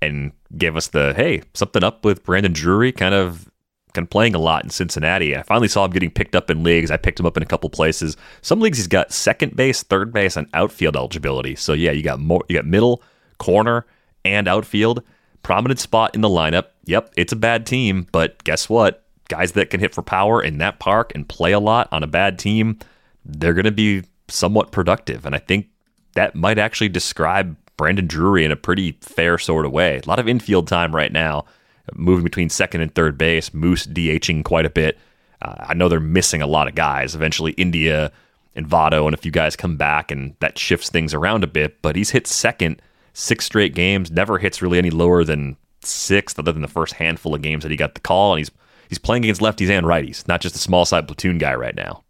and 0.02 0.32
gave 0.56 0.76
us 0.76 0.88
the 0.88 1.14
hey, 1.14 1.42
something 1.54 1.84
up 1.84 2.04
with 2.04 2.24
Brandon 2.24 2.52
Drury, 2.52 2.92
kind 2.92 3.14
of 3.14 3.48
kind 3.94 4.06
of 4.06 4.10
playing 4.10 4.34
a 4.34 4.38
lot 4.38 4.64
in 4.64 4.70
Cincinnati. 4.70 5.36
I 5.36 5.42
finally 5.42 5.68
saw 5.68 5.84
him 5.84 5.92
getting 5.92 6.10
picked 6.10 6.34
up 6.34 6.50
in 6.50 6.62
leagues. 6.62 6.90
I 6.90 6.96
picked 6.96 7.18
him 7.18 7.26
up 7.26 7.36
in 7.36 7.42
a 7.42 7.46
couple 7.46 7.70
places. 7.70 8.16
Some 8.42 8.60
leagues 8.60 8.78
he's 8.78 8.86
got 8.86 9.12
second 9.12 9.56
base, 9.56 9.82
third 9.82 10.12
base, 10.12 10.36
and 10.36 10.48
outfield 10.54 10.96
eligibility. 10.96 11.54
So 11.54 11.72
yeah, 11.72 11.92
you 11.92 12.02
got 12.02 12.20
more 12.20 12.44
you 12.48 12.56
got 12.56 12.66
middle, 12.66 13.02
corner, 13.38 13.86
and 14.24 14.48
outfield. 14.48 15.02
Prominent 15.48 15.80
spot 15.80 16.14
in 16.14 16.20
the 16.20 16.28
lineup. 16.28 16.66
Yep, 16.84 17.14
it's 17.16 17.32
a 17.32 17.36
bad 17.36 17.64
team, 17.64 18.06
but 18.12 18.44
guess 18.44 18.68
what? 18.68 19.02
Guys 19.30 19.52
that 19.52 19.70
can 19.70 19.80
hit 19.80 19.94
for 19.94 20.02
power 20.02 20.42
in 20.42 20.58
that 20.58 20.78
park 20.78 21.10
and 21.14 21.26
play 21.26 21.52
a 21.52 21.58
lot 21.58 21.88
on 21.90 22.02
a 22.02 22.06
bad 22.06 22.38
team, 22.38 22.78
they're 23.24 23.54
going 23.54 23.64
to 23.64 23.72
be 23.72 24.02
somewhat 24.28 24.72
productive. 24.72 25.24
And 25.24 25.34
I 25.34 25.38
think 25.38 25.68
that 26.12 26.34
might 26.34 26.58
actually 26.58 26.90
describe 26.90 27.56
Brandon 27.78 28.06
Drury 28.06 28.44
in 28.44 28.52
a 28.52 28.56
pretty 28.56 28.98
fair 29.00 29.38
sort 29.38 29.64
of 29.64 29.72
way. 29.72 30.02
A 30.04 30.06
lot 30.06 30.18
of 30.18 30.28
infield 30.28 30.68
time 30.68 30.94
right 30.94 31.10
now, 31.10 31.46
moving 31.94 32.24
between 32.24 32.50
second 32.50 32.82
and 32.82 32.94
third 32.94 33.16
base, 33.16 33.54
Moose 33.54 33.86
DHing 33.86 34.44
quite 34.44 34.66
a 34.66 34.70
bit. 34.70 34.98
Uh, 35.40 35.54
I 35.60 35.72
know 35.72 35.88
they're 35.88 35.98
missing 35.98 36.42
a 36.42 36.46
lot 36.46 36.68
of 36.68 36.74
guys. 36.74 37.14
Eventually, 37.14 37.52
India 37.52 38.12
and 38.54 38.68
Votto 38.68 39.06
and 39.06 39.14
a 39.14 39.16
few 39.16 39.32
guys 39.32 39.56
come 39.56 39.78
back, 39.78 40.10
and 40.10 40.36
that 40.40 40.58
shifts 40.58 40.90
things 40.90 41.14
around 41.14 41.42
a 41.42 41.46
bit. 41.46 41.80
But 41.80 41.96
he's 41.96 42.10
hit 42.10 42.26
second 42.26 42.82
six 43.18 43.44
straight 43.44 43.74
games, 43.74 44.10
never 44.10 44.38
hits 44.38 44.62
really 44.62 44.78
any 44.78 44.90
lower 44.90 45.24
than 45.24 45.56
sixth, 45.82 46.38
other 46.38 46.52
than 46.52 46.62
the 46.62 46.68
first 46.68 46.94
handful 46.94 47.34
of 47.34 47.42
games 47.42 47.62
that 47.64 47.70
he 47.70 47.76
got 47.76 47.94
the 47.94 48.00
call. 48.00 48.32
And 48.32 48.38
he's 48.38 48.50
he's 48.88 48.98
playing 48.98 49.24
against 49.24 49.40
lefties 49.40 49.70
and 49.70 49.86
righties, 49.86 50.26
not 50.28 50.40
just 50.40 50.54
a 50.54 50.58
small 50.58 50.84
side 50.84 51.06
platoon 51.08 51.38
guy 51.38 51.54
right 51.54 51.74
now. 51.74 52.04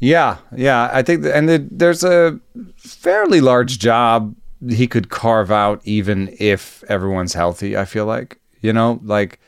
Yeah, 0.00 0.36
yeah. 0.54 0.90
I 0.92 1.02
think, 1.02 1.24
and 1.24 1.48
the, 1.48 1.66
there's 1.70 2.04
a 2.04 2.38
fairly 2.76 3.40
large 3.40 3.78
job 3.78 4.34
he 4.68 4.86
could 4.86 5.08
carve 5.08 5.50
out, 5.50 5.80
even 5.84 6.34
if 6.38 6.84
everyone's 6.88 7.32
healthy. 7.32 7.76
I 7.76 7.86
feel 7.86 8.04
like 8.04 8.38
you 8.60 8.72
know, 8.72 9.00
like 9.02 9.40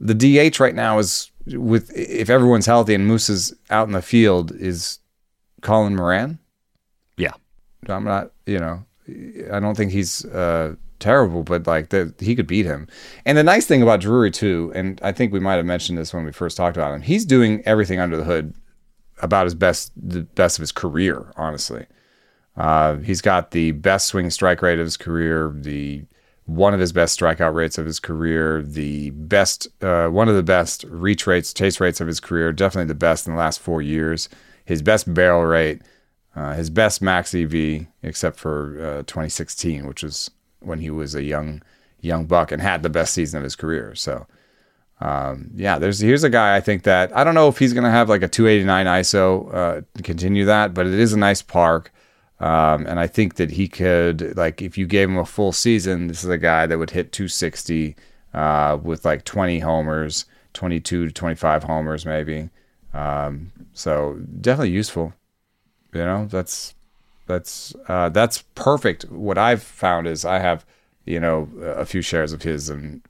the 0.00 0.14
DH 0.14 0.60
right 0.60 0.74
now 0.74 0.98
is 0.98 1.30
with 1.46 1.90
if 1.96 2.30
everyone's 2.30 2.66
healthy 2.66 2.94
and 2.94 3.06
Moose 3.06 3.28
is 3.28 3.54
out 3.70 3.88
in 3.88 3.92
the 3.92 4.02
field 4.02 4.52
is 4.52 4.98
Colin 5.60 5.96
Moran. 5.96 6.38
Yeah. 7.16 7.32
I'm 7.88 8.04
not, 8.04 8.32
you 8.46 8.58
know, 8.58 8.84
I 9.08 9.60
don't 9.60 9.76
think 9.76 9.92
he's 9.92 10.24
uh, 10.26 10.76
terrible, 10.98 11.42
but 11.42 11.66
like 11.66 11.90
the, 11.90 12.14
he 12.18 12.34
could 12.34 12.46
beat 12.46 12.66
him. 12.66 12.88
And 13.24 13.36
the 13.36 13.42
nice 13.42 13.66
thing 13.66 13.82
about 13.82 14.00
Drury 14.00 14.30
too, 14.30 14.72
and 14.74 15.00
I 15.02 15.12
think 15.12 15.32
we 15.32 15.40
might 15.40 15.56
have 15.56 15.66
mentioned 15.66 15.98
this 15.98 16.14
when 16.14 16.24
we 16.24 16.32
first 16.32 16.56
talked 16.56 16.76
about 16.76 16.94
him, 16.94 17.02
he's 17.02 17.24
doing 17.24 17.62
everything 17.66 18.00
under 18.00 18.16
the 18.16 18.24
hood 18.24 18.54
about 19.20 19.44
his 19.44 19.54
best, 19.54 19.92
the 19.96 20.22
best 20.22 20.58
of 20.58 20.62
his 20.62 20.72
career. 20.72 21.32
Honestly, 21.36 21.86
uh, 22.56 22.96
he's 22.96 23.20
got 23.20 23.50
the 23.50 23.72
best 23.72 24.06
swing 24.06 24.30
strike 24.30 24.62
rate 24.62 24.78
of 24.78 24.86
his 24.86 24.96
career, 24.96 25.54
the 25.54 26.04
one 26.46 26.74
of 26.74 26.80
his 26.80 26.92
best 26.92 27.18
strikeout 27.18 27.54
rates 27.54 27.78
of 27.78 27.86
his 27.86 27.98
career, 27.98 28.62
the 28.62 29.10
best, 29.10 29.66
uh, 29.82 30.08
one 30.08 30.28
of 30.28 30.34
the 30.34 30.42
best 30.42 30.84
reach 30.84 31.26
rates, 31.26 31.54
chase 31.54 31.80
rates 31.80 32.00
of 32.00 32.06
his 32.06 32.20
career, 32.20 32.52
definitely 32.52 32.86
the 32.86 32.94
best 32.94 33.26
in 33.26 33.32
the 33.32 33.38
last 33.38 33.60
four 33.60 33.80
years. 33.80 34.28
His 34.66 34.82
best 34.82 35.12
barrel 35.12 35.44
rate, 35.44 35.82
uh, 36.36 36.54
his 36.54 36.70
best 36.70 37.00
max 37.00 37.34
EV, 37.34 37.86
except 38.02 38.38
for 38.38 38.78
uh, 38.80 39.02
2016, 39.02 39.86
which 39.86 40.02
was 40.02 40.30
when 40.60 40.80
he 40.80 40.90
was 40.90 41.14
a 41.14 41.22
young 41.22 41.62
young 42.00 42.26
buck 42.26 42.52
and 42.52 42.60
had 42.60 42.82
the 42.82 42.90
best 42.90 43.14
season 43.14 43.38
of 43.38 43.44
his 43.44 43.56
career. 43.56 43.94
So, 43.94 44.26
um, 45.00 45.50
yeah, 45.54 45.78
there's 45.78 46.00
here's 46.00 46.24
a 46.24 46.30
guy 46.30 46.56
I 46.56 46.60
think 46.60 46.82
that 46.82 47.16
I 47.16 47.24
don't 47.24 47.34
know 47.34 47.48
if 47.48 47.58
he's 47.58 47.72
going 47.72 47.84
to 47.84 47.90
have 47.90 48.08
like 48.08 48.22
a 48.22 48.28
289 48.28 48.86
ISO 48.86 49.54
uh, 49.54 49.82
continue 50.02 50.44
that, 50.44 50.74
but 50.74 50.86
it 50.86 50.94
is 50.94 51.12
a 51.12 51.18
nice 51.18 51.42
park. 51.42 51.92
Um, 52.40 52.86
and 52.86 52.98
I 52.98 53.06
think 53.06 53.36
that 53.36 53.52
he 53.52 53.68
could, 53.68 54.36
like, 54.36 54.60
if 54.60 54.76
you 54.76 54.86
gave 54.86 55.08
him 55.08 55.16
a 55.16 55.24
full 55.24 55.52
season, 55.52 56.08
this 56.08 56.24
is 56.24 56.30
a 56.30 56.36
guy 56.36 56.66
that 56.66 56.78
would 56.78 56.90
hit 56.90 57.12
260 57.12 57.96
uh, 58.34 58.76
with 58.82 59.04
like 59.04 59.24
20 59.24 59.60
homers, 59.60 60.26
22 60.52 61.06
to 61.06 61.12
25 61.12 61.62
homers, 61.62 62.04
maybe. 62.04 62.50
Um, 62.92 63.52
so 63.72 64.18
definitely 64.40 64.70
useful. 64.70 65.14
You 65.94 66.04
know, 66.04 66.26
that's 66.26 66.74
that's 67.26 67.74
uh, 67.88 68.08
that's 68.10 68.42
perfect. 68.54 69.04
What 69.04 69.38
I've 69.38 69.62
found 69.62 70.06
is 70.06 70.24
I 70.24 70.38
have, 70.38 70.66
you 71.04 71.20
know, 71.20 71.48
a 71.62 71.86
few 71.86 72.02
shares 72.02 72.32
of 72.32 72.42
his 72.42 72.68
and 72.68 73.02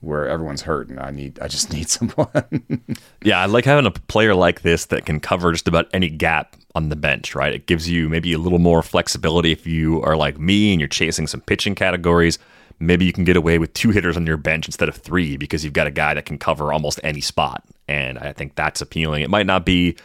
where 0.00 0.28
everyone's 0.28 0.62
hurt, 0.62 0.88
and 0.88 1.00
I 1.00 1.10
need 1.10 1.38
I 1.40 1.48
just 1.48 1.72
need 1.72 1.88
someone. 1.88 2.82
Yeah, 3.22 3.40
I 3.40 3.46
like 3.46 3.64
having 3.64 3.86
a 3.86 3.90
player 3.90 4.34
like 4.34 4.62
this 4.62 4.86
that 4.86 5.06
can 5.06 5.20
cover 5.20 5.52
just 5.52 5.68
about 5.68 5.88
any 5.92 6.10
gap 6.10 6.56
on 6.74 6.88
the 6.88 6.96
bench, 6.96 7.34
right? 7.34 7.54
It 7.54 7.66
gives 7.66 7.88
you 7.88 8.08
maybe 8.08 8.32
a 8.32 8.38
little 8.38 8.58
more 8.58 8.82
flexibility 8.82 9.52
if 9.52 9.66
you 9.66 10.02
are 10.02 10.16
like 10.16 10.38
me 10.38 10.72
and 10.72 10.80
you're 10.80 10.88
chasing 10.88 11.26
some 11.26 11.40
pitching 11.40 11.74
categories. 11.74 12.38
Maybe 12.80 13.04
you 13.04 13.12
can 13.12 13.22
get 13.24 13.36
away 13.36 13.58
with 13.58 13.72
two 13.72 13.90
hitters 13.90 14.16
on 14.16 14.26
your 14.26 14.36
bench 14.36 14.66
instead 14.66 14.88
of 14.88 14.96
three 14.96 15.36
because 15.36 15.62
you've 15.62 15.72
got 15.72 15.86
a 15.86 15.92
guy 15.92 16.14
that 16.14 16.26
can 16.26 16.38
cover 16.38 16.72
almost 16.72 16.98
any 17.04 17.20
spot. 17.20 17.62
And 17.86 18.18
I 18.18 18.32
think 18.32 18.56
that's 18.56 18.80
appealing. 18.80 19.22
It 19.22 19.30
might 19.30 19.46
not 19.46 19.64
be 19.64 19.96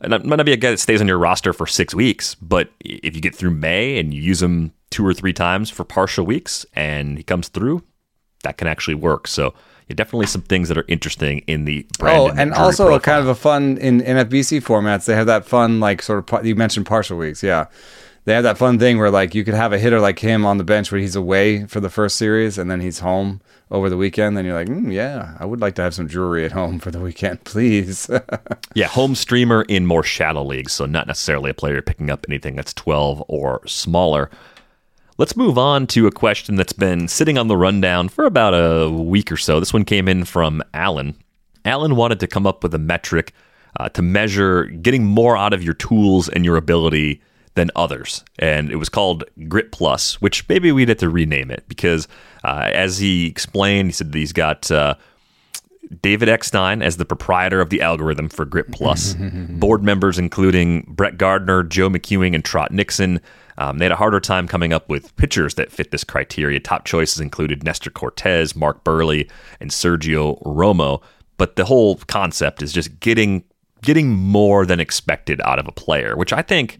it 0.00 0.24
might 0.24 0.36
not 0.36 0.46
be 0.46 0.52
a 0.52 0.56
guy 0.56 0.70
that 0.70 0.80
stays 0.80 1.00
on 1.00 1.08
your 1.08 1.18
roster 1.18 1.52
for 1.52 1.66
six 1.66 1.94
weeks, 1.94 2.34
but 2.36 2.70
if 2.80 3.14
you 3.14 3.22
get 3.22 3.34
through 3.34 3.50
May 3.50 3.98
and 3.98 4.12
you 4.12 4.20
use 4.20 4.42
him 4.42 4.72
two 4.90 5.06
or 5.06 5.14
three 5.14 5.32
times 5.32 5.70
for 5.70 5.84
partial 5.84 6.26
weeks 6.26 6.66
and 6.74 7.16
he 7.16 7.24
comes 7.24 7.48
through, 7.48 7.82
that 8.42 8.58
can 8.58 8.68
actually 8.68 8.94
work. 8.94 9.26
So 9.26 9.54
yeah, 9.88 9.94
definitely 9.94 10.26
some 10.26 10.42
things 10.42 10.68
that 10.68 10.78
are 10.78 10.84
interesting 10.88 11.38
in 11.40 11.64
the 11.64 11.86
Brandon 11.98 12.36
oh, 12.36 12.40
and 12.40 12.50
Drury 12.52 12.64
also 12.64 12.84
profile. 12.84 13.00
kind 13.00 13.20
of 13.20 13.28
a 13.28 13.34
fun 13.34 13.78
in 13.78 14.00
NFBC 14.00 14.62
formats. 14.62 15.06
They 15.06 15.14
have 15.14 15.26
that 15.26 15.46
fun 15.46 15.80
like 15.80 16.02
sort 16.02 16.30
of 16.30 16.46
you 16.46 16.54
mentioned 16.54 16.86
partial 16.86 17.18
weeks, 17.18 17.42
yeah. 17.42 17.66
They 18.26 18.32
have 18.32 18.44
that 18.44 18.56
fun 18.56 18.78
thing 18.78 18.98
where 18.98 19.10
like 19.10 19.34
you 19.34 19.44
could 19.44 19.54
have 19.54 19.72
a 19.72 19.78
hitter 19.78 20.00
like 20.00 20.18
him 20.18 20.46
on 20.46 20.56
the 20.56 20.64
bench 20.64 20.90
where 20.90 21.00
he's 21.00 21.16
away 21.16 21.66
for 21.66 21.80
the 21.80 21.90
first 21.90 22.16
series 22.16 22.56
and 22.56 22.70
then 22.70 22.80
he's 22.80 23.00
home 23.00 23.42
over 23.70 23.90
the 23.90 23.98
weekend. 23.98 24.36
Then 24.36 24.46
you're 24.46 24.54
like, 24.54 24.68
mm, 24.68 24.92
yeah, 24.92 25.36
I 25.38 25.44
would 25.44 25.60
like 25.60 25.74
to 25.74 25.82
have 25.82 25.94
some 25.94 26.06
Drury 26.06 26.44
at 26.44 26.52
home 26.52 26.78
for 26.78 26.90
the 26.90 27.00
weekend, 27.00 27.44
please. 27.44 28.10
Yeah, 28.76 28.88
home 28.88 29.14
streamer 29.14 29.62
in 29.68 29.86
more 29.86 30.02
shadow 30.02 30.42
leagues, 30.42 30.72
so 30.72 30.84
not 30.84 31.06
necessarily 31.06 31.50
a 31.50 31.54
player 31.54 31.80
picking 31.80 32.10
up 32.10 32.26
anything 32.28 32.56
that's 32.56 32.74
12 32.74 33.22
or 33.28 33.64
smaller. 33.68 34.30
Let's 35.16 35.36
move 35.36 35.56
on 35.56 35.86
to 35.88 36.08
a 36.08 36.10
question 36.10 36.56
that's 36.56 36.72
been 36.72 37.06
sitting 37.06 37.38
on 37.38 37.46
the 37.46 37.56
rundown 37.56 38.08
for 38.08 38.24
about 38.24 38.52
a 38.52 38.90
week 38.90 39.30
or 39.30 39.36
so. 39.36 39.60
This 39.60 39.72
one 39.72 39.84
came 39.84 40.08
in 40.08 40.24
from 40.24 40.60
Alan. 40.74 41.14
Alan 41.64 41.94
wanted 41.94 42.18
to 42.18 42.26
come 42.26 42.48
up 42.48 42.64
with 42.64 42.74
a 42.74 42.78
metric 42.78 43.32
uh, 43.78 43.88
to 43.90 44.02
measure 44.02 44.64
getting 44.64 45.04
more 45.04 45.36
out 45.36 45.52
of 45.52 45.62
your 45.62 45.74
tools 45.74 46.28
and 46.28 46.44
your 46.44 46.56
ability 46.56 47.22
than 47.54 47.70
others. 47.76 48.24
And 48.38 48.70
it 48.70 48.76
was 48.76 48.88
called 48.88 49.24
Grit 49.48 49.72
Plus, 49.72 50.20
which 50.20 50.48
maybe 50.48 50.72
we'd 50.72 50.88
have 50.88 50.98
to 50.98 51.08
rename 51.08 51.50
it 51.50 51.64
because, 51.68 52.08
uh, 52.42 52.70
as 52.72 52.98
he 52.98 53.26
explained, 53.26 53.88
he 53.88 53.92
said 53.92 54.12
that 54.12 54.18
he's 54.18 54.32
got. 54.32 54.70
Uh, 54.70 54.94
David 56.00 56.30
Eckstein 56.30 56.82
as 56.82 56.96
the 56.96 57.04
proprietor 57.04 57.60
of 57.60 57.68
the 57.68 57.82
algorithm 57.82 58.30
for 58.30 58.46
Grit 58.46 58.72
Plus. 58.72 59.14
Board 59.50 59.84
members 59.84 60.18
including 60.18 60.82
Brett 60.88 61.18
Gardner, 61.18 61.62
Joe 61.62 61.90
McEwing, 61.90 62.34
and 62.34 62.42
Trot 62.42 62.72
Nixon. 62.72 63.20
Um, 63.58 63.78
they 63.78 63.84
had 63.84 63.92
a 63.92 63.96
harder 63.96 64.18
time 64.18 64.48
coming 64.48 64.72
up 64.72 64.88
with 64.88 65.14
pitchers 65.16 65.54
that 65.54 65.70
fit 65.70 65.90
this 65.90 66.02
criteria. 66.02 66.58
Top 66.58 66.84
choices 66.84 67.20
included 67.20 67.62
Nestor 67.62 67.90
Cortes, 67.90 68.56
Mark 68.56 68.82
Buehrle, 68.82 69.30
and 69.60 69.70
Sergio 69.70 70.42
Romo. 70.42 71.02
But 71.36 71.56
the 71.56 71.64
whole 71.64 71.96
concept 71.96 72.62
is 72.62 72.72
just 72.72 72.98
getting 73.00 73.44
getting 73.82 74.14
more 74.14 74.64
than 74.64 74.80
expected 74.80 75.42
out 75.42 75.58
of 75.58 75.68
a 75.68 75.72
player, 75.72 76.16
which 76.16 76.32
I 76.32 76.40
think 76.40 76.78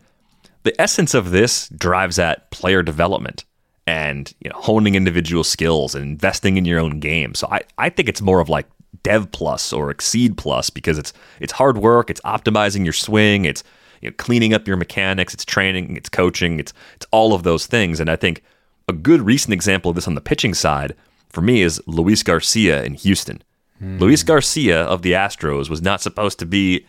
the 0.65 0.79
essence 0.81 1.15
of 1.15 1.31
this 1.31 1.69
drives 1.69 2.19
at 2.19 2.51
player 2.51 2.83
development 2.83 3.45
and 3.87 4.35
you 4.41 4.51
know 4.51 4.59
honing 4.59 4.95
individual 4.95 5.45
skills 5.45 5.95
and 5.95 6.05
investing 6.05 6.57
in 6.57 6.65
your 6.65 6.81
own 6.81 7.01
game. 7.01 7.35
So 7.35 7.47
I, 7.51 7.61
I 7.79 7.91
think 7.91 8.09
it's 8.09 8.23
more 8.23 8.41
of 8.41 8.49
like 8.49 8.67
dev 9.03 9.31
plus 9.33 9.73
or 9.73 9.91
exceed 9.91 10.37
plus 10.37 10.71
because 10.71 10.99
it's 10.99 11.13
it's 11.41 11.53
hard 11.53 11.79
work, 11.79 12.11
it's 12.11 12.21
optimizing 12.23 12.85
your 12.85 12.93
swing, 12.93 13.45
it's 13.45 13.63
you 14.01 14.11
know, 14.11 14.15
cleaning 14.19 14.55
up 14.55 14.67
your 14.67 14.77
mechanics, 14.77 15.35
it's 15.35 15.45
training, 15.45 15.97
it's 15.97 16.09
coaching, 16.09 16.59
it's 16.59 16.73
it's 16.97 17.07
all 17.11 17.35
of 17.35 17.43
those 17.43 17.67
things. 17.67 18.01
And 18.01 18.11
I 18.11 18.17
think 18.17 18.43
a 18.89 18.93
good 18.93 19.23
recent 19.23 19.53
example 19.53 19.91
of 19.91 19.95
this 19.95 20.09
on 20.09 20.15
the 20.15 20.21
pitching 20.21 20.55
side 20.55 20.95
for 21.29 21.41
me 21.41 21.63
is 21.63 21.81
Luis 21.87 22.23
Garcia 22.23 22.83
in 22.85 22.95
Houston. 22.95 23.43
Hmm. 23.79 23.99
Luis 23.99 24.23
Garcia 24.23 24.83
of 24.83 25.03
the 25.03 25.13
Astros 25.13 25.69
was 25.69 25.83
not 25.83 26.01
supposed 26.01 26.39
to 26.39 26.47
be 26.47 26.87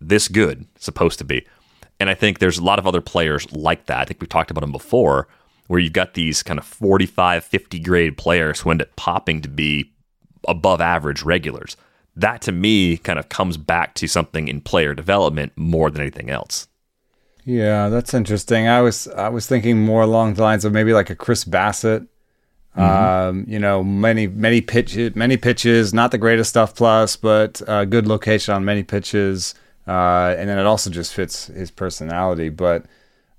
this 0.00 0.28
good, 0.28 0.66
supposed 0.78 1.18
to 1.18 1.24
be. 1.24 1.46
And 2.04 2.10
I 2.10 2.14
think 2.14 2.38
there's 2.38 2.58
a 2.58 2.62
lot 2.62 2.78
of 2.78 2.86
other 2.86 3.00
players 3.00 3.50
like 3.50 3.86
that. 3.86 3.98
I 3.98 4.04
think 4.04 4.20
we've 4.20 4.28
talked 4.28 4.50
about 4.50 4.60
them 4.60 4.72
before, 4.72 5.26
where 5.68 5.80
you've 5.80 5.94
got 5.94 6.12
these 6.12 6.42
kind 6.42 6.60
of 6.60 6.66
45, 6.66 7.42
50 7.42 7.78
grade 7.78 8.18
players 8.18 8.60
who 8.60 8.70
end 8.70 8.82
up 8.82 8.94
popping 8.94 9.40
to 9.40 9.48
be 9.48 9.90
above 10.46 10.82
average 10.82 11.22
regulars. 11.22 11.78
That 12.14 12.42
to 12.42 12.52
me 12.52 12.98
kind 12.98 13.18
of 13.18 13.30
comes 13.30 13.56
back 13.56 13.94
to 13.94 14.06
something 14.06 14.48
in 14.48 14.60
player 14.60 14.92
development 14.92 15.54
more 15.56 15.90
than 15.90 16.02
anything 16.02 16.28
else. 16.28 16.68
Yeah, 17.46 17.88
that's 17.88 18.12
interesting. 18.12 18.68
I 18.68 18.82
was 18.82 19.08
I 19.08 19.30
was 19.30 19.46
thinking 19.46 19.82
more 19.82 20.02
along 20.02 20.34
the 20.34 20.42
lines 20.42 20.66
of 20.66 20.74
maybe 20.74 20.92
like 20.92 21.08
a 21.08 21.16
Chris 21.16 21.46
Bassitt. 21.46 22.06
Um, 22.76 23.46
you 23.48 23.58
know, 23.58 23.82
many 23.82 24.26
many 24.26 24.60
pitches, 24.60 25.16
many 25.16 25.38
pitches, 25.38 25.94
not 25.94 26.10
the 26.10 26.18
greatest 26.18 26.50
stuff 26.50 26.74
plus, 26.74 27.16
but 27.16 27.62
uh, 27.66 27.86
good 27.86 28.06
location 28.06 28.52
on 28.52 28.62
many 28.66 28.82
pitches, 28.82 29.54
uh, 29.86 30.34
and 30.38 30.48
then 30.48 30.58
it 30.58 30.66
also 30.66 30.90
just 30.90 31.14
fits 31.14 31.46
his 31.46 31.70
personality. 31.70 32.48
But 32.48 32.86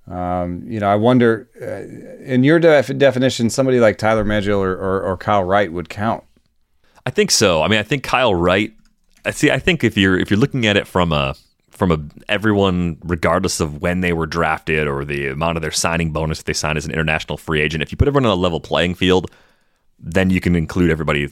um, 0.08 0.64
you 0.68 0.80
know, 0.80 0.88
I 0.88 0.96
wonder, 0.96 1.50
uh, 1.60 2.24
in 2.24 2.44
your 2.44 2.60
def- 2.60 2.96
definition, 2.98 3.50
somebody 3.50 3.80
like 3.80 3.98
Tyler 3.98 4.24
Megill 4.24 4.60
or, 4.60 4.74
or, 4.74 5.02
or 5.02 5.18
Kyle 5.18 5.44
Wright 5.44 5.72
would 5.72 5.90
count. 5.90 6.24
I 7.06 7.10
think 7.10 7.32
so. 7.32 7.62
I 7.62 7.68
mean, 7.68 7.80
I 7.80 7.84
think 7.84 8.04
Kyle 8.04 8.36
Wright. 8.36 8.74
I 9.26 9.32
see. 9.32 9.50
I 9.50 9.60
think 9.60 9.84
if 9.84 9.98
you're 9.98 10.18
if 10.18 10.30
you're 10.30 10.40
looking 10.40 10.66
at 10.68 10.78
it 10.78 10.88
from 10.88 11.12
a 11.12 11.36
from 11.70 11.92
a 11.92 12.00
everyone, 12.30 12.98
regardless 13.04 13.60
of 13.60 13.82
when 13.82 14.02
they 14.02 14.14
were 14.14 14.28
drafted 14.28 14.88
or 14.88 15.04
the 15.04 15.28
amount 15.28 15.58
of 15.58 15.62
their 15.62 15.72
signing 15.72 16.12
bonus 16.12 16.44
they 16.44 16.54
signed 16.54 16.78
as 16.78 16.86
an 16.86 16.92
international 16.92 17.38
free 17.38 17.62
agent, 17.62 17.82
if 17.82 17.92
you 17.92 17.98
put 17.98 18.08
everyone 18.08 18.26
on 18.26 18.38
a 18.38 18.42
level 18.42 18.60
playing 18.60 18.96
field, 18.96 19.32
then 20.00 20.30
you 20.30 20.40
can 20.40 20.56
include 20.56 20.92
everybody 20.92 21.30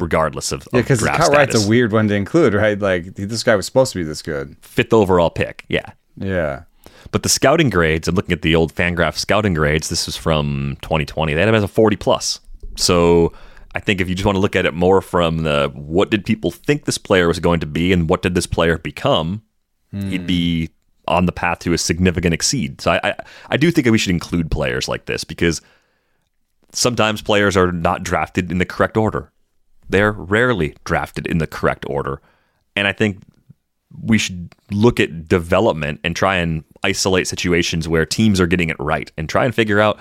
regardless 0.00 0.52
of, 0.52 0.66
Yeah, 0.72 0.80
because 0.80 1.02
Kyle 1.02 1.30
Wright's 1.30 1.52
status. 1.52 1.66
a 1.66 1.68
weird 1.68 1.92
one 1.92 2.08
to 2.08 2.14
include, 2.14 2.54
right? 2.54 2.78
Like 2.78 3.14
this 3.14 3.42
guy 3.42 3.56
was 3.56 3.66
supposed 3.66 3.92
to 3.92 3.98
be 3.98 4.04
this 4.04 4.22
good. 4.22 4.56
fifth 4.62 4.92
overall 4.92 5.30
pick. 5.30 5.64
Yeah. 5.68 5.92
Yeah. 6.16 6.62
But 7.10 7.22
the 7.22 7.28
scouting 7.28 7.70
grades, 7.70 8.08
I'm 8.08 8.14
looking 8.14 8.32
at 8.32 8.42
the 8.42 8.54
old 8.54 8.74
Fangraph 8.74 9.16
scouting 9.16 9.54
grades. 9.54 9.88
This 9.88 10.06
was 10.06 10.16
from 10.16 10.76
2020. 10.82 11.34
They 11.34 11.40
had 11.40 11.48
him 11.48 11.54
as 11.54 11.62
a 11.62 11.68
40 11.68 11.96
plus. 11.96 12.40
So 12.76 13.32
I 13.74 13.80
think 13.80 14.00
if 14.00 14.08
you 14.08 14.14
just 14.14 14.24
want 14.26 14.36
to 14.36 14.40
look 14.40 14.56
at 14.56 14.66
it 14.66 14.74
more 14.74 15.00
from 15.00 15.42
the 15.42 15.70
what 15.74 16.10
did 16.10 16.24
people 16.24 16.50
think 16.50 16.84
this 16.84 16.98
player 16.98 17.28
was 17.28 17.38
going 17.38 17.60
to 17.60 17.66
be 17.66 17.92
and 17.92 18.08
what 18.08 18.22
did 18.22 18.34
this 18.34 18.46
player 18.46 18.78
become, 18.78 19.42
he'd 19.92 20.26
be 20.26 20.66
hmm. 20.66 20.72
on 21.06 21.26
the 21.26 21.32
path 21.32 21.60
to 21.60 21.72
a 21.72 21.78
significant 21.78 22.34
exceed. 22.34 22.80
So 22.80 22.92
I, 22.92 23.00
I, 23.04 23.14
I 23.50 23.56
do 23.56 23.70
think 23.70 23.84
that 23.84 23.92
we 23.92 23.98
should 23.98 24.10
include 24.10 24.50
players 24.50 24.88
like 24.88 25.06
this 25.06 25.22
because 25.22 25.60
sometimes 26.72 27.22
players 27.22 27.56
are 27.56 27.70
not 27.72 28.02
drafted 28.02 28.50
in 28.50 28.58
the 28.58 28.64
correct 28.64 28.96
order. 28.96 29.30
They're 29.88 30.12
rarely 30.12 30.76
drafted 30.84 31.26
in 31.26 31.38
the 31.38 31.46
correct 31.46 31.84
order. 31.88 32.20
And 32.76 32.88
I 32.88 32.92
think 32.92 33.18
we 34.02 34.18
should 34.18 34.52
look 34.70 34.98
at 34.98 35.28
development 35.28 36.00
and 36.04 36.16
try 36.16 36.36
and 36.36 36.64
isolate 36.82 37.28
situations 37.28 37.88
where 37.88 38.04
teams 38.04 38.40
are 38.40 38.46
getting 38.46 38.68
it 38.68 38.76
right 38.78 39.10
and 39.16 39.28
try 39.28 39.44
and 39.44 39.54
figure 39.54 39.80
out 39.80 39.98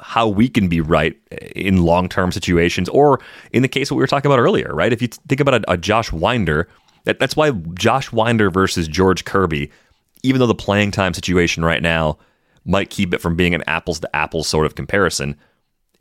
how 0.00 0.28
we 0.28 0.48
can 0.48 0.68
be 0.68 0.80
right 0.80 1.16
in 1.54 1.82
long-term 1.82 2.32
situations 2.32 2.88
or 2.88 3.20
in 3.52 3.62
the 3.62 3.68
case 3.68 3.90
what 3.90 3.96
we 3.96 4.02
were 4.02 4.08
talking 4.08 4.30
about 4.30 4.40
earlier 4.40 4.74
right 4.74 4.92
if 4.92 5.00
you 5.00 5.08
think 5.28 5.40
about 5.40 5.54
a, 5.54 5.72
a 5.72 5.76
josh 5.76 6.12
winder 6.12 6.68
that, 7.04 7.18
that's 7.18 7.36
why 7.36 7.50
josh 7.74 8.10
winder 8.12 8.50
versus 8.50 8.88
george 8.88 9.24
kirby 9.24 9.70
even 10.22 10.40
though 10.40 10.46
the 10.46 10.54
playing 10.54 10.90
time 10.90 11.14
situation 11.14 11.64
right 11.64 11.82
now 11.82 12.18
might 12.64 12.90
keep 12.90 13.14
it 13.14 13.20
from 13.20 13.36
being 13.36 13.54
an 13.54 13.62
apples 13.66 14.00
to 14.00 14.16
apples 14.16 14.48
sort 14.48 14.66
of 14.66 14.74
comparison 14.74 15.36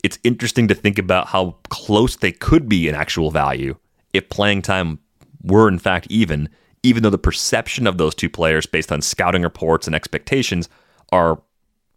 it's 0.04 0.20
interesting 0.24 0.68
to 0.68 0.76
think 0.76 1.00
about 1.00 1.28
how 1.28 1.56
close 1.70 2.18
they 2.18 2.32
could 2.32 2.70
be 2.70 2.88
in 2.88 2.94
actual 2.94 3.32
value 3.32 3.76
if 4.12 4.30
playing 4.30 4.62
time 4.62 5.00
were 5.44 5.68
in 5.68 5.80
fact 5.80 6.06
even, 6.10 6.50
even 6.84 7.02
though 7.02 7.10
the 7.10 7.18
perception 7.18 7.88
of 7.88 7.98
those 7.98 8.14
two 8.14 8.30
players 8.30 8.66
based 8.66 8.92
on 8.92 9.02
scouting 9.02 9.42
reports 9.42 9.88
and 9.88 9.96
expectations 9.96 10.70
are 11.12 11.42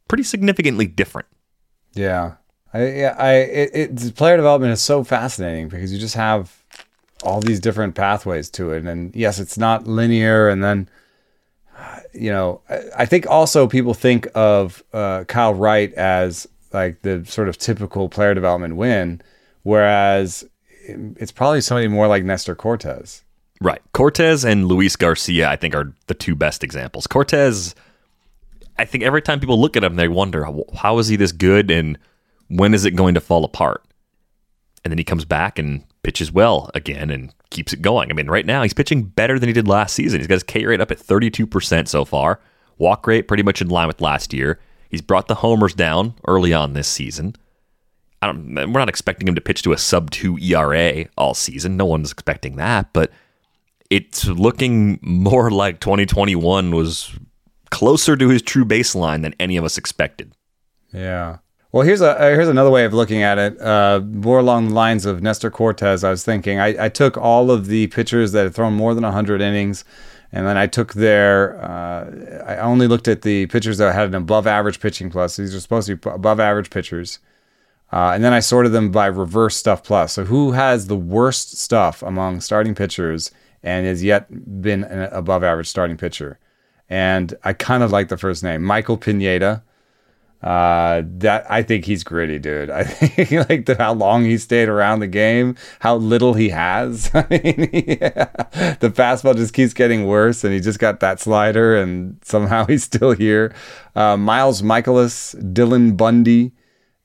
pretty 0.08 0.22
significantly 0.22 0.86
different. 0.86 1.26
Yeah, 1.94 2.34
I, 2.72 3.04
I, 3.04 3.32
it, 3.32 3.70
it, 3.74 4.14
player 4.14 4.36
development 4.36 4.72
is 4.72 4.80
so 4.80 5.02
fascinating 5.02 5.68
because 5.68 5.92
you 5.92 5.98
just 5.98 6.14
have 6.14 6.62
all 7.24 7.40
these 7.40 7.58
different 7.58 7.94
pathways 7.94 8.50
to 8.50 8.72
it, 8.72 8.84
and 8.84 9.14
yes, 9.16 9.38
it's 9.38 9.56
not 9.56 9.86
linear. 9.86 10.48
And 10.48 10.62
then, 10.62 10.88
you 12.12 12.30
know, 12.30 12.60
I, 12.68 12.82
I 12.98 13.06
think 13.06 13.26
also 13.26 13.66
people 13.66 13.94
think 13.94 14.28
of 14.34 14.84
uh, 14.92 15.24
Kyle 15.24 15.54
Wright 15.54 15.92
as 15.94 16.46
like 16.76 17.02
the 17.02 17.24
sort 17.24 17.48
of 17.48 17.58
typical 17.58 18.08
player 18.08 18.34
development 18.34 18.76
win, 18.76 19.22
whereas 19.62 20.44
it's 20.86 21.32
probably 21.32 21.60
somebody 21.60 21.88
more 21.88 22.06
like 22.06 22.22
Nestor 22.22 22.54
Cortes. 22.54 23.24
Right. 23.60 23.80
Cortes 23.92 24.44
and 24.44 24.66
Luis 24.68 24.94
Garcia, 24.96 25.48
I 25.48 25.56
think, 25.56 25.74
are 25.74 25.94
the 26.06 26.14
two 26.14 26.34
best 26.36 26.62
examples. 26.62 27.06
Cortes, 27.06 27.74
I 28.78 28.84
think 28.84 29.02
every 29.02 29.22
time 29.22 29.40
people 29.40 29.60
look 29.60 29.76
at 29.76 29.82
him, 29.82 29.96
they 29.96 30.08
wonder, 30.08 30.46
how- 30.74 30.98
is 30.98 31.08
he 31.08 31.16
this 31.16 31.32
good 31.32 31.70
and 31.70 31.98
when 32.48 32.74
is 32.74 32.84
it 32.84 32.92
going 32.94 33.14
to 33.14 33.20
fall 33.20 33.44
apart? 33.44 33.82
And 34.84 34.92
then 34.92 34.98
he 34.98 35.04
comes 35.04 35.24
back 35.24 35.58
and 35.58 35.82
pitches 36.02 36.30
well 36.30 36.70
again 36.74 37.10
and 37.10 37.34
keeps 37.50 37.72
it 37.72 37.82
going. 37.82 38.10
I 38.10 38.14
mean, 38.14 38.28
right 38.28 38.46
now 38.46 38.62
he's 38.62 38.74
pitching 38.74 39.02
better 39.04 39.38
than 39.38 39.48
he 39.48 39.52
did 39.52 39.66
last 39.66 39.94
season. 39.94 40.20
He's 40.20 40.28
got 40.28 40.34
his 40.34 40.42
K 40.44 40.64
rate 40.66 40.80
up 40.80 40.90
at 40.92 40.98
32% 40.98 41.88
so 41.88 42.04
far, 42.04 42.38
walk 42.78 43.06
rate 43.06 43.26
pretty 43.26 43.42
much 43.42 43.60
in 43.62 43.68
line 43.68 43.88
with 43.88 44.00
last 44.02 44.32
year. 44.32 44.60
He's 44.96 45.02
brought 45.02 45.28
the 45.28 45.34
homers 45.34 45.74
down 45.74 46.14
early 46.26 46.54
on 46.54 46.72
this 46.72 46.88
season. 46.88 47.36
I 48.22 48.28
don't, 48.28 48.54
we're 48.54 48.80
not 48.80 48.88
expecting 48.88 49.28
him 49.28 49.34
to 49.34 49.42
pitch 49.42 49.60
to 49.64 49.74
a 49.74 49.76
sub 49.76 50.10
two 50.10 50.38
ERA 50.38 51.04
all 51.18 51.34
season. 51.34 51.76
No 51.76 51.84
one's 51.84 52.10
expecting 52.10 52.56
that, 52.56 52.94
but 52.94 53.12
it's 53.90 54.26
looking 54.26 54.98
more 55.02 55.50
like 55.50 55.80
2021 55.80 56.74
was 56.74 57.14
closer 57.70 58.16
to 58.16 58.30
his 58.30 58.40
true 58.40 58.64
baseline 58.64 59.20
than 59.20 59.34
any 59.38 59.58
of 59.58 59.64
us 59.66 59.76
expected. 59.76 60.32
Yeah. 60.94 61.40
Well, 61.72 61.84
here's 61.84 62.00
a 62.00 62.18
uh, 62.18 62.30
here's 62.30 62.48
another 62.48 62.70
way 62.70 62.86
of 62.86 62.94
looking 62.94 63.22
at 63.22 63.36
it. 63.36 63.60
Uh, 63.60 64.00
more 64.02 64.38
along 64.38 64.68
the 64.68 64.74
lines 64.74 65.04
of 65.04 65.22
Nestor 65.22 65.50
Cortes. 65.50 66.02
I 66.04 66.08
was 66.08 66.24
thinking 66.24 66.58
I, 66.58 66.86
I 66.86 66.88
took 66.88 67.18
all 67.18 67.50
of 67.50 67.66
the 67.66 67.88
pitchers 67.88 68.32
that 68.32 68.44
had 68.44 68.54
thrown 68.54 68.72
more 68.72 68.94
than 68.94 69.04
100 69.04 69.42
innings, 69.42 69.84
and 70.32 70.46
then 70.46 70.56
I 70.56 70.66
took 70.66 70.94
their. 70.94 71.62
Uh, 71.62 72.44
I 72.46 72.56
only 72.58 72.86
looked 72.86 73.08
at 73.08 73.22
the 73.22 73.46
pitchers 73.46 73.78
that 73.78 73.94
had 73.94 74.08
an 74.08 74.14
above 74.14 74.46
average 74.46 74.80
pitching 74.80 75.10
plus. 75.10 75.36
These 75.36 75.54
are 75.54 75.60
supposed 75.60 75.86
to 75.88 75.96
be 75.96 76.10
above 76.10 76.40
average 76.40 76.70
pitchers. 76.70 77.18
Uh, 77.92 78.12
and 78.14 78.24
then 78.24 78.32
I 78.32 78.40
sorted 78.40 78.72
them 78.72 78.90
by 78.90 79.06
reverse 79.06 79.56
stuff 79.56 79.84
plus. 79.84 80.12
So 80.14 80.24
who 80.24 80.52
has 80.52 80.88
the 80.88 80.96
worst 80.96 81.56
stuff 81.58 82.02
among 82.02 82.40
starting 82.40 82.74
pitchers 82.74 83.30
and 83.62 83.86
has 83.86 84.02
yet 84.02 84.26
been 84.60 84.84
an 84.84 85.08
above 85.12 85.44
average 85.44 85.68
starting 85.68 85.96
pitcher? 85.96 86.38
And 86.88 87.34
I 87.44 87.52
kind 87.52 87.82
of 87.82 87.92
like 87.92 88.08
the 88.08 88.16
first 88.16 88.42
name, 88.42 88.62
Michael 88.62 88.96
Pineda. 88.96 89.62
Uh, 90.42 91.02
that 91.06 91.50
I 91.50 91.62
think 91.62 91.86
he's 91.86 92.04
gritty, 92.04 92.38
dude. 92.38 92.70
I 92.70 92.84
think 92.84 93.48
like 93.48 93.66
the, 93.66 93.74
how 93.76 93.94
long 93.94 94.24
he 94.24 94.38
stayed 94.38 94.68
around 94.68 95.00
the 95.00 95.06
game, 95.06 95.56
how 95.80 95.96
little 95.96 96.34
he 96.34 96.50
has. 96.50 97.10
I 97.14 97.26
mean, 97.30 97.70
yeah. 97.72 98.74
the 98.80 98.92
fastball 98.94 99.34
just 99.34 99.54
keeps 99.54 99.72
getting 99.72 100.06
worse, 100.06 100.44
and 100.44 100.52
he 100.52 100.60
just 100.60 100.78
got 100.78 101.00
that 101.00 101.20
slider, 101.20 101.76
and 101.76 102.18
somehow 102.22 102.64
he's 102.68 102.84
still 102.84 103.12
here. 103.12 103.54
Uh, 103.94 104.16
Miles 104.16 104.62
Mikolas, 104.62 105.34
Dylan 105.52 105.96
Bundy, 105.96 106.52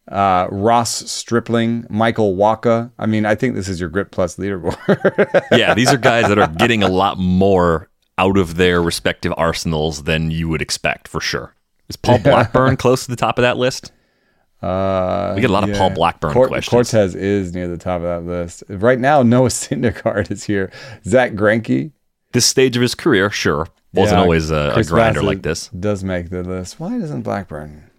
uh, 0.09 0.47
Ross 0.51 1.09
Stripling, 1.09 1.87
Michael 1.89 2.35
Wacha. 2.35 2.91
I 2.99 3.05
mean, 3.05 3.25
I 3.25 3.35
think 3.35 3.55
this 3.55 3.69
is 3.69 3.79
your 3.79 3.89
Grit 3.89 4.11
Plus 4.11 4.35
leaderboard. 4.35 5.41
yeah, 5.57 5.73
these 5.73 5.91
are 5.91 5.97
guys 5.97 6.27
that 6.27 6.37
are 6.37 6.47
getting 6.47 6.83
a 6.83 6.89
lot 6.89 7.17
more 7.17 7.89
out 8.17 8.37
of 8.37 8.57
their 8.57 8.83
respective 8.83 9.33
arsenals 9.37 10.03
than 10.03 10.31
you 10.31 10.49
would 10.49 10.61
expect 10.61 11.07
for 11.07 11.21
sure. 11.21 11.55
Is 11.91 11.97
Paul 11.97 12.19
Blackburn 12.19 12.77
close 12.77 13.03
to 13.03 13.11
the 13.11 13.17
top 13.17 13.37
of 13.37 13.41
that 13.41 13.57
list? 13.57 13.91
Uh, 14.61 15.33
We 15.35 15.41
get 15.41 15.49
a 15.49 15.53
lot 15.53 15.69
of 15.69 15.75
Paul 15.75 15.89
Blackburn 15.89 16.31
questions. 16.31 16.69
Cortes 16.69 17.15
is 17.15 17.53
near 17.53 17.67
the 17.67 17.77
top 17.77 18.01
of 18.01 18.03
that 18.03 18.31
list 18.31 18.63
right 18.69 18.97
now. 18.97 19.23
Noah 19.23 19.49
Syndergaard 19.49 20.31
is 20.31 20.45
here. 20.45 20.71
Zack 21.05 21.33
Greinke 21.33 21.91
This 22.31 22.45
stage 22.45 22.77
of 22.77 22.81
his 22.81 22.95
career, 22.95 23.29
sure, 23.29 23.67
wasn't 23.93 24.17
Yeah, 24.19 24.21
always 24.23 24.49
a, 24.51 24.73
a 24.75 24.83
grinder 24.85 25.19
Bassitt 25.19 25.23
like 25.25 25.41
this. 25.41 25.67
Does 25.69 26.03
make 26.03 26.29
the 26.29 26.43
list. 26.43 26.79
Why 26.79 26.97
doesn't 26.97 27.23
Blackburn? 27.23 27.89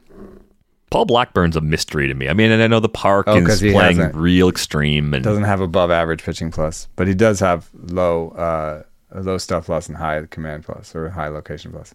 Paul 0.90 1.04
Blackburn's 1.06 1.56
a 1.56 1.60
mystery 1.60 2.06
to 2.08 2.14
me. 2.14 2.28
I 2.28 2.32
mean, 2.32 2.50
and 2.50 2.62
I 2.62 2.66
know 2.66 2.80
the 2.80 2.88
park 2.88 3.26
Oh, 3.28 3.36
is 3.36 3.60
playing 3.60 3.98
real 4.12 4.48
extreme, 4.48 5.12
and 5.14 5.22
Doesn't 5.24 5.44
have 5.44 5.60
above 5.60 5.90
average 5.90 6.22
pitching 6.22 6.50
plus, 6.50 6.88
but 6.96 7.06
he 7.08 7.14
does 7.14 7.40
have 7.40 7.68
low 7.74 8.28
uh, 8.30 8.82
low 9.20 9.36
stuff 9.38 9.66
plus 9.66 9.88
and 9.88 9.96
high 9.96 10.22
command 10.30 10.64
plus 10.64 10.94
or 10.94 11.08
high 11.10 11.28
location 11.28 11.72
plus. 11.72 11.94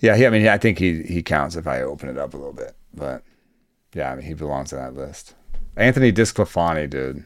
Yeah, 0.00 0.16
he, 0.16 0.26
I 0.26 0.30
mean, 0.30 0.46
I 0.46 0.58
think 0.58 0.78
he 0.78 1.02
he 1.02 1.22
counts 1.22 1.56
if 1.56 1.66
I 1.66 1.82
open 1.82 2.08
it 2.08 2.18
up 2.18 2.34
a 2.34 2.36
little 2.36 2.52
bit, 2.52 2.74
but 2.94 3.22
yeah, 3.94 4.10
I 4.10 4.14
mean, 4.16 4.24
he 4.24 4.34
belongs 4.34 4.70
to 4.70 4.76
that 4.76 4.94
list. 4.94 5.34
Anthony 5.76 6.12
DeSclafani, 6.12 6.88
dude, 6.88 7.24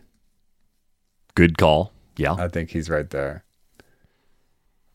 good 1.35 1.57
call. 1.57 1.93
Yeah, 2.17 2.35
I 2.35 2.49
think 2.49 2.71
he's 2.71 2.91
right 2.91 3.09
there. 3.09 3.45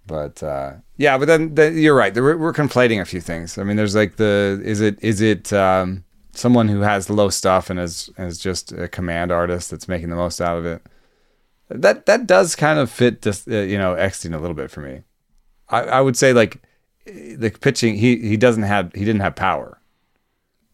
But 0.05 0.41
uh, 0.41 0.73
yeah, 0.97 1.17
but 1.17 1.25
then, 1.25 1.53
then 1.55 1.77
you're 1.77 1.95
right. 1.95 2.13
We're, 2.15 2.37
we're 2.37 2.53
conflating 2.53 2.99
a 2.99 3.05
few 3.05 3.21
things. 3.21 3.57
I 3.57 3.63
mean, 3.63 3.77
there's 3.77 3.95
like 3.95 4.15
the 4.17 4.59
is 4.63 4.81
it 4.81 4.97
is 5.03 5.21
it 5.21 5.53
um, 5.53 6.03
someone 6.33 6.67
who 6.67 6.81
has 6.81 7.09
low 7.09 7.29
stuff 7.29 7.69
and 7.69 7.79
is 7.79 8.09
is 8.17 8.39
just 8.39 8.71
a 8.71 8.87
command 8.87 9.31
artist 9.31 9.69
that's 9.69 9.87
making 9.87 10.09
the 10.09 10.15
most 10.15 10.41
out 10.41 10.57
of 10.57 10.65
it. 10.65 10.81
That 11.69 12.07
that 12.07 12.25
does 12.25 12.55
kind 12.55 12.79
of 12.79 12.89
fit 12.89 13.21
this, 13.21 13.47
uh, 13.47 13.59
you 13.59 13.77
know, 13.77 13.93
Eckstein 13.93 14.33
a 14.33 14.39
little 14.39 14.55
bit 14.55 14.71
for 14.71 14.81
me. 14.81 15.03
I, 15.69 15.81
I 15.81 16.01
would 16.01 16.17
say 16.17 16.33
like 16.33 16.63
the 17.09 17.51
pitching 17.61 17.95
he 17.95 18.17
he 18.17 18.37
doesn't 18.37 18.63
have 18.63 18.91
he 18.93 19.05
didn't 19.05 19.21
have 19.21 19.35
power. 19.35 19.79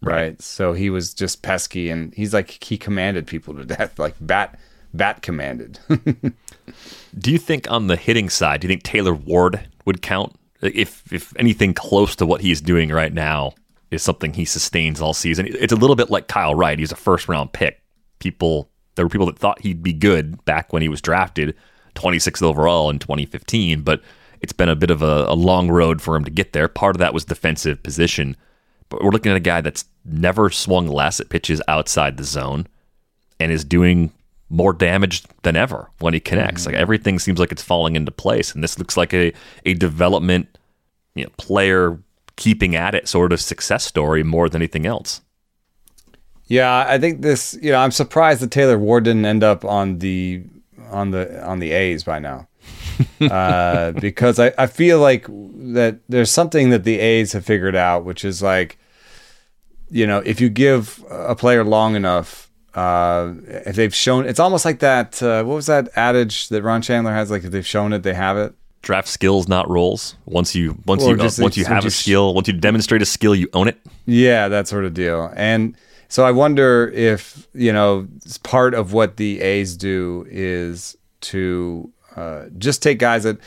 Right. 0.02 0.40
So 0.42 0.74
he 0.74 0.90
was 0.90 1.14
just 1.14 1.42
pesky 1.42 1.90
and 1.90 2.14
he's 2.14 2.34
like 2.34 2.64
he 2.64 2.78
commanded 2.78 3.28
people 3.28 3.54
to 3.56 3.66
death 3.66 3.98
like 4.00 4.16
bat 4.20 4.60
bat 4.94 5.22
commanded. 5.22 5.80
Do 7.18 7.32
you 7.32 7.38
think 7.38 7.70
on 7.72 7.88
the 7.88 7.96
hitting 7.96 8.30
side, 8.30 8.62
do 8.62 8.68
you 8.68 8.70
think 8.70 8.84
Taylor 8.84 9.14
Ward 9.14 9.68
would 9.86 10.02
count? 10.02 10.36
If 10.62 11.12
if 11.14 11.34
anything 11.38 11.74
close 11.74 12.16
to 12.18 12.26
what 12.26 12.42
he's 12.42 12.62
doing 12.62 12.90
right 12.90 13.14
now 13.14 13.54
is 13.92 14.04
something 14.04 14.34
he 14.34 14.46
sustains 14.46 15.02
all 15.02 15.14
season. 15.14 15.48
It's 15.48 15.74
a 15.74 15.78
little 15.78 15.96
bit 15.96 16.10
like 16.10 16.28
Kyle 16.28 16.56
Wright. 16.56 16.78
He's 16.78 16.92
a 16.92 16.98
first 16.98 17.28
round 17.28 17.54
pick. 17.54 17.82
People 18.20 18.70
there 18.96 19.06
were 19.06 19.10
people 19.10 19.28
that 19.28 19.40
thought 19.40 19.62
he'd 19.62 19.84
be 19.84 19.94
good 19.94 20.44
back 20.46 20.74
when 20.74 20.82
he 20.82 20.90
was 20.90 21.02
drafted, 21.02 21.56
26th 21.96 22.42
overall 22.42 22.90
in 22.90 23.00
2015, 23.00 23.82
but 23.82 24.02
it's 24.46 24.54
been 24.54 24.70
a 24.70 24.76
bit 24.76 24.92
of 24.92 25.02
a, 25.02 25.26
a 25.28 25.34
long 25.34 25.70
road 25.72 26.04
for 26.04 26.16
him 26.16 26.24
to 26.24 26.30
get 26.30 26.54
there. 26.54 26.68
Part 26.68 26.96
of 26.96 27.00
that 27.00 27.16
was 27.16 27.26
defensive 27.26 27.82
position. 27.82 28.38
But 28.90 29.04
we're 29.04 29.10
looking 29.10 29.32
at 29.32 29.38
a 29.38 29.40
guy 29.42 29.62
that's 29.62 29.86
never 30.06 30.52
swung 30.52 30.88
less 30.88 31.20
at 31.20 31.30
pitches 31.30 31.64
outside 31.68 32.18
the 32.18 32.24
zone 32.24 32.68
and 33.40 33.52
is 33.52 33.66
doing 33.66 34.12
more 34.52 34.72
damage 34.72 35.24
than 35.42 35.56
ever 35.56 35.90
when 35.98 36.14
he 36.14 36.20
connects. 36.20 36.62
Mm-hmm. 36.62 36.74
Like 36.74 36.80
everything 36.80 37.18
seems 37.18 37.40
like 37.40 37.52
it's 37.52 37.64
falling 37.64 37.96
into 37.96 38.12
place. 38.12 38.54
And 38.54 38.64
this 38.64 38.78
looks 38.78 38.96
like 38.96 39.16
a, 39.16 39.34
a 39.66 39.74
development, 39.74 40.60
you 41.16 41.24
know, 41.24 41.32
player 41.38 41.98
keeping 42.36 42.76
at 42.76 42.94
it 42.94 43.08
sort 43.08 43.34
of 43.34 43.42
success 43.42 43.84
story 43.84 44.22
more 44.22 44.48
than 44.48 44.62
anything 44.62 44.86
else. 44.86 45.22
Yeah, 46.46 46.86
I 46.88 47.00
think 47.00 47.24
this. 47.24 47.58
You 47.60 47.72
know, 47.72 47.80
I'm 47.80 47.90
surprised 47.90 48.42
that 48.42 48.52
Taylor 48.52 48.78
Ward 48.78 49.06
didn't 49.06 49.26
end 49.26 49.44
up 49.44 49.66
on 49.66 49.98
the 49.98 50.44
on 50.92 51.10
the 51.10 51.44
on 51.44 51.58
the 51.58 51.72
A's 51.72 52.04
by 52.04 52.20
now, 52.20 52.48
uh, 53.22 53.92
because 53.92 54.40
I, 54.40 54.54
I 54.58 54.68
feel 54.68 55.00
like 55.00 55.28
that 55.28 56.00
there's 56.08 56.32
something 56.32 56.70
that 56.70 56.84
the 56.84 57.00
A's 57.00 57.34
have 57.34 57.46
figured 57.46 57.76
out, 57.76 58.06
which 58.06 58.26
is 58.26 58.42
like, 58.42 58.78
you 59.90 60.08
know, 60.08 60.20
if 60.20 60.42
you 60.42 60.50
give 60.50 61.04
a 61.10 61.36
player 61.36 61.64
long 61.64 61.96
enough, 61.96 62.50
uh, 62.74 63.34
if 63.48 63.76
they've 63.76 63.96
shown, 63.96 64.26
it's 64.26 64.40
almost 64.40 64.66
like 64.66 64.80
that. 64.80 65.22
Uh, 65.22 65.44
what 65.44 65.56
was 65.56 65.68
that 65.68 65.90
adage 65.96 66.50
that 66.50 66.64
Ron 66.64 66.82
Shandler 66.82 67.14
has? 67.14 67.32
Like, 67.32 67.44
if 67.44 67.52
they've 67.52 67.66
shown 67.66 67.94
it, 67.94 68.04
they 68.04 68.14
have 68.14 68.38
it 68.38 68.54
draft 68.82 69.08
skills, 69.08 69.48
not 69.48 69.70
roles. 69.70 70.16
Once 70.26 70.56
you 70.56 70.78
once 70.86 71.04
or 71.04 71.12
you 71.12 71.18
just, 71.18 71.40
once 71.40 71.58
you 71.58 71.66
have 71.66 71.86
a 71.86 71.92
skill, 71.92 72.34
once 72.34 72.48
you 72.48 72.54
demonstrate 72.54 73.02
a 73.02 73.06
skill, 73.06 73.36
you 73.36 73.50
own 73.54 73.68
it. 73.68 73.78
Yeah, 74.06 74.48
that 74.48 74.68
sort 74.68 74.86
of 74.86 74.94
deal. 74.94 75.34
And 75.36 75.76
so 76.08 76.24
I 76.24 76.32
wonder 76.32 76.90
if, 76.90 77.48
you 77.54 77.74
know, 77.74 78.08
part 78.44 78.74
of 78.74 78.94
what 78.94 79.18
the 79.18 79.42
A's 79.42 79.76
do 79.76 80.26
is 80.30 80.96
to 81.22 81.92
uh, 82.16 82.46
just 82.58 82.82
take 82.82 83.00
guys 83.00 83.24
that 83.24 83.38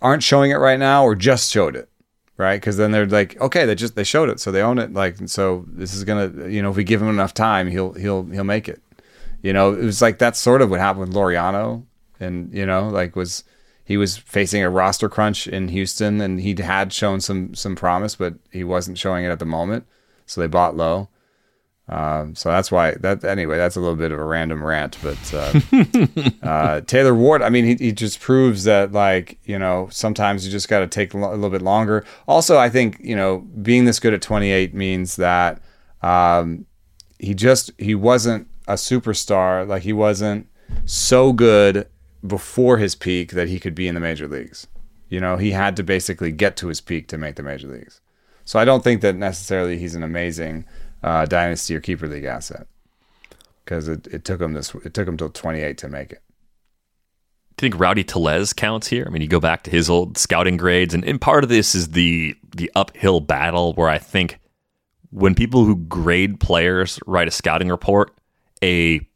aren't 0.00 0.22
showing 0.22 0.50
it 0.50 0.56
right 0.56 0.78
now 0.78 1.04
or 1.04 1.14
just 1.14 1.50
showed 1.50 1.76
it. 1.76 1.88
Right, 2.36 2.60
because 2.60 2.76
then 2.76 2.92
they're 2.92 3.04
like, 3.04 3.40
okay, 3.40 3.66
they 3.66 3.74
just 3.74 3.96
they 3.96 4.04
showed 4.04 4.28
it, 4.28 4.38
so 4.38 4.52
they 4.52 4.62
own 4.62 4.78
it. 4.78 4.92
Like, 4.92 5.16
so 5.26 5.64
this 5.66 5.92
is 5.92 6.04
gonna, 6.04 6.48
you 6.48 6.62
know, 6.62 6.70
if 6.70 6.76
we 6.76 6.84
give 6.84 7.02
him 7.02 7.08
enough 7.08 7.34
time, 7.34 7.66
he'll 7.66 7.94
he'll 7.94 8.26
he'll 8.26 8.44
make 8.44 8.68
it. 8.68 8.80
You 9.42 9.52
know, 9.52 9.72
it 9.72 9.82
was 9.82 10.00
like 10.00 10.18
that's 10.18 10.38
sort 10.38 10.62
of 10.62 10.70
what 10.70 10.78
happened 10.78 11.08
with 11.08 11.16
Laureano, 11.16 11.84
and 12.20 12.54
you 12.54 12.64
know, 12.64 12.90
like 12.90 13.16
was 13.16 13.42
he 13.84 13.96
was 13.96 14.16
facing 14.16 14.62
a 14.62 14.70
roster 14.70 15.08
crunch 15.08 15.48
in 15.48 15.68
Houston, 15.68 16.20
and 16.20 16.40
he 16.40 16.54
had 16.60 16.92
shown 16.92 17.20
some 17.20 17.56
some 17.56 17.74
promise, 17.74 18.14
but 18.14 18.34
he 18.52 18.62
wasn't 18.62 18.98
showing 18.98 19.24
it 19.24 19.30
at 19.30 19.40
the 19.40 19.44
moment. 19.44 19.84
So 20.26 20.40
they 20.40 20.46
bought 20.46 20.76
low. 20.76 21.08
Um, 21.88 22.34
so 22.34 22.50
that's 22.50 22.70
why 22.70 22.92
that 23.00 23.24
anyway. 23.24 23.56
That's 23.56 23.76
a 23.76 23.80
little 23.80 23.96
bit 23.96 24.12
of 24.12 24.18
a 24.18 24.24
random 24.24 24.62
rant, 24.62 24.98
but 25.02 25.34
uh, 25.34 25.60
uh, 26.46 26.80
Taylor 26.82 27.14
Ward. 27.14 27.40
I 27.40 27.48
mean, 27.48 27.64
he, 27.64 27.74
he 27.76 27.92
just 27.92 28.20
proves 28.20 28.64
that 28.64 28.92
like 28.92 29.38
you 29.44 29.58
know 29.58 29.88
sometimes 29.90 30.44
you 30.44 30.52
just 30.52 30.68
got 30.68 30.80
to 30.80 30.86
take 30.86 31.14
a 31.14 31.16
little 31.16 31.48
bit 31.48 31.62
longer. 31.62 32.04
Also, 32.26 32.58
I 32.58 32.68
think 32.68 32.98
you 33.00 33.16
know 33.16 33.38
being 33.62 33.86
this 33.86 34.00
good 34.00 34.12
at 34.12 34.20
28 34.20 34.74
means 34.74 35.16
that 35.16 35.62
um, 36.02 36.66
he 37.18 37.32
just 37.32 37.70
he 37.78 37.94
wasn't 37.94 38.48
a 38.66 38.74
superstar. 38.74 39.66
Like 39.66 39.82
he 39.82 39.94
wasn't 39.94 40.46
so 40.84 41.32
good 41.32 41.88
before 42.26 42.76
his 42.76 42.94
peak 42.94 43.32
that 43.32 43.48
he 43.48 43.58
could 43.58 43.74
be 43.74 43.88
in 43.88 43.94
the 43.94 44.00
major 44.00 44.28
leagues. 44.28 44.66
You 45.08 45.20
know, 45.20 45.38
he 45.38 45.52
had 45.52 45.74
to 45.76 45.82
basically 45.82 46.32
get 46.32 46.56
to 46.58 46.68
his 46.68 46.82
peak 46.82 47.08
to 47.08 47.16
make 47.16 47.36
the 47.36 47.42
major 47.42 47.68
leagues. 47.68 48.02
So 48.44 48.58
I 48.58 48.64
don't 48.64 48.84
think 48.84 49.00
that 49.00 49.14
necessarily 49.14 49.78
he's 49.78 49.94
an 49.94 50.02
amazing 50.02 50.64
uh, 51.02 51.26
dynasty 51.26 51.74
or 51.74 51.80
keeper 51.80 52.08
league 52.08 52.24
asset 52.24 52.66
because 53.64 53.88
it, 53.88 54.06
it 54.08 54.24
took 54.24 54.40
him 54.40 54.54
this 54.54 54.74
it 54.74 54.94
took 54.94 55.06
him 55.06 55.16
till 55.16 55.28
28 55.28 55.76
to 55.78 55.88
make 55.88 56.12
it. 56.12 56.22
Do 57.56 57.66
you 57.66 57.70
think 57.70 57.80
Rowdy 57.80 58.04
Tellez 58.04 58.52
counts 58.52 58.86
here? 58.86 59.04
I 59.06 59.10
mean, 59.10 59.20
you 59.20 59.28
go 59.28 59.40
back 59.40 59.64
to 59.64 59.70
his 59.70 59.90
old 59.90 60.16
scouting 60.16 60.56
grades, 60.56 60.94
and, 60.94 61.04
and 61.04 61.20
part 61.20 61.42
of 61.44 61.50
this 61.50 61.74
is 61.74 61.90
the 61.90 62.34
the 62.56 62.70
uphill 62.74 63.20
battle 63.20 63.74
where 63.74 63.88
I 63.88 63.98
think 63.98 64.38
when 65.10 65.34
people 65.34 65.64
who 65.64 65.76
grade 65.76 66.40
players 66.40 66.98
write 67.06 67.28
a 67.28 67.32
scouting 67.32 67.68
report, 67.68 68.12
a 68.62 69.06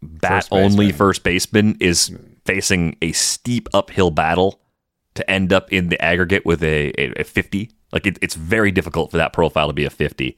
bat 0.00 0.48
only 0.50 0.92
first 0.92 1.22
baseman 1.22 1.76
is 1.80 2.16
facing 2.44 2.96
a 3.02 3.12
steep 3.12 3.68
uphill 3.72 4.10
battle 4.10 4.60
to 5.14 5.30
end 5.30 5.52
up 5.52 5.72
in 5.72 5.88
the 5.88 6.02
aggregate 6.02 6.44
with 6.44 6.62
a, 6.62 6.92
a, 6.98 7.20
a 7.20 7.24
50. 7.24 7.70
Like 7.92 8.06
it, 8.06 8.18
it's 8.22 8.34
very 8.34 8.72
difficult 8.72 9.10
for 9.10 9.18
that 9.18 9.32
profile 9.32 9.68
to 9.68 9.72
be 9.72 9.84
a 9.84 9.90
50 9.90 10.36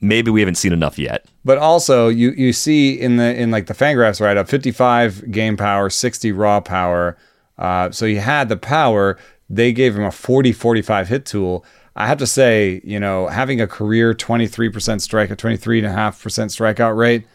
maybe 0.00 0.30
we 0.30 0.40
haven't 0.40 0.56
seen 0.56 0.72
enough 0.72 0.98
yet. 0.98 1.26
But 1.44 1.58
also, 1.58 2.08
you 2.08 2.30
you 2.32 2.52
see 2.52 2.92
in 2.92 3.16
the 3.16 3.34
in 3.34 3.50
like 3.50 3.66
the 3.66 3.74
Fangraphs 3.74 4.20
write 4.20 4.36
up, 4.36 4.48
55 4.48 5.30
game 5.30 5.56
power, 5.56 5.90
60 5.90 6.32
raw 6.32 6.60
power. 6.60 7.16
Uh, 7.58 7.90
so 7.90 8.06
he 8.06 8.16
had 8.16 8.48
the 8.48 8.56
power. 8.56 9.18
They 9.48 9.72
gave 9.72 9.96
him 9.96 10.04
a 10.04 10.10
40 10.10 10.52
45 10.52 11.08
hit 11.08 11.26
tool. 11.26 11.64
I 11.94 12.06
have 12.06 12.18
to 12.18 12.26
say, 12.26 12.82
you 12.84 13.00
know, 13.00 13.26
having 13.28 13.60
a 13.60 13.66
career 13.66 14.12
23% 14.12 15.00
strike, 15.00 15.30
a 15.30 15.36
23.5% 15.36 15.90
strikeout 15.90 16.94
rate 16.94 17.26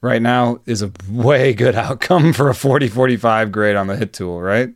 right 0.00 0.22
now 0.22 0.60
is 0.66 0.82
a 0.82 0.92
way 1.10 1.52
good 1.52 1.74
outcome 1.74 2.32
for 2.32 2.48
a 2.48 2.54
40 2.54 2.88
45 2.88 3.50
grade 3.50 3.74
on 3.74 3.88
the 3.88 3.96
hit 3.96 4.12
tool, 4.12 4.40
right? 4.40 4.70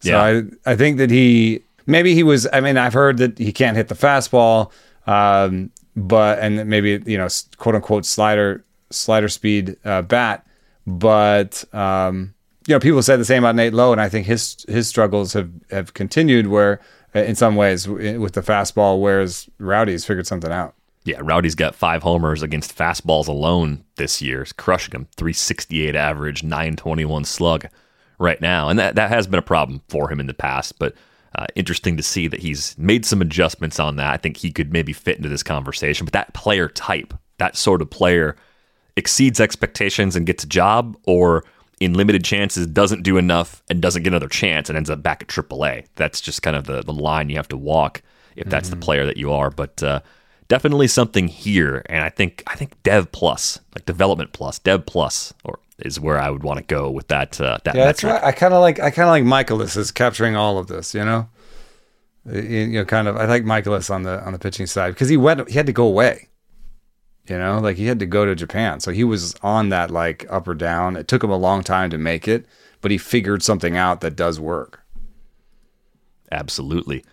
So 0.00 0.10
yeah. 0.10 0.22
I, 0.22 0.72
I 0.72 0.76
think 0.76 0.96
that 0.98 1.10
he 1.10 1.64
maybe 1.86 2.14
he 2.14 2.22
was, 2.22 2.46
I 2.52 2.60
mean, 2.60 2.78
I've 2.78 2.94
heard 2.94 3.18
that 3.18 3.36
he 3.36 3.52
can't 3.52 3.76
hit 3.76 3.88
the 3.88 3.94
fastball. 3.94 4.70
Um, 5.06 5.70
but 6.06 6.38
and 6.38 6.66
maybe 6.68 7.02
you 7.06 7.18
know 7.18 7.28
quote 7.56 7.74
unquote 7.74 8.06
slider 8.06 8.64
slider 8.90 9.28
speed 9.28 9.76
uh, 9.84 10.02
bat, 10.02 10.46
but 10.86 11.64
um, 11.74 12.34
you 12.66 12.74
know 12.74 12.80
people 12.80 13.02
said 13.02 13.18
the 13.18 13.24
same 13.24 13.44
about 13.44 13.56
Nate 13.56 13.74
Lowe, 13.74 13.92
and 13.92 14.00
I 14.00 14.08
think 14.08 14.26
his 14.26 14.64
his 14.68 14.88
struggles 14.88 15.32
have 15.32 15.50
have 15.70 15.94
continued 15.94 16.46
where 16.46 16.80
uh, 17.14 17.20
in 17.20 17.34
some 17.34 17.56
ways 17.56 17.88
with 17.88 18.34
the 18.34 18.42
fastball, 18.42 19.00
whereas 19.00 19.48
Rowdy's 19.58 20.04
figured 20.04 20.26
something 20.26 20.52
out. 20.52 20.74
Yeah, 21.04 21.20
Rowdy's 21.22 21.54
got 21.54 21.74
five 21.74 22.02
homers 22.02 22.42
against 22.42 22.76
fastballs 22.76 23.28
alone 23.28 23.84
this 23.96 24.20
year, 24.20 24.44
He's 24.44 24.52
crushing 24.52 24.92
them. 24.92 25.08
368 25.16 25.96
average, 25.96 26.42
921 26.42 27.24
slug 27.24 27.68
right 28.18 28.40
now. 28.40 28.68
And 28.68 28.78
that, 28.78 28.94
that 28.96 29.08
has 29.08 29.26
been 29.26 29.38
a 29.38 29.42
problem 29.42 29.80
for 29.88 30.12
him 30.12 30.20
in 30.20 30.26
the 30.26 30.34
past, 30.34 30.78
but 30.78 30.94
uh, 31.38 31.46
interesting 31.54 31.96
to 31.96 32.02
see 32.02 32.26
that 32.26 32.40
he's 32.40 32.76
made 32.78 33.06
some 33.06 33.22
adjustments 33.22 33.78
on 33.78 33.94
that. 33.96 34.12
I 34.12 34.16
think 34.16 34.36
he 34.36 34.50
could 34.50 34.72
maybe 34.72 34.92
fit 34.92 35.16
into 35.16 35.28
this 35.28 35.44
conversation. 35.44 36.04
But 36.04 36.12
that 36.12 36.34
player 36.34 36.68
type, 36.68 37.14
that 37.38 37.56
sort 37.56 37.80
of 37.80 37.90
player, 37.90 38.34
exceeds 38.96 39.38
expectations 39.38 40.16
and 40.16 40.26
gets 40.26 40.42
a 40.42 40.48
job, 40.48 40.96
or 41.04 41.44
in 41.78 41.94
limited 41.94 42.24
chances 42.24 42.66
doesn't 42.66 43.04
do 43.04 43.18
enough 43.18 43.62
and 43.70 43.80
doesn't 43.80 44.02
get 44.02 44.12
another 44.12 44.28
chance 44.28 44.68
and 44.68 44.76
ends 44.76 44.90
up 44.90 45.00
back 45.00 45.22
at 45.22 45.28
AAA. 45.28 45.86
That's 45.94 46.20
just 46.20 46.42
kind 46.42 46.56
of 46.56 46.64
the, 46.64 46.82
the 46.82 46.92
line 46.92 47.30
you 47.30 47.36
have 47.36 47.48
to 47.48 47.56
walk 47.56 48.02
if 48.34 48.48
that's 48.48 48.68
mm-hmm. 48.68 48.80
the 48.80 48.84
player 48.84 49.06
that 49.06 49.16
you 49.16 49.32
are. 49.32 49.50
But 49.50 49.80
uh, 49.80 50.00
definitely 50.48 50.88
something 50.88 51.28
here, 51.28 51.82
and 51.86 52.02
I 52.02 52.08
think 52.08 52.42
I 52.48 52.56
think 52.56 52.82
Dev 52.82 53.12
Plus, 53.12 53.60
like 53.76 53.86
Development 53.86 54.32
Plus, 54.32 54.58
Dev 54.58 54.86
Plus, 54.86 55.32
or 55.44 55.60
is 55.78 56.00
where 56.00 56.18
I 56.18 56.30
would 56.30 56.42
want 56.42 56.58
to 56.58 56.64
go 56.64 56.90
with 56.90 57.08
that. 57.08 57.40
Uh, 57.40 57.58
that 57.64 57.74
yeah, 57.74 57.86
metric. 57.86 57.86
that's 57.86 58.04
right. 58.04 58.24
I 58.24 58.32
kind 58.32 58.54
of 58.54 58.60
like 58.60 58.80
I 58.80 58.90
kind 58.90 59.08
of 59.08 59.10
like 59.10 59.24
Mikolas 59.24 59.76
is 59.76 59.90
capturing 59.90 60.36
all 60.36 60.58
of 60.58 60.66
this. 60.66 60.94
You 60.94 61.04
know, 61.04 61.28
you 62.26 62.66
know, 62.68 62.84
kind 62.84 63.08
of. 63.08 63.16
I 63.16 63.26
like 63.26 63.44
Mikolas 63.44 63.90
on 63.90 64.02
the 64.02 64.22
on 64.24 64.32
the 64.32 64.38
pitching 64.38 64.66
side 64.66 64.94
because 64.94 65.08
he 65.08 65.16
went. 65.16 65.48
He 65.48 65.56
had 65.56 65.66
to 65.66 65.72
go 65.72 65.86
away. 65.86 66.28
You 67.28 67.38
know, 67.38 67.58
like 67.58 67.76
he 67.76 67.86
had 67.86 67.98
to 67.98 68.06
go 68.06 68.24
to 68.24 68.34
Japan, 68.34 68.80
so 68.80 68.90
he 68.90 69.04
was 69.04 69.34
on 69.42 69.68
that 69.68 69.90
like 69.90 70.26
up 70.30 70.48
or 70.48 70.54
down. 70.54 70.96
It 70.96 71.08
took 71.08 71.22
him 71.22 71.30
a 71.30 71.36
long 71.36 71.62
time 71.62 71.90
to 71.90 71.98
make 71.98 72.26
it, 72.26 72.46
but 72.80 72.90
he 72.90 72.98
figured 72.98 73.42
something 73.42 73.76
out 73.76 74.00
that 74.00 74.16
does 74.16 74.40
work. 74.40 74.82
Absolutely. 76.32 77.04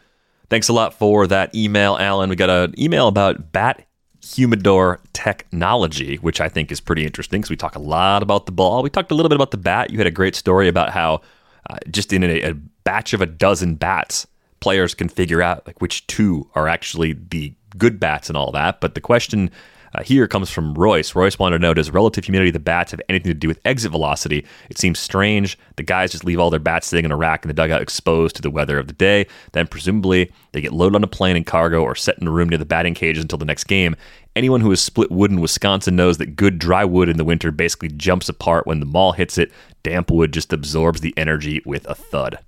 Thanks 0.49 0.69
a 0.69 0.73
lot 0.73 0.93
for 0.93 1.27
that 1.27 1.53
email, 1.55 1.97
Alan. 1.97 2.29
We 2.29 2.35
got 2.35 2.49
an 2.49 2.79
email 2.79 3.07
about 3.07 3.51
bat 3.51 3.85
humidor 4.25 4.99
technology, 5.13 6.15
which 6.17 6.41
I 6.41 6.49
think 6.49 6.71
is 6.71 6.79
pretty 6.79 7.05
interesting 7.05 7.41
because 7.41 7.49
we 7.49 7.55
talk 7.55 7.75
a 7.75 7.81
lot 7.81 8.23
about 8.23 8.47
the 8.47 8.51
ball. 8.51 8.81
We 8.81 8.89
talked 8.89 9.11
a 9.11 9.15
little 9.15 9.29
bit 9.29 9.35
about 9.35 9.51
the 9.51 9.57
bat. 9.57 9.91
You 9.91 9.97
had 9.99 10.07
a 10.07 10.11
great 10.11 10.35
story 10.35 10.67
about 10.67 10.89
how 10.89 11.21
uh, 11.69 11.77
just 11.91 12.11
in 12.11 12.23
a, 12.23 12.41
a, 12.41 12.53
batch 12.83 13.13
of 13.13 13.21
a 13.21 13.25
dozen 13.25 13.75
bats, 13.75 14.27
players 14.59 14.93
can 14.93 15.09
figure 15.09 15.41
out 15.41 15.65
like 15.65 15.81
which 15.81 16.05
two 16.05 16.47
are 16.53 16.67
actually 16.67 17.13
the 17.13 17.51
good 17.77 17.99
bats 17.99 18.29
and 18.29 18.37
all 18.37 18.51
that. 18.51 18.79
But 18.79 18.93
the 18.93 19.01
question 19.01 19.49
Uh, 19.95 20.03
here 20.03 20.27
comes 20.27 20.49
from 20.49 20.73
Royce. 20.73 21.15
Royce 21.15 21.39
wanted 21.39 21.57
to 21.57 21.61
know 21.61 21.73
Does 21.73 21.89
relative 21.89 22.25
humidity 22.25 22.49
of 22.49 22.53
the 22.53 22.59
bats 22.59 22.91
have 22.91 22.99
anything 23.07 23.29
to 23.29 23.33
do 23.33 23.47
with 23.47 23.61
exit 23.63 23.91
velocity? 23.91 24.45
It 24.69 24.77
seems 24.77 24.99
strange. 24.99 25.57
The 25.77 25.83
guys 25.83 26.11
just 26.11 26.25
leave 26.25 26.37
all 26.39 26.49
their 26.49 26.59
bats 26.59 26.87
sitting 26.87 27.05
in 27.05 27.11
a 27.11 27.15
rack 27.15 27.45
in 27.45 27.47
the 27.47 27.53
dugout 27.53 27.81
exposed 27.81 28.35
to 28.35 28.41
the 28.41 28.49
weather 28.49 28.77
of 28.77 28.87
the 28.87 28.93
day. 28.93 29.25
Then, 29.53 29.67
presumably, 29.67 30.33
they 30.51 30.59
get 30.59 30.73
loaded 30.73 30.97
on 30.97 31.03
a 31.03 31.07
plane 31.07 31.37
and 31.37 31.45
cargo 31.45 31.81
or 31.81 31.95
set 31.95 32.19
in 32.19 32.27
a 32.27 32.31
room 32.31 32.49
near 32.49 32.57
the 32.57 32.65
batting 32.65 32.93
cages 32.93 33.23
until 33.23 33.37
the 33.37 33.45
next 33.45 33.65
game. 33.65 33.95
Anyone 34.35 34.59
who 34.59 34.69
has 34.71 34.81
split 34.81 35.11
wood 35.11 35.31
in 35.31 35.39
Wisconsin 35.39 35.95
knows 35.95 36.17
that 36.17 36.35
good 36.35 36.59
dry 36.59 36.83
wood 36.83 37.07
in 37.07 37.15
the 37.15 37.23
winter 37.23 37.51
basically 37.51 37.87
jumps 37.87 38.27
apart 38.27 38.67
when 38.67 38.81
the 38.81 38.85
maul 38.85 39.13
hits 39.13 39.37
it. 39.37 39.49
Damp 39.83 40.11
wood 40.11 40.33
just 40.33 40.51
absorbs 40.51 40.99
the 40.99 41.13
energy 41.15 41.61
with 41.65 41.87
a 41.87 41.95
thud. 41.95 42.39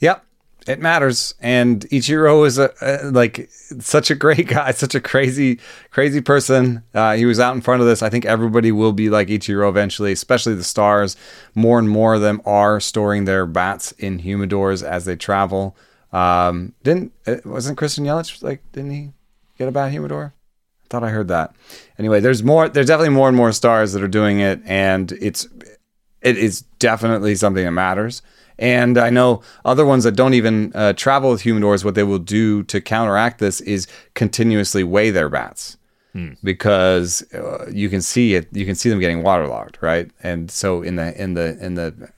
Yep, 0.00 0.22
it 0.66 0.80
matters. 0.80 1.34
And 1.40 1.82
Ichiro 1.90 2.46
is 2.46 2.58
a, 2.58 2.72
a 2.80 3.10
like 3.10 3.48
such 3.50 4.10
a 4.10 4.14
great 4.14 4.48
guy, 4.48 4.72
such 4.72 4.94
a 4.94 5.00
crazy, 5.00 5.60
crazy 5.90 6.20
person. 6.20 6.82
Uh, 6.94 7.14
he 7.14 7.24
was 7.24 7.40
out 7.40 7.54
in 7.54 7.60
front 7.60 7.80
of 7.80 7.86
this. 7.86 8.02
I 8.02 8.10
think 8.10 8.24
everybody 8.24 8.72
will 8.72 8.92
be 8.92 9.08
like 9.08 9.28
Ichiro 9.28 9.68
eventually, 9.68 10.12
especially 10.12 10.54
the 10.54 10.64
stars. 10.64 11.16
More 11.54 11.78
and 11.78 11.88
more 11.88 12.14
of 12.14 12.20
them 12.20 12.40
are 12.44 12.80
storing 12.80 13.24
their 13.24 13.46
bats 13.46 13.92
in 13.92 14.20
humidors 14.20 14.86
as 14.86 15.04
they 15.04 15.16
travel. 15.16 15.76
Um, 16.12 16.72
didn't 16.82 17.12
uh, 17.26 17.36
wasn't 17.44 17.78
Christian 17.78 18.04
Yelich 18.04 18.42
like? 18.42 18.62
Didn't 18.72 18.90
he 18.90 19.12
get 19.58 19.68
a 19.68 19.72
bat 19.72 19.92
humidor? 19.92 20.34
I 20.84 20.86
thought 20.88 21.04
I 21.04 21.10
heard 21.10 21.28
that. 21.28 21.54
Anyway, 21.98 22.20
there's 22.20 22.42
more. 22.42 22.68
There's 22.68 22.86
definitely 22.86 23.14
more 23.14 23.28
and 23.28 23.36
more 23.36 23.52
stars 23.52 23.92
that 23.92 24.02
are 24.02 24.08
doing 24.08 24.40
it, 24.40 24.60
and 24.64 25.10
it's 25.12 25.48
it 26.22 26.38
is 26.38 26.62
definitely 26.78 27.34
something 27.34 27.64
that 27.64 27.72
matters. 27.72 28.22
And 28.58 28.96
I 28.96 29.10
know 29.10 29.42
other 29.64 29.84
ones 29.84 30.04
that 30.04 30.16
don't 30.16 30.34
even 30.34 30.72
uh, 30.74 30.94
travel 30.94 31.30
with 31.30 31.42
humidors, 31.42 31.84
what 31.84 31.94
they 31.94 32.02
will 32.02 32.18
do 32.18 32.62
to 32.64 32.80
counteract 32.80 33.38
this 33.38 33.60
is 33.60 33.86
continuously 34.14 34.82
weigh 34.82 35.10
their 35.10 35.28
bats. 35.28 35.76
Because 36.42 37.22
uh, 37.34 37.66
you 37.70 37.90
can 37.90 38.00
see 38.00 38.34
it, 38.34 38.48
you 38.50 38.64
can 38.64 38.74
see 38.74 38.88
them 38.88 39.00
getting 39.00 39.22
waterlogged, 39.22 39.76
right? 39.82 40.10
And 40.22 40.50
so 40.50 40.80
in 40.80 40.96
the 40.96 41.20
in 41.20 41.34
the 41.34 41.62
in 41.62 41.74
the 41.74 42.10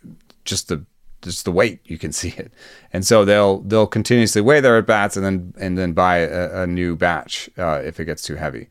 just 0.45 0.69
the 0.69 0.85
just 1.21 1.45
the 1.45 1.51
weight 1.51 1.81
you 1.85 1.99
can 1.99 2.13
see 2.21 2.29
it, 2.29 2.53
and 2.93 3.05
so 3.05 3.25
they'll 3.25 3.61
they'll 3.63 3.89
continuously 3.89 4.41
weigh 4.41 4.61
their 4.61 4.81
bats 4.83 5.17
and 5.17 5.27
then 5.27 5.53
and 5.59 5.77
then 5.77 5.95
buy 5.95 6.19
a, 6.19 6.63
a 6.63 6.67
new 6.69 6.95
batch 6.95 7.51
uh, 7.59 7.83
if 7.85 7.99
it 7.99 8.05
gets 8.05 8.23
too 8.23 8.37
heavy. 8.37 8.69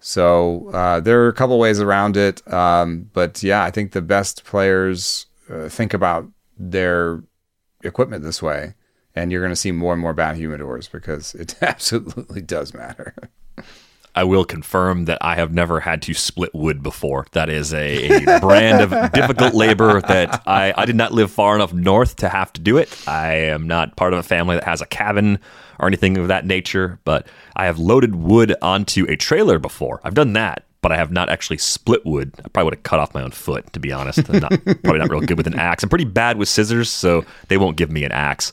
So 0.00 0.68
uh, 0.70 0.98
there 0.98 1.22
are 1.22 1.28
a 1.28 1.32
couple 1.32 1.58
ways 1.60 1.80
around 1.80 2.16
it, 2.16 2.42
um, 2.52 3.08
but 3.12 3.44
yeah, 3.44 3.62
I 3.62 3.70
think 3.70 3.92
the 3.92 4.02
best 4.02 4.44
players 4.44 5.26
uh, 5.48 5.68
think 5.68 5.94
about 5.94 6.28
their 6.56 7.22
equipment 7.82 8.22
this 8.22 8.42
way, 8.42 8.74
and 9.14 9.30
you're 9.30 9.40
going 9.40 9.52
to 9.52 9.56
see 9.56 9.72
more 9.72 9.92
and 9.92 10.02
more 10.02 10.14
bad 10.14 10.36
humidors 10.36 10.90
because 10.90 11.34
it 11.34 11.56
absolutely 11.62 12.42
does 12.42 12.74
matter. 12.74 13.14
I 14.16 14.24
will 14.24 14.46
confirm 14.46 15.04
that 15.04 15.18
I 15.20 15.34
have 15.34 15.52
never 15.52 15.80
had 15.80 16.00
to 16.02 16.14
split 16.14 16.54
wood 16.54 16.82
before. 16.82 17.26
That 17.32 17.50
is 17.50 17.74
a, 17.74 18.24
a 18.24 18.40
brand 18.40 18.80
of 18.80 19.12
difficult 19.12 19.52
labor 19.52 20.00
that 20.00 20.42
I, 20.46 20.72
I 20.74 20.86
did 20.86 20.96
not 20.96 21.12
live 21.12 21.30
far 21.30 21.54
enough 21.54 21.74
north 21.74 22.16
to 22.16 22.30
have 22.30 22.50
to 22.54 22.60
do 22.62 22.78
it. 22.78 23.06
I 23.06 23.34
am 23.34 23.66
not 23.66 23.94
part 23.96 24.14
of 24.14 24.18
a 24.18 24.22
family 24.22 24.56
that 24.56 24.64
has 24.64 24.80
a 24.80 24.86
cabin 24.86 25.38
or 25.78 25.86
anything 25.86 26.16
of 26.16 26.28
that 26.28 26.46
nature, 26.46 26.98
but 27.04 27.26
I 27.56 27.66
have 27.66 27.78
loaded 27.78 28.14
wood 28.16 28.54
onto 28.62 29.04
a 29.04 29.16
trailer 29.16 29.58
before. 29.58 30.00
I've 30.02 30.14
done 30.14 30.32
that, 30.32 30.64
but 30.86 30.92
I 30.92 30.98
have 30.98 31.10
not 31.10 31.28
actually 31.28 31.58
split 31.58 32.06
wood. 32.06 32.32
I 32.38 32.46
probably 32.46 32.66
would 32.66 32.74
have 32.74 32.82
cut 32.84 33.00
off 33.00 33.12
my 33.12 33.20
own 33.20 33.32
foot, 33.32 33.72
to 33.72 33.80
be 33.80 33.90
honest. 33.90 34.20
I'm 34.30 34.38
not, 34.38 34.52
probably 34.84 35.00
not 35.00 35.10
real 35.10 35.20
good 35.20 35.36
with 35.36 35.48
an 35.48 35.58
axe. 35.58 35.82
I'm 35.82 35.88
pretty 35.88 36.04
bad 36.04 36.38
with 36.38 36.48
scissors, 36.48 36.88
so 36.88 37.24
they 37.48 37.56
won't 37.56 37.76
give 37.76 37.90
me 37.90 38.04
an 38.04 38.12
axe. 38.12 38.52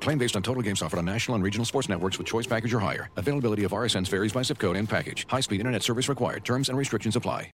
Claim 0.01 0.17
based 0.17 0.35
on 0.35 0.43
total 0.43 0.61
games 0.63 0.81
offered 0.81 0.97
on 0.97 1.05
national 1.05 1.35
and 1.35 1.43
regional 1.43 1.65
sports 1.65 1.87
networks 1.87 2.17
with 2.17 2.27
choice 2.27 2.47
package 2.47 2.73
or 2.73 2.79
higher. 2.79 3.09
Availability 3.15 3.63
of 3.63 3.71
RSNs 3.71 4.07
varies 4.09 4.33
by 4.33 4.41
zip 4.41 4.57
code 4.59 4.75
and 4.75 4.89
package. 4.89 5.25
High 5.29 5.41
speed 5.41 5.59
internet 5.61 5.83
service 5.83 6.09
required. 6.09 6.43
Terms 6.43 6.69
and 6.69 6.77
restrictions 6.77 7.15
apply. 7.15 7.51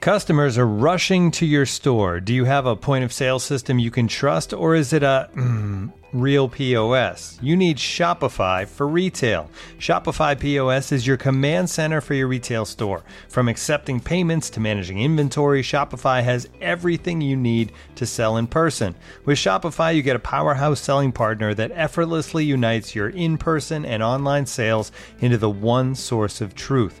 Customers 0.00 0.56
are 0.56 0.66
rushing 0.66 1.30
to 1.32 1.44
your 1.44 1.66
store. 1.66 2.20
Do 2.20 2.32
you 2.32 2.46
have 2.46 2.64
a 2.64 2.74
point 2.74 3.04
of 3.04 3.12
sale 3.12 3.38
system 3.38 3.78
you 3.78 3.90
can 3.90 4.08
trust, 4.08 4.54
or 4.54 4.74
is 4.74 4.94
it 4.94 5.02
a 5.02 5.28
mm, 5.34 5.92
real 6.12 6.48
POS? 6.48 7.38
You 7.40 7.56
need 7.56 7.76
Shopify 7.76 8.66
for 8.66 8.86
retail. 8.86 9.50
Shopify 9.78 10.38
POS 10.38 10.92
is 10.92 11.06
your 11.06 11.16
command 11.16 11.70
center 11.70 12.00
for 12.00 12.14
your 12.14 12.28
retail 12.28 12.64
store. 12.64 13.02
From 13.28 13.48
accepting 13.48 14.00
payments 14.00 14.50
to 14.50 14.60
managing 14.60 15.00
inventory, 15.00 15.62
Shopify 15.62 16.22
has 16.22 16.48
everything 16.60 17.20
you 17.20 17.36
need 17.36 17.72
to 17.96 18.06
sell 18.06 18.36
in 18.36 18.46
person. 18.46 18.94
With 19.24 19.38
Shopify, 19.38 19.94
you 19.94 20.02
get 20.02 20.16
a 20.16 20.20
powerhouse 20.20 20.80
selling 20.80 21.12
partner 21.12 21.54
that 21.54 21.72
effortlessly 21.74 22.44
unites 22.44 22.94
your 22.94 23.10
in 23.10 23.38
person 23.38 23.84
and 23.84 24.02
online 24.02 24.46
sales 24.46 24.92
into 25.20 25.38
the 25.38 25.50
one 25.50 25.94
source 25.94 26.40
of 26.40 26.54
truth. 26.54 27.00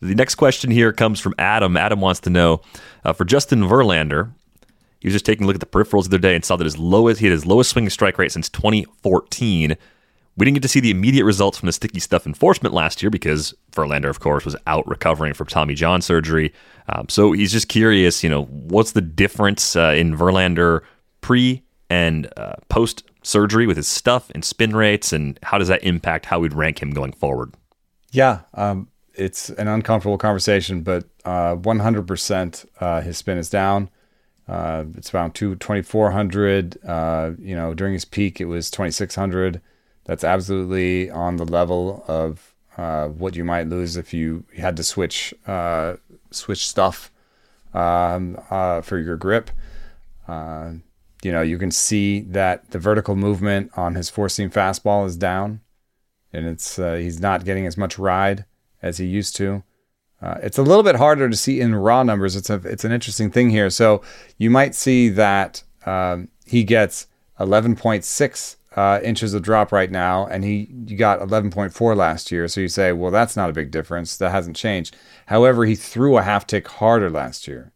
The 0.00 0.14
next 0.14 0.36
question 0.36 0.70
here 0.70 0.92
comes 0.92 1.20
from 1.20 1.34
Adam. 1.38 1.76
Adam 1.76 2.00
wants 2.00 2.20
to 2.20 2.30
know 2.30 2.60
uh, 3.04 3.12
for 3.12 3.24
Justin 3.24 3.62
Verlander. 3.62 4.32
He 5.00 5.08
was 5.08 5.14
just 5.14 5.26
taking 5.26 5.44
a 5.44 5.46
look 5.46 5.56
at 5.56 5.60
the 5.60 5.66
peripherals 5.66 6.04
the 6.04 6.10
other 6.10 6.18
day 6.18 6.34
and 6.34 6.44
saw 6.44 6.56
that 6.56 6.64
his 6.64 6.78
lowest 6.78 7.20
he 7.20 7.26
had 7.26 7.32
his 7.32 7.46
lowest 7.46 7.70
swinging 7.70 7.90
strike 7.90 8.18
rate 8.18 8.32
since 8.32 8.48
2014. 8.48 9.76
We 10.36 10.44
didn't 10.44 10.54
get 10.54 10.62
to 10.62 10.68
see 10.68 10.80
the 10.80 10.92
immediate 10.92 11.24
results 11.24 11.58
from 11.58 11.66
the 11.66 11.72
sticky 11.72 11.98
stuff 11.98 12.26
enforcement 12.26 12.72
last 12.72 13.02
year 13.02 13.10
because 13.10 13.54
Verlander, 13.72 14.08
of 14.08 14.20
course, 14.20 14.44
was 14.44 14.54
out 14.68 14.86
recovering 14.86 15.34
from 15.34 15.48
Tommy 15.48 15.74
John 15.74 16.00
surgery. 16.00 16.52
Um, 16.88 17.08
so 17.08 17.32
he's 17.32 17.50
just 17.50 17.68
curious, 17.68 18.22
you 18.22 18.30
know, 18.30 18.44
what's 18.44 18.92
the 18.92 19.00
difference 19.00 19.74
uh, 19.74 19.94
in 19.96 20.16
Verlander 20.16 20.82
pre 21.20 21.62
and 21.90 22.28
uh, 22.36 22.54
post 22.68 23.02
surgery 23.22 23.66
with 23.66 23.76
his 23.76 23.88
stuff 23.88 24.30
and 24.30 24.44
spin 24.44 24.76
rates, 24.76 25.12
and 25.12 25.38
how 25.42 25.58
does 25.58 25.68
that 25.68 25.82
impact 25.82 26.26
how 26.26 26.38
we'd 26.38 26.54
rank 26.54 26.80
him 26.80 26.90
going 26.90 27.12
forward? 27.12 27.54
Yeah, 28.10 28.40
um, 28.54 28.88
it's 29.18 29.50
an 29.50 29.68
uncomfortable 29.68 30.16
conversation, 30.16 30.82
but 30.82 31.04
uh, 31.24 31.56
100% 31.56 32.66
uh, 32.80 33.00
his 33.00 33.18
spin 33.18 33.36
is 33.36 33.50
down. 33.50 33.90
Uh, 34.46 34.84
it's 34.96 35.12
around 35.12 35.34
two, 35.34 35.56
2,400. 35.56 36.78
Uh, 36.86 37.32
you 37.38 37.54
know, 37.54 37.74
during 37.74 37.92
his 37.92 38.04
peak, 38.04 38.40
it 38.40 38.46
was 38.46 38.70
2,600. 38.70 39.60
That's 40.04 40.24
absolutely 40.24 41.10
on 41.10 41.36
the 41.36 41.44
level 41.44 42.04
of 42.08 42.54
uh, 42.78 43.08
what 43.08 43.36
you 43.36 43.44
might 43.44 43.68
lose 43.68 43.96
if 43.96 44.14
you 44.14 44.44
had 44.56 44.76
to 44.76 44.84
switch 44.84 45.34
uh, 45.46 45.96
switch 46.30 46.66
stuff 46.66 47.10
um, 47.74 48.38
for 48.82 48.98
your 48.98 49.16
grip. 49.16 49.50
you 50.28 51.32
know, 51.32 51.42
you 51.42 51.58
can 51.58 51.72
see 51.72 52.20
that 52.20 52.70
the 52.70 52.78
vertical 52.78 53.16
movement 53.16 53.72
on 53.76 53.96
his 53.96 54.08
four 54.08 54.28
seam 54.28 54.48
fastball 54.48 55.04
is 55.06 55.16
down, 55.16 55.60
and 56.32 56.46
it's 56.46 56.76
he's 56.76 57.20
not 57.20 57.44
getting 57.44 57.66
as 57.66 57.76
much 57.76 57.98
ride 57.98 58.46
as 58.82 58.98
he 58.98 59.06
used 59.06 59.36
to. 59.36 59.62
Uh, 60.20 60.36
it's 60.42 60.58
a 60.58 60.62
little 60.62 60.82
bit 60.82 60.96
harder 60.96 61.28
to 61.28 61.36
see 61.36 61.60
in 61.60 61.74
raw 61.74 62.02
numbers. 62.02 62.34
It's 62.34 62.50
a 62.50 62.56
it's 62.64 62.84
an 62.84 62.92
interesting 62.92 63.30
thing 63.30 63.50
here. 63.50 63.70
So 63.70 64.02
you 64.36 64.50
might 64.50 64.74
see 64.74 65.08
that 65.10 65.62
um, 65.86 66.28
he 66.44 66.64
gets 66.64 67.06
11.6 67.38 68.56
uh, 68.76 69.00
inches 69.02 69.34
of 69.34 69.42
drop 69.42 69.72
right 69.72 69.90
now, 69.90 70.26
and 70.26 70.44
he 70.44 70.66
got 70.96 71.20
11.4 71.20 71.96
last 71.96 72.32
year. 72.32 72.48
So 72.48 72.60
you 72.60 72.68
say, 72.68 72.92
well, 72.92 73.10
that's 73.10 73.36
not 73.36 73.50
a 73.50 73.52
big 73.52 73.70
difference. 73.70 74.16
That 74.16 74.30
hasn't 74.30 74.56
changed. 74.56 74.96
However, 75.26 75.64
he 75.64 75.74
threw 75.74 76.16
a 76.16 76.22
half 76.22 76.46
tick 76.46 76.68
harder 76.68 77.10
last 77.10 77.46
year. 77.46 77.72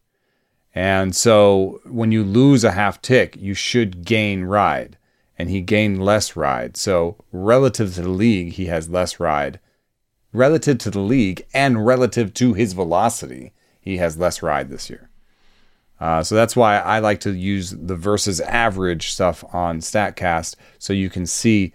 And 0.75 1.15
so 1.15 1.81
when 1.85 2.11
you 2.11 2.23
lose 2.23 2.63
a 2.63 2.71
half 2.71 3.01
tick, 3.01 3.35
you 3.37 3.53
should 3.53 4.05
gain 4.05 4.43
ride. 4.45 4.97
And 5.37 5.49
he 5.49 5.61
gained 5.61 6.03
less 6.03 6.35
ride. 6.35 6.77
So 6.77 7.17
relative 7.31 7.95
to 7.95 8.01
the 8.01 8.09
league, 8.09 8.53
he 8.53 8.65
has 8.67 8.89
less 8.89 9.19
ride. 9.19 9.59
Relative 10.33 10.79
to 10.79 10.89
the 10.89 10.99
league 10.99 11.45
and 11.53 11.85
relative 11.85 12.33
to 12.33 12.53
his 12.53 12.73
velocity, 12.73 13.53
he 13.79 13.97
has 13.97 14.17
less 14.17 14.41
ride 14.41 14.69
this 14.69 14.89
year. 14.89 15.09
Uh, 15.99 16.23
so 16.23 16.35
that's 16.35 16.55
why 16.55 16.79
I 16.79 16.99
like 16.99 17.21
to 17.21 17.33
use 17.33 17.71
the 17.71 17.95
versus 17.95 18.41
average 18.41 19.11
stuff 19.11 19.43
on 19.53 19.79
StatCast 19.79 20.55
so 20.79 20.91
you 20.91 21.09
can 21.09 21.25
see 21.25 21.73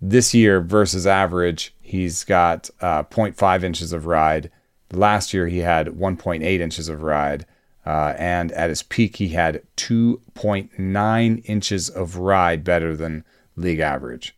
this 0.00 0.32
year 0.32 0.60
versus 0.60 1.06
average, 1.06 1.74
he's 1.80 2.24
got 2.24 2.70
uh, 2.80 3.02
0.5 3.04 3.64
inches 3.64 3.92
of 3.92 4.06
ride. 4.06 4.50
Last 4.92 5.34
year, 5.34 5.48
he 5.48 5.58
had 5.58 5.88
1.8 5.88 6.42
inches 6.42 6.88
of 6.88 7.02
ride. 7.02 7.46
Uh, 7.84 8.14
and 8.18 8.52
at 8.52 8.68
his 8.68 8.82
peak, 8.82 9.16
he 9.16 9.28
had 9.30 9.62
2.9 9.76 11.42
inches 11.44 11.88
of 11.88 12.16
ride 12.16 12.62
better 12.62 12.96
than 12.96 13.24
league 13.56 13.80
average. 13.80 14.36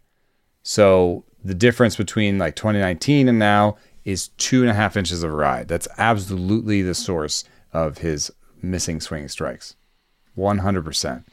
So 0.62 1.24
the 1.44 1.54
difference 1.54 1.96
between 1.96 2.38
like 2.38 2.56
2019 2.56 3.28
and 3.28 3.38
now 3.38 3.76
is 4.04 4.28
two 4.38 4.62
and 4.62 4.70
a 4.70 4.74
half 4.74 4.96
inches 4.96 5.22
of 5.22 5.32
ride. 5.32 5.68
That's 5.68 5.88
absolutely 5.98 6.82
the 6.82 6.94
source 6.94 7.44
of 7.72 7.98
his 7.98 8.30
missing 8.62 9.00
swing 9.00 9.28
strikes. 9.28 9.76
100%. 10.36 11.24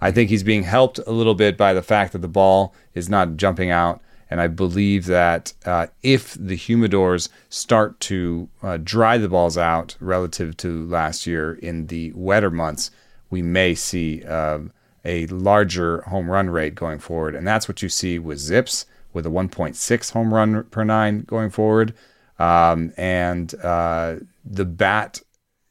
I 0.00 0.10
think 0.10 0.30
he's 0.30 0.42
being 0.42 0.62
helped 0.62 0.98
a 1.06 1.12
little 1.12 1.34
bit 1.34 1.56
by 1.56 1.74
the 1.74 1.82
fact 1.82 2.12
that 2.12 2.22
the 2.22 2.28
ball 2.28 2.74
is 2.94 3.08
not 3.08 3.36
jumping 3.36 3.70
out. 3.70 4.00
And 4.30 4.40
I 4.40 4.46
believe 4.46 5.06
that 5.06 5.52
uh, 5.66 5.88
if 6.02 6.34
the 6.34 6.56
humidors 6.56 7.28
start 7.48 7.98
to 8.00 8.48
uh, 8.62 8.78
dry 8.82 9.18
the 9.18 9.28
balls 9.28 9.58
out 9.58 9.96
relative 10.00 10.56
to 10.58 10.86
last 10.86 11.26
year 11.26 11.54
in 11.54 11.88
the 11.88 12.12
wetter 12.14 12.50
months, 12.50 12.90
we 13.28 13.42
may 13.42 13.74
see 13.74 14.22
uh, 14.24 14.60
a 15.04 15.26
larger 15.26 16.02
home 16.02 16.30
run 16.30 16.48
rate 16.48 16.74
going 16.76 17.00
forward. 17.00 17.34
And 17.34 17.46
that's 17.46 17.68
what 17.68 17.82
you 17.82 17.88
see 17.88 18.18
with 18.18 18.38
ZiPS, 18.38 18.84
with 19.12 19.26
a 19.26 19.30
1.6 19.30 20.12
home 20.12 20.32
run 20.32 20.64
per 20.64 20.84
nine 20.84 21.22
going 21.22 21.50
forward. 21.50 21.94
Um, 22.38 22.92
and 22.96 23.54
uh, 23.62 24.16
the 24.44 24.64
bat 24.64 25.20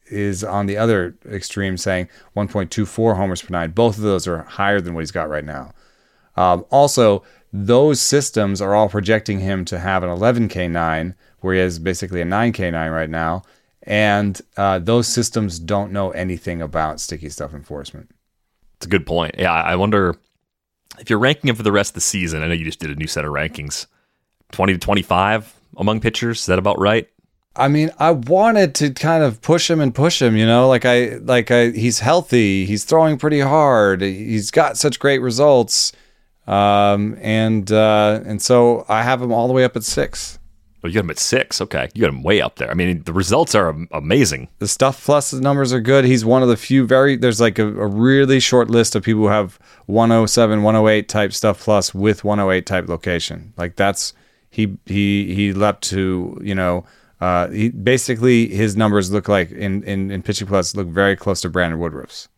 is 0.06 0.44
on 0.44 0.66
the 0.66 0.76
other 0.76 1.16
extreme, 1.30 1.76
saying 1.76 2.08
1.24 2.36 3.16
homers 3.16 3.42
per 3.42 3.52
nine. 3.52 3.70
Both 3.70 3.96
of 3.96 4.02
those 4.02 4.26
are 4.26 4.42
higher 4.42 4.80
than 4.80 4.94
what 4.94 5.00
he's 5.00 5.10
got 5.10 5.28
right 5.28 5.44
now. 5.44 5.72
Um, 6.36 6.64
also, 6.70 7.24
those 7.52 8.00
systems 8.00 8.60
are 8.60 8.74
all 8.74 8.88
projecting 8.88 9.40
him 9.40 9.64
to 9.66 9.78
have 9.78 10.02
an 10.02 10.10
11K9, 10.10 11.14
where 11.40 11.54
he 11.54 11.60
has 11.60 11.78
basically 11.78 12.20
a 12.20 12.24
9K9 12.24 12.92
right 12.92 13.10
now. 13.10 13.42
And 13.82 14.40
uh, 14.56 14.78
those 14.78 15.08
systems 15.08 15.58
don't 15.58 15.92
know 15.92 16.10
anything 16.10 16.60
about 16.60 17.00
sticky 17.00 17.30
stuff 17.30 17.54
enforcement. 17.54 18.10
It's 18.76 18.86
a 18.86 18.90
good 18.90 19.06
point. 19.06 19.34
Yeah, 19.38 19.52
I 19.52 19.76
wonder 19.76 20.16
if 20.98 21.08
you're 21.08 21.18
ranking 21.18 21.48
him 21.48 21.56
for 21.56 21.62
the 21.62 21.72
rest 21.72 21.90
of 21.90 21.94
the 21.94 22.00
season. 22.00 22.42
I 22.42 22.48
know 22.48 22.54
you 22.54 22.64
just 22.64 22.80
did 22.80 22.90
a 22.90 22.94
new 22.94 23.06
set 23.06 23.24
of 23.24 23.32
rankings 23.32 23.86
20 24.52 24.74
to 24.74 24.78
25 24.78 25.54
among 25.76 26.00
pitchers. 26.00 26.40
Is 26.40 26.46
that 26.46 26.58
about 26.58 26.78
right? 26.78 27.08
I 27.56 27.68
mean, 27.68 27.90
I 27.98 28.12
wanted 28.12 28.74
to 28.76 28.90
kind 28.90 29.24
of 29.24 29.42
push 29.42 29.68
him 29.68 29.80
and 29.80 29.94
push 29.94 30.22
him, 30.22 30.36
you 30.36 30.46
know, 30.46 30.68
like 30.68 30.84
I 30.84 31.16
like 31.16 31.50
I 31.50 31.70
he's 31.70 32.00
healthy, 32.00 32.64
he's 32.64 32.84
throwing 32.84 33.18
pretty 33.18 33.40
hard, 33.40 34.02
he's 34.02 34.50
got 34.50 34.76
such 34.76 34.98
great 34.98 35.18
results. 35.18 35.92
Um 36.46 37.16
and 37.20 37.70
uh 37.70 38.20
and 38.24 38.40
so 38.40 38.84
I 38.88 39.02
have 39.02 39.20
him 39.20 39.32
all 39.32 39.46
the 39.46 39.52
way 39.52 39.64
up 39.64 39.76
at 39.76 39.84
6. 39.84 40.38
Oh, 40.82 40.88
you 40.88 40.94
got 40.94 41.00
him 41.00 41.10
at 41.10 41.18
6. 41.18 41.60
Okay. 41.60 41.88
You 41.94 42.00
got 42.00 42.10
him 42.10 42.22
way 42.22 42.40
up 42.40 42.56
there. 42.56 42.70
I 42.70 42.74
mean, 42.74 43.02
the 43.02 43.12
results 43.12 43.54
are 43.54 43.76
amazing. 43.92 44.48
The 44.60 44.68
stuff 44.68 45.04
plus 45.04 45.30
the 45.30 45.40
numbers 45.40 45.72
are 45.72 45.80
good. 45.80 46.04
He's 46.04 46.24
one 46.24 46.42
of 46.42 46.48
the 46.48 46.56
few 46.56 46.86
very 46.86 47.16
there's 47.16 47.40
like 47.40 47.58
a, 47.58 47.66
a 47.66 47.86
really 47.86 48.40
short 48.40 48.70
list 48.70 48.96
of 48.96 49.02
people 49.02 49.22
who 49.22 49.28
have 49.28 49.58
107, 49.86 50.62
108 50.62 51.08
type 51.08 51.32
stuff 51.32 51.60
plus 51.62 51.94
with 51.94 52.24
108 52.24 52.64
type 52.64 52.88
location. 52.88 53.52
Like 53.56 53.76
that's 53.76 54.14
he 54.48 54.78
he 54.86 55.34
he 55.34 55.52
leapt 55.52 55.82
to, 55.90 56.38
you 56.42 56.54
know, 56.54 56.86
uh, 57.20 57.48
he, 57.48 57.68
basically, 57.68 58.48
his 58.48 58.76
numbers 58.76 59.10
look 59.10 59.28
like 59.28 59.50
in, 59.50 59.82
in, 59.84 60.10
in 60.10 60.22
pitching 60.22 60.48
plus 60.48 60.74
look 60.74 60.88
very 60.88 61.16
close 61.16 61.42
to 61.42 61.50
Brandon 61.50 61.78
Woodruff's. 61.78 62.28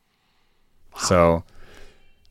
Wow. 0.95 1.01
So 1.01 1.45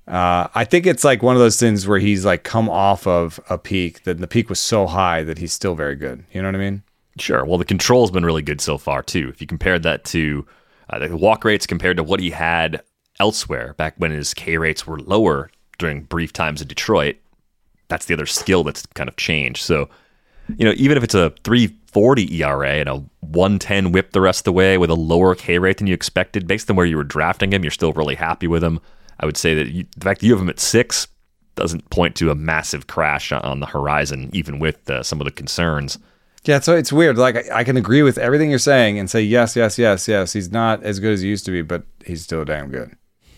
uh, 0.07 0.47
I 0.53 0.65
think 0.65 0.85
it's 0.85 1.03
like 1.03 1.21
one 1.21 1.35
of 1.35 1.41
those 1.41 1.59
things 1.59 1.87
where 1.87 1.99
he's 1.99 2.25
like 2.25 2.43
come 2.43 2.69
off 2.69 3.05
of 3.07 3.39
a 3.49 3.57
peak 3.57 4.03
that 4.03 4.17
the 4.17 4.27
peak 4.27 4.49
was 4.49 4.59
so 4.59 4.87
high 4.87 5.23
that 5.23 5.37
he's 5.37 5.53
still 5.53 5.75
very 5.75 5.95
good. 5.95 6.23
You 6.31 6.41
know 6.41 6.47
what 6.47 6.55
I 6.55 6.59
mean? 6.59 6.83
Sure. 7.17 7.45
Well, 7.45 7.57
the 7.57 7.65
control's 7.65 8.11
been 8.11 8.25
really 8.25 8.41
good 8.41 8.61
so 8.61 8.77
far 8.77 9.03
too. 9.03 9.29
If 9.29 9.41
you 9.41 9.47
compared 9.47 9.83
that 9.83 10.03
to 10.05 10.45
uh, 10.89 10.99
the 10.99 11.15
walk 11.15 11.45
rates 11.45 11.67
compared 11.67 11.97
to 11.97 12.03
what 12.03 12.19
he 12.19 12.31
had 12.31 12.81
elsewhere 13.19 13.73
back 13.77 13.93
when 13.97 14.11
his 14.11 14.33
K 14.33 14.57
rates 14.57 14.87
were 14.87 14.99
lower 14.99 15.51
during 15.77 16.03
brief 16.03 16.33
times 16.33 16.61
in 16.61 16.67
Detroit, 16.67 17.17
that's 17.87 18.05
the 18.05 18.13
other 18.13 18.25
skill 18.25 18.63
that's 18.63 18.85
kind 18.95 19.09
of 19.09 19.17
changed. 19.17 19.61
So, 19.63 19.89
you 20.55 20.65
know, 20.65 20.73
even 20.77 20.97
if 20.97 21.03
it's 21.03 21.15
a 21.15 21.33
three 21.43 21.75
40 21.87 22.41
ERA 22.41 22.69
and 22.69 22.87
a 22.87 23.03
110 23.19 23.91
whip 23.91 24.13
the 24.13 24.21
rest 24.21 24.41
of 24.41 24.43
the 24.45 24.53
way 24.53 24.77
with 24.77 24.89
a 24.89 24.95
lower 24.95 25.35
K 25.35 25.59
rate 25.59 25.77
than 25.77 25.87
you 25.87 25.93
expected, 25.93 26.47
based 26.47 26.69
on 26.69 26.75
where 26.75 26.85
you 26.85 26.97
were 26.97 27.03
drafting 27.03 27.51
him, 27.51 27.63
you're 27.63 27.71
still 27.71 27.93
really 27.93 28.15
happy 28.15 28.47
with 28.47 28.63
him. 28.63 28.79
I 29.21 29.25
would 29.25 29.37
say 29.37 29.53
that 29.55 29.69
you, 29.69 29.85
the 29.95 30.03
fact 30.03 30.19
that 30.19 30.27
you 30.27 30.33
have 30.33 30.41
him 30.41 30.49
at 30.49 30.59
six 30.59 31.07
doesn't 31.55 31.89
point 31.89 32.15
to 32.15 32.31
a 32.31 32.35
massive 32.35 32.87
crash 32.87 33.31
on 33.31 33.59
the 33.59 33.65
horizon, 33.65 34.29
even 34.33 34.59
with 34.59 34.89
uh, 34.89 35.03
some 35.03 35.21
of 35.21 35.25
the 35.25 35.31
concerns. 35.31 35.97
Yeah, 36.43 36.59
so 36.59 36.75
it's 36.75 36.91
weird. 36.91 37.17
Like 37.17 37.35
I, 37.35 37.59
I, 37.59 37.63
can 37.63 37.77
agree 37.77 38.01
with 38.01 38.17
everything 38.17 38.49
you're 38.49 38.57
saying 38.59 38.97
and 38.97 39.09
say 39.09 39.21
yes, 39.21 39.55
yes, 39.55 39.77
yes, 39.77 40.07
yes. 40.07 40.33
He's 40.33 40.51
not 40.51 40.83
as 40.83 40.99
good 40.99 41.13
as 41.13 41.21
he 41.21 41.27
used 41.27 41.45
to 41.45 41.51
be, 41.51 41.61
but 41.61 41.83
he's 42.03 42.23
still 42.23 42.43
damn 42.43 42.69
good. 42.69 42.97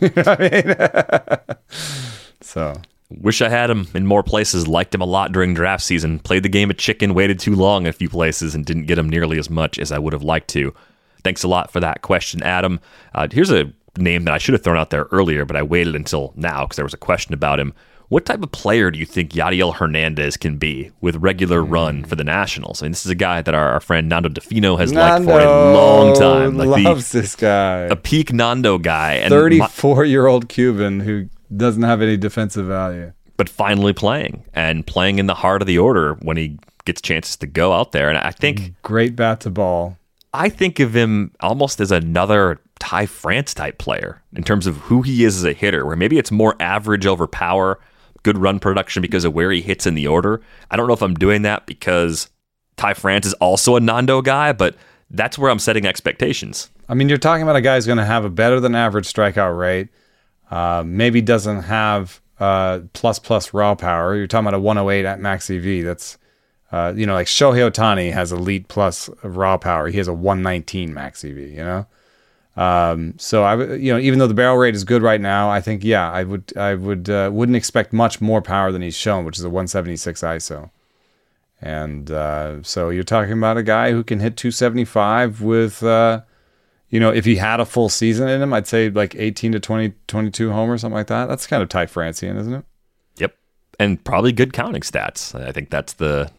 you 0.00 0.10
know 0.16 0.22
I 0.26 1.46
mean? 1.48 1.56
so 2.40 2.74
Wish 3.20 3.42
I 3.42 3.48
had 3.48 3.70
him 3.70 3.86
in 3.94 4.06
more 4.06 4.22
places. 4.22 4.66
Liked 4.66 4.94
him 4.94 5.00
a 5.00 5.06
lot 5.06 5.32
during 5.32 5.54
draft 5.54 5.84
season. 5.84 6.18
Played 6.18 6.42
the 6.42 6.48
game 6.48 6.70
of 6.70 6.76
chicken, 6.76 7.14
waited 7.14 7.38
too 7.38 7.54
long 7.54 7.84
in 7.84 7.88
a 7.88 7.92
few 7.92 8.08
places, 8.08 8.54
and 8.54 8.64
didn't 8.64 8.86
get 8.86 8.98
him 8.98 9.08
nearly 9.08 9.38
as 9.38 9.50
much 9.50 9.78
as 9.78 9.92
I 9.92 9.98
would 9.98 10.12
have 10.12 10.22
liked 10.22 10.48
to. 10.50 10.74
Thanks 11.22 11.42
a 11.42 11.48
lot 11.48 11.70
for 11.70 11.80
that 11.80 12.02
question, 12.02 12.42
Adam. 12.42 12.80
Uh, 13.14 13.28
here's 13.30 13.50
a 13.50 13.72
name 13.96 14.24
that 14.24 14.34
I 14.34 14.38
should 14.38 14.54
have 14.54 14.62
thrown 14.62 14.76
out 14.76 14.90
there 14.90 15.06
earlier, 15.12 15.44
but 15.44 15.56
I 15.56 15.62
waited 15.62 15.94
until 15.94 16.32
now 16.36 16.64
because 16.64 16.76
there 16.76 16.84
was 16.84 16.94
a 16.94 16.98
question 16.98 17.34
about 17.34 17.60
him. 17.60 17.72
What 18.08 18.26
type 18.26 18.42
of 18.42 18.52
player 18.52 18.90
do 18.90 18.98
you 18.98 19.06
think 19.06 19.32
Yadiel 19.32 19.74
Hernandez 19.74 20.36
can 20.36 20.58
be 20.58 20.90
with 21.00 21.16
regular 21.16 21.62
hmm. 21.64 21.70
run 21.70 22.04
for 22.04 22.16
the 22.16 22.24
Nationals? 22.24 22.82
I 22.82 22.86
mean, 22.86 22.92
this 22.92 23.06
is 23.06 23.10
a 23.10 23.16
guy 23.16 23.42
that 23.42 23.54
our, 23.54 23.70
our 23.70 23.80
friend 23.80 24.08
Nando 24.08 24.28
Di 24.28 24.40
Fino 24.40 24.76
has 24.76 24.92
Nando 24.92 25.32
liked 25.32 25.42
for 25.42 25.46
a 25.46 25.72
long 25.74 26.14
time. 26.14 26.56
Like 26.56 26.84
loves 26.84 27.12
the, 27.12 27.22
this 27.22 27.34
guy. 27.34 27.80
A 27.80 27.96
peak 27.96 28.32
Nando 28.32 28.78
guy. 28.78 29.26
Thirty-four-year-old 29.28 30.48
Cuban 30.48 31.00
who 31.00 31.28
doesn't 31.56 31.82
have 31.82 32.02
any 32.02 32.16
defensive 32.16 32.66
value. 32.66 33.12
But 33.36 33.48
finally 33.48 33.92
playing 33.92 34.44
and 34.52 34.86
playing 34.86 35.18
in 35.18 35.26
the 35.26 35.34
heart 35.34 35.62
of 35.62 35.66
the 35.66 35.78
order 35.78 36.14
when 36.22 36.36
he 36.36 36.58
gets 36.84 37.00
chances 37.00 37.36
to 37.38 37.46
go 37.46 37.72
out 37.72 37.92
there. 37.92 38.08
And 38.08 38.18
I 38.18 38.30
think 38.30 38.74
great 38.82 39.16
bat 39.16 39.40
to 39.40 39.50
ball. 39.50 39.96
I 40.32 40.50
think 40.50 40.78
of 40.78 40.94
him 40.94 41.32
almost 41.40 41.80
as 41.80 41.90
another 41.90 42.60
Ty 42.84 43.06
France 43.06 43.54
type 43.54 43.78
player 43.78 44.22
in 44.36 44.44
terms 44.44 44.66
of 44.66 44.76
who 44.76 45.00
he 45.00 45.24
is 45.24 45.38
as 45.38 45.44
a 45.44 45.54
hitter, 45.54 45.86
where 45.86 45.96
maybe 45.96 46.18
it's 46.18 46.30
more 46.30 46.54
average 46.60 47.06
over 47.06 47.26
power, 47.26 47.80
good 48.24 48.36
run 48.36 48.60
production 48.60 49.00
because 49.00 49.24
of 49.24 49.32
where 49.32 49.50
he 49.50 49.62
hits 49.62 49.86
in 49.86 49.94
the 49.94 50.06
order. 50.06 50.42
I 50.70 50.76
don't 50.76 50.86
know 50.86 50.92
if 50.92 51.02
I'm 51.02 51.14
doing 51.14 51.40
that 51.42 51.64
because 51.64 52.28
Ty 52.76 52.92
France 52.92 53.24
is 53.24 53.32
also 53.34 53.76
a 53.76 53.80
Nando 53.80 54.20
guy, 54.20 54.52
but 54.52 54.76
that's 55.08 55.38
where 55.38 55.50
I'm 55.50 55.58
setting 55.58 55.86
expectations. 55.86 56.70
I 56.86 56.92
mean, 56.92 57.08
you're 57.08 57.16
talking 57.16 57.42
about 57.42 57.56
a 57.56 57.62
guy 57.62 57.76
who's 57.76 57.86
going 57.86 57.96
to 57.96 58.04
have 58.04 58.26
a 58.26 58.30
better 58.30 58.60
than 58.60 58.74
average 58.74 59.10
strikeout 59.10 59.58
rate 59.58 59.88
uh, 60.50 60.84
maybe 60.86 61.22
doesn't 61.22 61.62
have 61.62 62.20
uh, 62.38 62.80
plus 62.92 63.18
plus 63.18 63.54
raw 63.54 63.74
power. 63.74 64.14
You're 64.14 64.26
talking 64.26 64.46
about 64.46 64.58
a 64.58 64.60
108 64.60 65.06
at 65.06 65.20
max 65.20 65.48
EV. 65.48 65.84
That's 65.84 66.18
uh, 66.70 66.92
you 66.94 67.06
know 67.06 67.14
like 67.14 67.28
Shohei 67.28 67.70
Ohtani 67.70 68.12
has 68.12 68.30
elite 68.30 68.68
plus 68.68 69.08
raw 69.22 69.56
power. 69.56 69.88
He 69.88 69.96
has 69.96 70.06
a 70.06 70.12
119 70.12 70.92
max 70.92 71.24
EV. 71.24 71.38
You 71.38 71.64
know. 71.64 71.86
Um, 72.56 73.14
so 73.18 73.42
I, 73.42 73.74
you 73.74 73.92
know, 73.92 73.98
even 73.98 74.18
though 74.18 74.28
the 74.28 74.34
barrel 74.34 74.56
rate 74.56 74.74
is 74.74 74.84
good 74.84 75.02
right 75.02 75.20
now, 75.20 75.50
I 75.50 75.60
think 75.60 75.82
yeah, 75.82 76.10
I 76.10 76.22
would, 76.22 76.56
I 76.56 76.74
would, 76.74 77.10
uh, 77.10 77.30
wouldn't 77.32 77.56
expect 77.56 77.92
much 77.92 78.20
more 78.20 78.40
power 78.40 78.70
than 78.70 78.82
he's 78.82 78.96
shown, 78.96 79.24
which 79.24 79.38
is 79.38 79.44
a 79.44 79.50
176 79.50 80.20
ISO. 80.20 80.70
And 81.60 82.10
uh, 82.10 82.62
so 82.62 82.90
you're 82.90 83.04
talking 83.04 83.32
about 83.32 83.56
a 83.56 83.62
guy 83.62 83.90
who 83.90 84.04
can 84.04 84.20
hit 84.20 84.36
275 84.36 85.40
with, 85.40 85.82
uh, 85.82 86.20
you 86.90 87.00
know, 87.00 87.10
if 87.10 87.24
he 87.24 87.36
had 87.36 87.58
a 87.58 87.64
full 87.64 87.88
season 87.88 88.28
in 88.28 88.42
him, 88.42 88.52
I'd 88.52 88.66
say 88.66 88.90
like 88.90 89.14
18 89.16 89.52
to 89.52 89.60
20, 89.60 89.94
22 90.06 90.52
homers, 90.52 90.74
or 90.74 90.78
something 90.78 90.94
like 90.96 91.06
that. 91.06 91.26
That's 91.26 91.46
kind 91.46 91.62
of 91.62 91.68
Ty 91.68 91.86
Francian, 91.86 92.38
isn't 92.38 92.52
it? 92.52 92.64
Yep. 93.16 93.36
And 93.80 94.04
probably 94.04 94.30
good 94.30 94.52
counting 94.52 94.82
stats. 94.82 95.34
I 95.34 95.52
think 95.52 95.70
that's 95.70 95.94
the, 95.94 96.30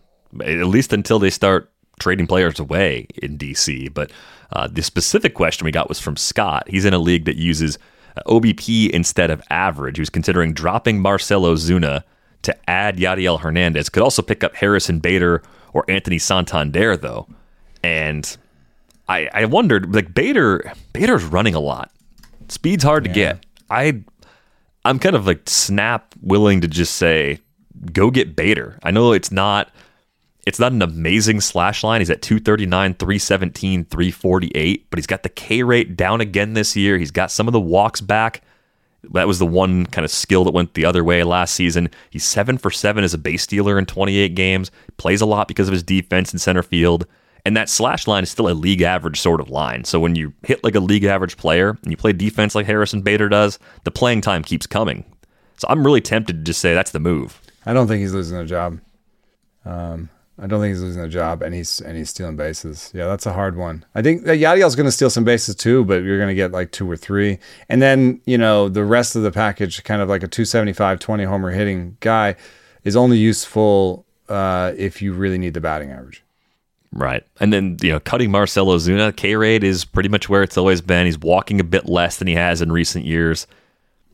at 0.42 0.68
least 0.68 0.94
until 0.94 1.20
they 1.20 1.30
start 1.30 1.72
trading 2.00 2.28
players 2.28 2.60
away 2.60 3.08
in 3.16 3.38
DC. 3.38 3.94
But 3.94 4.12
uh, 4.52 4.68
the 4.68 4.82
specific 4.82 5.34
question 5.34 5.66
we 5.66 5.72
got 5.72 5.90
was 5.90 6.00
from 6.00 6.16
Scott. 6.16 6.68
He's 6.70 6.86
in 6.86 6.94
a 6.94 7.00
league 7.00 7.26
that 7.26 7.36
uses 7.36 7.78
OBP 8.28 8.90
instead 8.92 9.30
of 9.30 9.42
average. 9.50 9.98
He 9.98 10.02
was 10.02 10.10
considering 10.10 10.54
dropping 10.54 11.00
Marcell 11.00 11.44
Ozuna 11.44 12.04
to 12.44 12.70
add 12.70 12.98
Yadiel 12.98 13.40
Hernandez. 13.40 13.90
Could 13.90 14.04
also 14.04 14.22
pick 14.22 14.44
up 14.44 14.56
Harrison 14.56 15.00
Bader 15.00 15.42
or 15.74 15.84
Anthony 15.90 16.20
Santander, 16.20 16.96
though. 16.96 17.28
And 17.84 18.38
I, 19.10 19.30
I 19.34 19.46
wondered, 19.46 19.94
like 19.94 20.14
Bader, 20.14 20.74
Bader's 20.94 21.24
running 21.24 21.56
a 21.56 21.60
lot. 21.60 21.92
Speed's 22.48 22.84
hard 22.84 23.04
to 23.04 23.10
get. 23.10 23.46
I, 23.70 24.02
I'm 24.86 25.00
kind 25.00 25.16
of 25.16 25.26
like 25.28 25.50
snap 25.50 26.14
willing 26.22 26.62
to 26.62 26.68
just 26.68 26.96
say, 26.96 27.40
go 27.92 28.12
get 28.12 28.36
Bader. 28.36 28.80
I 28.84 28.92
know 28.92 29.12
it's 29.12 29.32
not, 29.32 29.70
it's 30.46 30.60
not 30.60 30.72
an 30.72 30.82
amazing 30.82 31.42
slash 31.42 31.84
line. 31.84 32.02
He's 32.02 32.10
at 32.10 32.22
239, 32.22 32.94
317, 32.96 33.86
348, 33.86 34.90
but 34.90 35.00
he's 35.00 35.08
got 35.08 35.24
the 35.24 35.30
K 35.30 35.64
rate 35.64 35.98
down 35.98 36.22
again 36.22 36.54
this 36.54 36.76
year. 36.76 36.98
He's 36.98 37.12
got 37.12 37.32
some 37.32 37.48
of 37.48 37.54
the 37.54 37.60
walks 37.60 38.00
back. 38.00 38.44
That 39.14 39.28
was 39.28 39.40
the 39.40 39.46
one 39.46 39.86
kind 39.88 40.06
of 40.06 40.12
skill 40.12 40.44
that 40.44 40.54
went 40.54 40.74
the 40.74 40.86
other 40.86 41.04
way 41.04 41.24
last 41.24 41.54
season. 41.56 41.90
He's 42.10 42.24
seven 42.24 42.58
for 42.58 42.72
seven 42.72 43.04
as 43.04 43.14
a 43.14 43.18
base 43.18 43.44
stealer 43.44 43.78
in 43.78 43.86
28 43.86 44.36
games. 44.36 44.72
Plays 44.98 45.22
a 45.22 45.26
lot 45.26 45.48
because 45.48 45.68
of 45.68 45.74
his 45.74 45.84
defense 45.84 46.34
in 46.34 46.40
center 46.40 46.64
field. 46.64 47.06
And 47.46 47.56
that 47.56 47.70
slash 47.70 48.08
line 48.08 48.24
is 48.24 48.32
still 48.32 48.50
a 48.50 48.54
league 48.54 48.82
average 48.82 49.22
sort 49.22 49.40
of 49.40 49.50
line. 49.50 49.84
So 49.84 50.00
when 50.00 50.16
you 50.16 50.34
hit 50.44 50.64
like 50.64 50.74
a 50.74 50.80
league 50.80 51.04
average 51.04 51.38
player 51.38 51.78
and 51.84 51.92
you 51.92 51.98
play 51.98 52.12
defense 52.12 52.56
like 52.56 52.66
Harrison 52.66 53.02
Bader 53.02 53.30
does, 53.30 53.60
the 53.84 53.92
playing 53.92 54.22
time 54.22 54.44
keeps 54.44 54.66
coming. 54.66 55.06
So 55.58 55.68
I'm 55.70 55.86
really 55.86 56.02
tempted 56.02 56.38
to 56.38 56.44
just 56.44 56.60
say 56.60 56.74
that's 56.74 56.92
the 56.92 57.00
move. 57.00 57.40
I 57.66 57.74
don't 57.74 57.88
think 57.88 58.02
he's 58.02 58.14
losing 58.14 58.38
a 58.38 58.46
job. 58.46 58.80
Um, 59.64 60.10
I 60.38 60.48
don't 60.48 60.60
think 60.60 60.74
he's 60.74 60.82
losing 60.82 61.02
a 61.02 61.08
job, 61.08 61.42
and 61.42 61.56
he's 61.56 61.80
and 61.80 61.98
he's 61.98 62.10
stealing 62.10 62.36
bases. 62.36 62.92
Yeah, 62.94 63.08
that's 63.08 63.26
a 63.26 63.34
hard 63.34 63.56
one. 63.56 63.86
I 63.96 64.02
think 64.02 64.26
that 64.26 64.38
Yadiel's 64.38 64.76
going 64.76 64.86
to 64.86 64.92
steal 64.92 65.10
some 65.10 65.24
bases 65.24 65.56
too, 65.56 65.86
but 65.86 66.04
you're 66.04 66.18
going 66.18 66.30
to 66.30 66.36
get 66.36 66.52
like 66.52 66.72
two 66.72 66.90
or 66.90 66.98
three, 66.98 67.40
and 67.70 67.82
then 67.82 68.22
you 68.26 68.38
know 68.38 68.68
the 68.68 68.84
rest 68.84 69.16
of 69.16 69.24
the 69.24 69.32
package, 69.32 69.84
kind 69.86 70.02
of 70.02 70.10
like 70.10 70.24
a 70.24 70.28
275, 70.28 71.00
20 71.00 71.24
homer 71.24 71.52
hitting 71.52 71.96
guy, 72.02 72.36
is 72.84 72.98
only 72.98 73.18
useful 73.18 74.06
uh, 74.28 74.74
if 74.78 75.02
you 75.02 75.14
really 75.14 75.38
need 75.38 75.54
the 75.54 75.62
batting 75.62 75.92
average. 75.92 76.22
Right. 76.92 77.24
And 77.42 77.52
then, 77.52 77.78
you 77.82 77.92
know, 77.92 78.00
cutting 78.00 78.32
Marcell 78.32 78.68
Ozuna, 78.68 79.14
K 79.14 79.36
rate 79.36 79.66
is 79.66 79.84
pretty 79.84 80.08
much 80.08 80.30
where 80.30 80.44
it's 80.44 80.58
always 80.58 80.80
been. 80.80 81.06
He's 81.06 81.20
walking 81.20 81.60
a 81.60 81.64
bit 81.64 81.90
less 81.90 82.18
than 82.18 82.28
he 82.28 82.36
has 82.36 82.62
in 82.62 82.72
recent 82.72 83.04
years. 83.04 83.48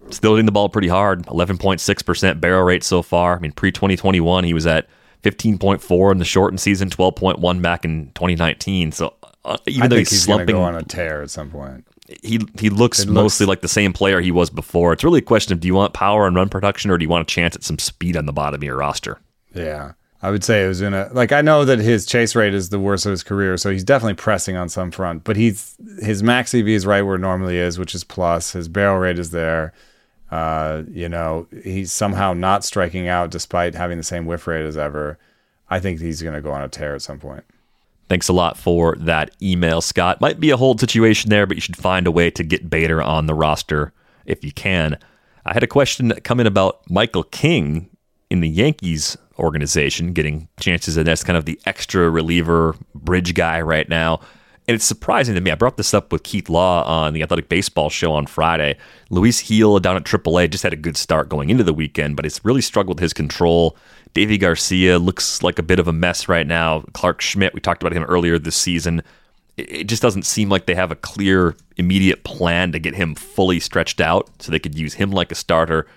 Still 0.09 0.33
hitting 0.33 0.47
the 0.47 0.51
ball 0.51 0.67
pretty 0.67 0.87
hard. 0.87 1.23
11.6% 1.27 2.41
barrel 2.41 2.63
rate 2.63 2.83
so 2.83 3.03
far. 3.03 3.35
I 3.35 3.39
mean, 3.39 3.51
pre 3.51 3.71
2021, 3.71 4.43
he 4.43 4.55
was 4.55 4.65
at 4.65 4.87
15.4 5.23 6.11
in 6.11 6.17
the 6.17 6.25
shortened 6.25 6.59
season, 6.59 6.89
12.1 6.89 7.61
back 7.61 7.85
in 7.85 8.07
2019. 8.15 8.91
So 8.91 9.13
uh, 9.45 9.57
even 9.67 9.83
I 9.83 9.87
though 9.87 9.95
think 9.97 10.09
he's, 10.09 10.19
he's 10.19 10.25
going 10.25 10.37
slumping, 10.39 10.55
go 10.55 10.63
on 10.63 10.75
a 10.75 10.83
tear 10.83 11.21
at 11.21 11.29
some 11.29 11.49
point. 11.49 11.85
he 12.23 12.39
he 12.59 12.69
looks 12.69 12.99
It 12.99 13.09
mostly 13.09 13.45
like 13.45 13.61
the 13.61 13.67
same 13.67 13.93
player 13.93 14.21
he 14.21 14.31
was 14.31 14.49
before. 14.49 14.93
It's 14.93 15.03
really 15.03 15.19
a 15.19 15.23
question 15.23 15.53
of 15.53 15.59
do 15.59 15.67
you 15.67 15.75
want 15.75 15.93
power 15.93 16.27
and 16.27 16.35
run 16.35 16.49
production 16.49 16.91
or 16.91 16.97
do 16.97 17.03
you 17.03 17.09
want 17.09 17.29
a 17.29 17.33
chance 17.33 17.55
at 17.55 17.63
some 17.63 17.79
speed 17.79 18.17
on 18.17 18.25
the 18.25 18.33
bottom 18.33 18.59
of 18.59 18.63
your 18.63 18.77
roster? 18.77 19.19
Yeah. 19.53 19.93
I 20.23 20.29
would 20.29 20.43
say 20.43 20.63
Ozuna. 20.63 21.13
Like 21.13 21.31
I 21.31 21.41
know 21.41 21.65
that 21.65 21.79
his 21.79 22.05
chase 22.05 22.35
rate 22.35 22.53
is 22.53 22.69
the 22.69 22.79
worst 22.79 23.05
of 23.05 23.11
his 23.11 23.23
career, 23.23 23.57
so 23.57 23.71
he's 23.71 23.83
definitely 23.83 24.13
pressing 24.13 24.55
on 24.55 24.69
some 24.69 24.91
front. 24.91 25.23
But 25.23 25.35
he's 25.35 25.75
his 25.99 26.21
max 26.21 26.53
EV 26.53 26.67
is 26.67 26.85
right 26.85 27.01
where 27.01 27.15
it 27.15 27.19
normally 27.19 27.57
is, 27.57 27.79
which 27.79 27.95
is 27.95 28.03
plus. 28.03 28.53
His 28.53 28.67
barrel 28.67 28.99
rate 28.99 29.17
is 29.17 29.31
there. 29.31 29.73
Uh, 30.31 30.83
you 30.89 31.09
know, 31.09 31.47
he's 31.63 31.91
somehow 31.91 32.33
not 32.33 32.63
striking 32.63 33.07
out 33.07 33.31
despite 33.31 33.75
having 33.75 33.97
the 33.97 34.03
same 34.03 34.25
whiff 34.25 34.47
rate 34.47 34.65
as 34.65 34.77
ever. 34.77 35.19
I 35.69 35.79
think 35.79 35.99
he's 35.99 36.21
going 36.21 36.35
to 36.35 36.41
go 36.41 36.51
on 36.51 36.61
a 36.61 36.69
tear 36.69 36.95
at 36.95 37.01
some 37.01 37.19
point. 37.19 37.43
Thanks 38.09 38.27
a 38.27 38.33
lot 38.33 38.57
for 38.57 38.95
that 38.97 39.31
email, 39.41 39.81
Scott. 39.81 40.19
Might 40.19 40.39
be 40.39 40.49
a 40.49 40.57
hold 40.57 40.79
situation 40.79 41.29
there, 41.29 41.45
but 41.45 41.55
you 41.55 41.61
should 41.61 41.77
find 41.77 42.07
a 42.07 42.11
way 42.11 42.29
to 42.31 42.43
get 42.43 42.69
Bader 42.69 43.01
on 43.01 43.25
the 43.25 43.33
roster 43.33 43.93
if 44.25 44.43
you 44.43 44.51
can. 44.51 44.97
I 45.45 45.53
had 45.53 45.63
a 45.63 45.67
question 45.67 46.11
come 46.23 46.39
in 46.39 46.47
about 46.47 46.81
Michael 46.89 47.23
King 47.23 47.89
in 48.29 48.41
the 48.41 48.49
Yankees 48.49 49.17
organization, 49.39 50.13
getting 50.13 50.47
chances, 50.59 50.97
and 50.97 51.07
that's 51.07 51.23
kind 51.23 51.37
of 51.37 51.45
the 51.45 51.59
extra 51.65 52.09
reliever 52.09 52.75
bridge 52.93 53.33
guy 53.33 53.61
right 53.61 53.89
now. 53.89 54.19
And 54.67 54.75
it's 54.75 54.85
surprising 54.85 55.35
to 55.35 55.41
me. 55.41 55.51
I 55.51 55.55
brought 55.55 55.77
this 55.77 55.93
up 55.93 56.11
with 56.11 56.23
Keith 56.23 56.47
Law 56.47 56.83
on 56.83 57.13
the 57.13 57.23
Athletic 57.23 57.49
Baseball 57.49 57.89
show 57.89 58.13
on 58.13 58.27
Friday. 58.27 58.77
Luis 59.09 59.41
Gil 59.41 59.79
down 59.79 59.97
at 59.97 60.03
AAA 60.03 60.51
just 60.51 60.63
had 60.63 60.71
a 60.71 60.77
good 60.77 60.95
start 60.95 61.29
going 61.29 61.49
into 61.49 61.63
the 61.63 61.73
weekend, 61.73 62.15
but 62.15 62.25
it's 62.25 62.45
really 62.45 62.61
struggled 62.61 62.97
with 62.97 63.01
his 63.01 63.13
control. 63.13 63.75
Deivi 64.13 64.39
Garcia 64.39 64.99
looks 64.99 65.41
like 65.41 65.57
a 65.57 65.63
bit 65.63 65.79
of 65.79 65.87
a 65.87 65.93
mess 65.93 66.29
right 66.29 66.45
now. 66.45 66.83
Clarke 66.93 67.21
Schmidt, 67.21 67.53
we 67.53 67.59
talked 67.59 67.81
about 67.81 67.93
him 67.93 68.03
earlier 68.03 68.37
this 68.37 68.55
season. 68.55 69.01
It 69.57 69.71
it 69.71 69.83
just 69.85 70.01
doesn't 70.01 70.25
seem 70.25 70.49
like 70.49 70.65
they 70.65 70.75
have 70.75 70.91
a 70.91 70.95
clear, 70.95 71.55
immediate 71.77 72.23
plan 72.23 72.71
to 72.71 72.79
get 72.79 72.95
him 72.95 73.15
fully 73.15 73.59
stretched 73.59 73.99
out 73.99 74.29
so 74.39 74.51
they 74.51 74.59
could 74.59 74.77
use 74.77 74.93
him 74.93 75.11
like 75.11 75.31
a 75.31 75.35
starter. 75.35 75.87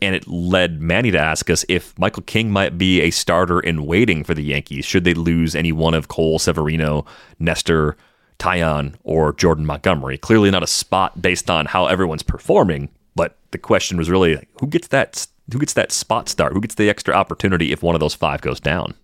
And 0.00 0.14
it 0.14 0.28
led 0.28 0.80
Manny 0.80 1.10
to 1.10 1.18
ask 1.18 1.50
us 1.50 1.64
if 1.68 1.98
Michael 1.98 2.22
King 2.22 2.50
might 2.50 2.78
be 2.78 3.00
a 3.00 3.10
starter 3.10 3.58
in 3.58 3.84
waiting 3.84 4.22
for 4.22 4.34
the 4.34 4.42
Yankees 4.42 4.84
should 4.84 5.04
they 5.04 5.14
lose 5.14 5.56
any 5.56 5.72
one 5.72 5.94
of 5.94 6.08
Cole, 6.08 6.38
Severino, 6.38 7.04
Nestor, 7.38 7.96
Taillon, 8.38 8.94
or 9.02 9.32
Jordan 9.32 9.66
Montgomery. 9.66 10.16
Clearly 10.18 10.50
not 10.50 10.62
a 10.62 10.68
spot 10.68 11.20
based 11.20 11.50
on 11.50 11.66
how 11.66 11.86
everyone's 11.86 12.22
performing, 12.22 12.88
but 13.16 13.36
the 13.50 13.58
question 13.58 13.98
was 13.98 14.08
really 14.08 14.46
who 14.60 14.66
gets 14.66 14.88
that 14.88 15.26
who 15.52 15.58
gets 15.58 15.72
that 15.72 15.92
spot 15.92 16.28
start? 16.28 16.52
Who 16.52 16.60
gets 16.60 16.74
the 16.74 16.90
extra 16.90 17.14
opportunity 17.14 17.72
if 17.72 17.82
one 17.82 17.94
of 17.96 18.00
those 18.00 18.14
five 18.14 18.40
goes 18.40 18.60
down? 18.60 18.94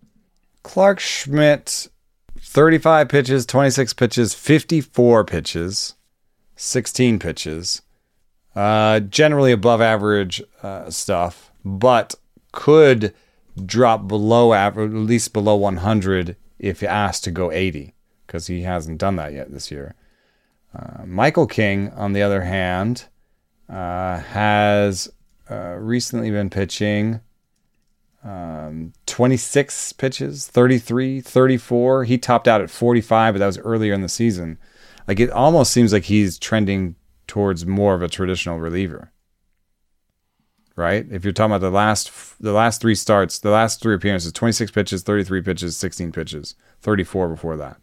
Clarke 0.63 1.01
Schmidt, 1.01 1.89
35 2.39 3.09
pitches, 3.09 3.47
26 3.47 3.95
pitches, 3.95 4.35
54 4.35 5.25
pitches, 5.25 5.95
16 6.57 7.19
pitches. 7.19 7.83
Uh, 8.55 9.01
generally 9.01 9.51
above 9.53 9.81
average 9.81 10.43
uh, 10.63 10.89
stuff, 10.89 11.51
but 11.65 12.15
could 12.53 13.13
drop 13.65 14.07
below 14.07 14.53
average, 14.53 14.93
at 14.93 14.97
least 14.97 15.33
below 15.33 15.57
100 15.57 16.37
if 16.59 16.83
asked 16.83 17.25
to 17.25 17.31
go 17.31 17.51
80, 17.51 17.95
because 18.27 18.47
he 18.47 18.63
hasn't 18.63 18.99
done 18.99 19.17
that 19.17 19.33
yet 19.33 19.53
this 19.53 19.71
year. 19.71 19.95
Uh, 20.75 21.05
Michael 21.05 21.47
King, 21.47 21.91
on 21.91 22.13
the 22.13 22.23
other 22.23 22.43
hand, 22.43 23.07
uh, 23.69 24.19
has 24.19 25.11
uh, 25.51 25.75
recently 25.79 26.31
been 26.31 26.51
pitching 26.51 27.21
um, 28.25 28.93
26 29.07 29.93
pitches, 29.95 30.47
33, 30.47 31.21
34. 31.21 32.05
He 32.05 32.19
topped 32.19 32.49
out 32.49 32.63
at 32.63 32.71
45, 32.71 33.35
but 33.35 33.39
that 33.39 33.47
was 33.47 33.59
earlier 33.59 33.93
in 33.93 34.01
the 34.01 34.09
season. 34.09 34.59
Like 35.07 35.21
it 35.21 35.31
almost 35.31 35.73
seems 35.73 35.93
like 35.93 36.05
he's 36.05 36.39
trending 36.39 36.97
towards 37.27 37.67
more 37.67 37.95
of 37.95 38.03
a 38.03 38.09
traditional 38.09 38.59
reliever. 38.59 39.11
Right? 40.77 41.07
If 41.11 41.23
you're 41.23 41.33
talking 41.33 41.53
about 41.55 41.61
the 41.61 41.71
last 41.71 42.11
the 42.41 42.53
last 42.53 42.81
3 42.81 42.95
starts, 42.95 43.39
the 43.39 43.51
last 43.51 43.81
3 43.81 43.95
appearances, 43.95 44.33
26 44.33 44.73
pitches, 44.73 45.03
33 45.03 45.43
pitches, 45.43 45.77
16 45.77 46.11
pitches, 46.11 46.57
34 46.81 47.29
before 47.29 47.57
that. 47.57 47.79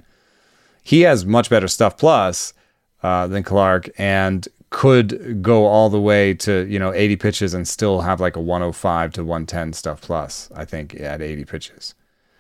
He 0.84 1.02
has 1.02 1.26
much 1.26 1.50
better 1.50 1.68
stuff 1.68 1.98
plus 1.98 2.54
uh, 3.02 3.28
than 3.28 3.44
Clarke 3.44 3.90
and 3.98 4.48
could 4.72 5.42
go 5.42 5.66
all 5.66 5.90
the 5.90 6.00
way 6.00 6.34
to 6.34 6.66
you 6.68 6.80
know 6.80 6.94
80 6.94 7.18
pitches 7.18 7.54
and 7.54 7.68
still 7.68 8.02
have 8.02 8.20
like 8.22 8.38
a 8.38 8.42
105 8.42 9.12
to 9.14 9.24
110 9.24 9.74
stuff 9.74 10.02
plus 10.02 10.50
i 10.56 10.64
think 10.64 10.96
at 10.96 11.22
80 11.22 11.44
pitches 11.44 11.94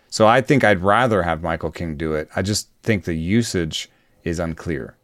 so 0.08 0.28
i 0.28 0.39
think 0.39 0.64
i'd 0.64 0.80
rather 0.80 1.24
have 1.24 1.43
michael 1.43 1.72
king 1.72 1.97
do 1.97 2.14
it 2.14 2.30
i 2.34 2.41
just 2.41 2.70
think 2.84 3.04
the 3.04 3.16
usage 3.16 3.89
is 4.24 4.39
unclear 4.39 4.95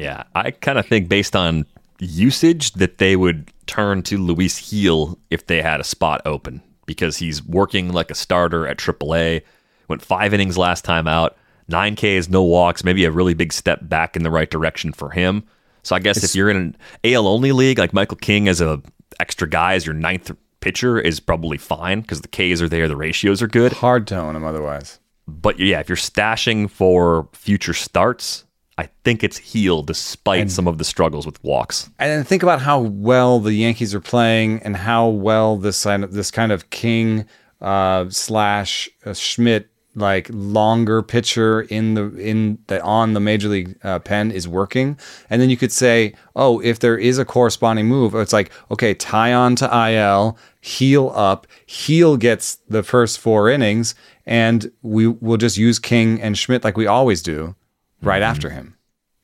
Yeah, 0.00 0.24
I 0.34 0.50
kind 0.50 0.78
of 0.78 0.86
think 0.86 1.08
based 1.08 1.36
on 1.36 1.66
usage 1.98 2.72
that 2.72 2.98
they 2.98 3.16
would 3.16 3.50
turn 3.66 4.02
to 4.04 4.18
Luis 4.18 4.70
Gil 4.70 5.18
if 5.30 5.46
they 5.46 5.62
had 5.62 5.80
a 5.80 5.84
spot 5.84 6.22
open 6.24 6.62
because 6.86 7.18
he's 7.18 7.44
working 7.44 7.92
like 7.92 8.10
a 8.10 8.14
starter 8.14 8.66
at 8.66 8.78
AAA. 8.78 9.42
Went 9.88 10.02
five 10.02 10.32
innings 10.32 10.56
last 10.56 10.84
time 10.84 11.06
out, 11.06 11.36
nine 11.68 11.96
Ks, 11.96 12.28
no 12.28 12.42
walks, 12.42 12.84
maybe 12.84 13.04
a 13.04 13.10
really 13.10 13.34
big 13.34 13.52
step 13.52 13.80
back 13.82 14.16
in 14.16 14.22
the 14.22 14.30
right 14.30 14.50
direction 14.50 14.92
for 14.92 15.10
him. 15.10 15.44
So 15.82 15.96
I 15.96 15.98
guess 15.98 16.22
if 16.22 16.34
you're 16.34 16.50
in 16.50 16.56
an 16.56 16.76
AL 17.04 17.26
only 17.26 17.52
league, 17.52 17.78
like 17.78 17.92
Michael 17.92 18.16
King 18.16 18.48
as 18.48 18.60
a 18.60 18.82
extra 19.18 19.48
guy 19.48 19.74
as 19.74 19.86
your 19.86 19.94
ninth 19.94 20.30
pitcher 20.60 20.98
is 20.98 21.20
probably 21.20 21.58
fine 21.58 22.00
because 22.02 22.20
the 22.20 22.28
Ks 22.28 22.60
are 22.60 22.68
there, 22.68 22.88
the 22.88 22.96
ratios 22.96 23.42
are 23.42 23.48
good. 23.48 23.72
hard 23.72 24.06
to 24.08 24.16
own 24.16 24.36
him 24.36 24.44
otherwise 24.44 24.98
But 25.26 25.58
yeah, 25.58 25.80
if 25.80 25.88
you're 25.88 25.96
stashing 25.96 26.70
for 26.70 27.28
future 27.32 27.74
starts, 27.74 28.44
I 28.80 28.88
think 29.04 29.22
it's 29.22 29.38
Gil 29.38 29.82
despite 29.82 30.50
some 30.50 30.66
of 30.66 30.78
the 30.78 30.84
struggles 30.84 31.26
with 31.26 31.42
walks. 31.44 31.90
and 31.98 32.10
then 32.10 32.24
think 32.24 32.42
about 32.42 32.62
how 32.62 32.80
well 32.80 33.38
the 33.38 33.52
yankees 33.52 33.94
are 33.94 34.00
playing 34.00 34.60
and 34.62 34.74
how 34.74 35.06
well 35.08 35.58
this 35.58 35.84
kind 35.84 36.02
of, 36.02 36.12
this 36.12 36.30
kind 36.30 36.50
of 36.50 36.70
king 36.70 37.26
uh, 37.60 38.08
slash 38.08 38.88
uh, 39.04 39.12
schmidt 39.12 39.70
like 39.96 40.28
longer 40.32 41.02
pitcher 41.02 41.62
in 41.62 41.94
the 41.94 42.14
in 42.16 42.58
the 42.68 42.80
on 42.82 43.12
the 43.12 43.20
major 43.20 43.48
league 43.48 43.76
uh, 43.82 43.98
pen 43.98 44.30
is 44.30 44.46
working 44.46 44.96
and 45.28 45.42
then 45.42 45.50
you 45.50 45.56
could 45.56 45.72
say 45.72 46.14
oh 46.36 46.60
if 46.60 46.78
there 46.78 46.96
is 46.96 47.18
a 47.18 47.24
corresponding 47.24 47.86
move 47.86 48.14
it's 48.14 48.32
like 48.32 48.52
okay 48.70 48.94
Taillon 48.94 49.56
to 49.56 49.66
il 49.90 50.38
Gil 50.62 51.10
up 51.10 51.46
Gil 51.66 52.16
gets 52.16 52.58
the 52.68 52.84
first 52.84 53.18
four 53.18 53.50
innings 53.50 53.96
and 54.26 54.70
we 54.82 55.08
will 55.08 55.36
just 55.36 55.58
use 55.58 55.80
king 55.80 56.22
and 56.22 56.38
schmidt 56.38 56.62
like 56.62 56.76
we 56.76 56.86
always 56.86 57.20
do 57.20 57.56
right 58.02 58.22
after 58.22 58.50
him 58.50 58.76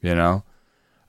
you 0.02 0.14
know 0.14 0.42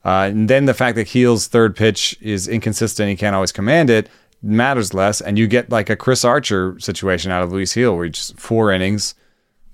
Uh, 0.04 0.28
and 0.30 0.48
then 0.48 0.64
the 0.64 0.74
fact 0.74 0.96
that 0.96 1.08
Gil's 1.08 1.48
third 1.48 1.76
pitch 1.76 2.16
is 2.20 2.48
inconsistent, 2.48 3.10
he 3.10 3.16
can't 3.16 3.34
always 3.34 3.52
command 3.52 3.90
it, 3.90 4.08
matters 4.40 4.94
less. 4.94 5.20
And 5.20 5.36
you 5.38 5.46
get 5.46 5.68
like 5.70 5.90
a 5.90 5.96
Chris 5.96 6.24
Archer 6.24 6.78
situation 6.78 7.30
out 7.32 7.42
of 7.42 7.52
Luis 7.52 7.74
Gil, 7.74 7.94
where 7.94 8.04
he 8.04 8.10
just 8.10 8.38
four 8.38 8.72
innings, 8.72 9.14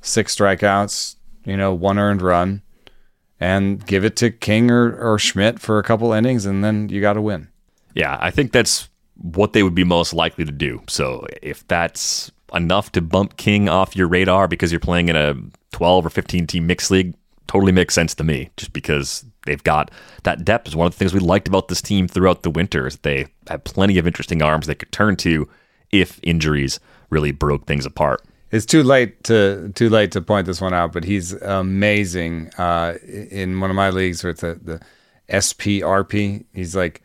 six 0.00 0.34
strikeouts, 0.34 1.16
you 1.44 1.56
know, 1.56 1.72
one 1.74 1.98
earned 1.98 2.22
run, 2.22 2.62
and 3.38 3.86
give 3.86 4.04
it 4.04 4.16
to 4.16 4.30
King 4.30 4.70
or, 4.70 4.96
or 4.96 5.18
Schmidt 5.18 5.60
for 5.60 5.78
a 5.78 5.82
couple 5.84 6.12
innings, 6.12 6.46
and 6.46 6.64
then 6.64 6.88
you 6.88 7.00
got 7.00 7.12
to 7.12 7.22
win. 7.22 7.48
Yeah, 7.94 8.18
I 8.20 8.30
think 8.32 8.50
that's 8.50 8.88
what 9.14 9.52
they 9.52 9.62
would 9.62 9.74
be 9.74 9.84
most 9.84 10.14
likely 10.14 10.44
to 10.46 10.52
do. 10.52 10.82
So 10.88 11.26
if 11.42 11.64
that's 11.68 12.32
enough 12.52 12.90
to 12.92 13.02
bump 13.02 13.36
King 13.36 13.68
off 13.68 13.94
your 13.94 14.08
radar 14.08 14.48
because 14.48 14.72
you're 14.72 14.80
playing 14.80 15.10
in 15.10 15.16
a 15.16 15.34
12 15.72 16.06
or 16.06 16.10
15 16.10 16.46
team 16.46 16.66
mixed 16.66 16.90
league, 16.90 17.14
totally 17.46 17.72
makes 17.72 17.94
sense 17.94 18.14
to 18.14 18.24
me 18.24 18.50
just 18.56 18.72
because 18.72 19.24
they've 19.46 19.64
got 19.64 19.90
that 20.22 20.44
depth 20.44 20.68
is 20.68 20.76
one 20.76 20.86
of 20.86 20.92
the 20.92 20.98
things 20.98 21.12
we 21.12 21.20
liked 21.20 21.48
about 21.48 21.68
this 21.68 21.82
team 21.82 22.08
throughout 22.08 22.42
the 22.42 22.50
winter 22.50 22.86
is 22.86 22.96
they 22.98 23.26
had 23.48 23.64
plenty 23.64 23.98
of 23.98 24.06
interesting 24.06 24.42
arms 24.42 24.66
they 24.66 24.74
could 24.74 24.92
turn 24.92 25.16
to 25.16 25.48
if 25.92 26.18
injuries 26.22 26.80
really 27.10 27.32
broke 27.32 27.66
things 27.66 27.86
apart. 27.86 28.22
It's 28.50 28.66
too 28.66 28.82
late 28.82 29.24
to 29.24 29.72
too 29.74 29.88
late 29.88 30.12
to 30.12 30.20
point 30.20 30.46
this 30.46 30.60
one 30.60 30.72
out, 30.74 30.92
but 30.92 31.04
he's 31.04 31.32
amazing. 31.32 32.50
Uh, 32.56 32.94
in 33.04 33.58
one 33.60 33.70
of 33.70 33.76
my 33.76 33.90
leagues 33.90 34.22
where 34.22 34.30
it's 34.30 34.42
the, 34.42 34.54
the 34.62 34.80
SPRP, 35.28 36.44
he's 36.52 36.76
like 36.76 37.02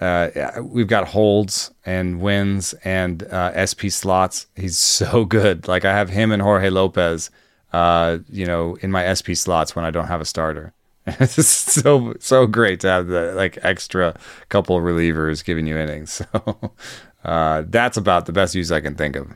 uh, 0.00 0.30
we've 0.62 0.86
got 0.86 1.08
holds 1.08 1.72
and 1.84 2.20
wins 2.20 2.74
and 2.84 3.22
uh, 3.24 3.66
SP 3.66 3.88
slots. 3.88 4.46
He's 4.54 4.78
so 4.78 5.24
good. 5.24 5.66
Like 5.66 5.84
I 5.84 5.92
have 5.92 6.10
him 6.10 6.32
and 6.32 6.42
Jorge 6.42 6.68
Lopez, 6.70 7.30
uh, 7.76 8.18
you 8.30 8.46
know, 8.46 8.78
in 8.80 8.90
my 8.90 9.12
SP 9.12 9.36
slots 9.36 9.76
when 9.76 9.84
I 9.84 9.90
don't 9.90 10.06
have 10.06 10.22
a 10.22 10.24
starter. 10.24 10.72
it's 11.06 11.46
so 11.46 12.14
so 12.20 12.46
great 12.46 12.80
to 12.80 12.88
have 12.88 13.08
the 13.08 13.34
like 13.34 13.58
extra 13.62 14.16
couple 14.48 14.80
relievers 14.80 15.44
giving 15.44 15.66
you 15.66 15.76
innings. 15.76 16.22
So 16.32 16.72
uh, 17.24 17.64
that's 17.66 17.96
about 17.96 18.26
the 18.26 18.32
best 18.32 18.54
use 18.54 18.70
I 18.70 18.80
can 18.80 18.94
think 18.94 19.16
of. 19.16 19.26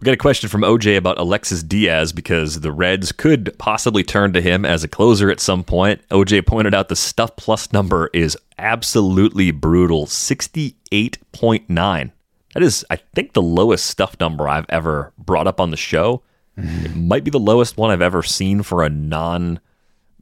We 0.00 0.06
got 0.06 0.14
a 0.14 0.16
question 0.16 0.48
from 0.48 0.62
OJ 0.62 0.96
about 0.96 1.18
Alexis 1.18 1.62
Diaz 1.62 2.14
because 2.14 2.60
the 2.60 2.72
Reds 2.72 3.12
could 3.12 3.54
possibly 3.58 4.02
turn 4.02 4.32
to 4.32 4.40
him 4.40 4.64
as 4.64 4.82
a 4.82 4.88
closer 4.88 5.30
at 5.30 5.38
some 5.38 5.62
point. 5.62 6.00
OJ 6.08 6.46
pointed 6.46 6.74
out 6.74 6.88
the 6.88 6.96
stuff 6.96 7.36
plus 7.36 7.74
number 7.74 8.08
is 8.14 8.38
absolutely 8.56 9.50
brutal 9.50 10.06
68.9. 10.06 12.12
That 12.54 12.62
is, 12.62 12.86
I 12.88 12.96
think, 12.96 13.34
the 13.34 13.42
lowest 13.42 13.84
stuff 13.84 14.16
number 14.18 14.48
I've 14.48 14.66
ever 14.70 15.12
brought 15.18 15.46
up 15.46 15.60
on 15.60 15.70
the 15.70 15.76
show. 15.76 16.22
It 16.56 16.96
might 16.96 17.24
be 17.24 17.30
the 17.30 17.38
lowest 17.38 17.76
one 17.76 17.90
I've 17.90 18.02
ever 18.02 18.22
seen 18.22 18.62
for 18.62 18.82
a 18.82 18.88
non 18.88 19.60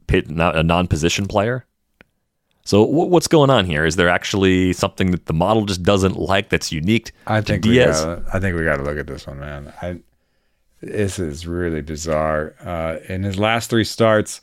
a 0.09 0.63
non 0.63 0.87
position 0.87 1.27
player. 1.27 1.65
So 2.63 2.83
what's 2.83 3.27
going 3.27 3.51
on 3.51 3.65
here? 3.65 3.85
Is 3.85 3.95
there 3.95 4.09
actually 4.09 4.73
something 4.73 5.11
that 5.11 5.27
the 5.27 5.33
model 5.33 5.65
just 5.65 5.83
doesn't 5.83 6.17
like 6.17 6.49
that's 6.49 6.71
unique 6.71 7.11
I 7.27 7.41
think 7.41 7.61
to 7.61 7.69
Diaz? 7.69 8.01
We 8.01 8.05
gotta, 8.07 8.25
I 8.33 8.39
think 8.39 8.57
we 8.57 8.63
got 8.63 8.77
to 8.77 8.83
look 8.83 8.97
at 8.97 9.05
this 9.05 9.27
one, 9.27 9.39
man. 9.39 9.71
I, 9.83 9.99
this 10.81 11.19
is 11.19 11.45
really 11.45 11.81
bizarre. 11.81 12.55
Uh, 12.59 12.97
in 13.07 13.21
his 13.21 13.37
last 13.37 13.69
three 13.69 13.83
starts, 13.83 14.41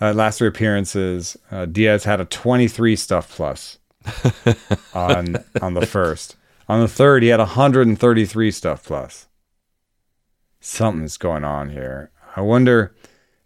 uh, 0.00 0.12
last 0.12 0.38
three 0.38 0.46
appearances, 0.46 1.36
uh, 1.50 1.66
Diaz 1.66 2.04
had 2.04 2.20
a 2.20 2.24
23 2.24 2.94
stuff 2.94 3.28
plus 3.34 3.78
on 4.94 5.36
on 5.60 5.74
the 5.74 5.84
first. 5.86 6.36
On 6.68 6.80
the 6.80 6.88
third, 6.88 7.24
he 7.24 7.28
had 7.30 7.40
133 7.40 8.50
stuff 8.52 8.84
plus. 8.84 9.26
Something's 10.64 11.18
going 11.18 11.44
on 11.44 11.68
here. 11.68 12.10
I 12.34 12.40
wonder. 12.40 12.94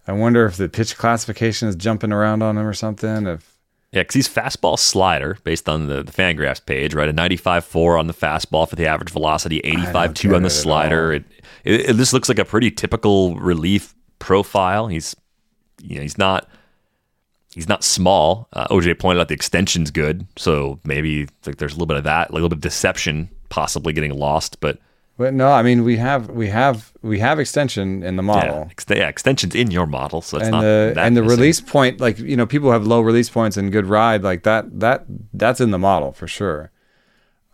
I 0.07 0.13
wonder 0.13 0.47
if 0.47 0.57
the 0.57 0.69
pitch 0.69 0.97
classification 0.97 1.69
is 1.69 1.75
jumping 1.75 2.13
around 2.13 2.43
on 2.43 2.57
him 2.57 2.65
or 2.65 2.73
something. 2.73 3.27
If 3.27 3.59
yeah, 3.91 4.03
because 4.03 4.15
he's 4.15 4.29
fastball 4.29 4.79
slider 4.79 5.37
based 5.43 5.69
on 5.69 5.89
the, 5.89 6.05
the 6.05 6.13
Fangraphs 6.13 6.65
page, 6.65 6.95
right? 6.95 7.09
A 7.09 7.13
95.4 7.13 7.99
on 7.99 8.07
the 8.07 8.15
fastball 8.15 8.69
for 8.69 8.77
the 8.77 8.87
average 8.87 9.11
velocity, 9.11 9.61
85.2 9.63 10.37
on 10.37 10.43
the 10.43 10.51
slider. 10.51 11.13
It, 11.13 11.25
it, 11.65 11.91
it, 11.91 11.93
this 11.95 12.13
looks 12.13 12.29
like 12.29 12.39
a 12.39 12.45
pretty 12.45 12.71
typical 12.71 13.35
relief 13.35 13.97
profile. 14.21 14.87
He's 14.87 15.17
you 15.83 15.97
know 15.97 16.03
he's 16.03 16.19
not 16.19 16.49
he's 17.53 17.69
not 17.69 17.83
small. 17.83 18.47
Uh, 18.53 18.69
OJ 18.69 18.97
pointed 18.97 19.21
out 19.21 19.27
the 19.27 19.35
extension's 19.35 19.91
good, 19.91 20.25
so 20.37 20.79
maybe 20.85 21.27
like 21.45 21.57
there's 21.57 21.73
a 21.73 21.75
little 21.75 21.87
bit 21.87 21.97
of 21.97 22.05
that, 22.05 22.31
a 22.31 22.33
little 22.33 22.49
bit 22.49 22.59
of 22.59 22.63
deception 22.63 23.29
possibly 23.49 23.93
getting 23.93 24.17
lost, 24.17 24.61
but 24.61 24.79
but 25.19 25.35
no, 25.35 25.51
I 25.51 25.63
mean 25.63 25.83
we 25.83 25.97
have 25.97 26.31
we 26.31 26.47
have 26.49 26.93
we 27.03 27.19
have 27.19 27.41
extension 27.41 28.05
in 28.05 28.15
the 28.15 28.23
model. 28.23 28.55
Yeah, 28.55 28.69
ex- 28.71 28.87
yeah 28.89 29.09
extension's 29.09 29.55
in 29.55 29.71
your 29.73 29.87
model, 29.87 30.23
so 30.23 30.39
it's 30.39 30.45
and 30.45 30.53
not 30.53 30.61
the 30.63 30.93
that 30.95 31.07
and 31.07 31.17
the 31.17 31.23
missing. 31.23 31.39
release 31.39 31.61
point, 31.61 32.01
like 32.01 32.19
you 32.21 32.37
know, 32.37 32.47
people 32.47 32.71
have 32.71 32.87
low 32.87 33.01
release 33.01 33.29
points 33.29 33.57
and 33.57 33.73
good 33.73 33.87
ride, 33.87 34.23
like 34.23 34.45
that 34.45 34.79
that 34.79 35.05
that's 35.35 35.61
in 35.61 35.73
the 35.73 35.79
model 35.79 36.13
for 36.13 36.29
sure. 36.29 36.71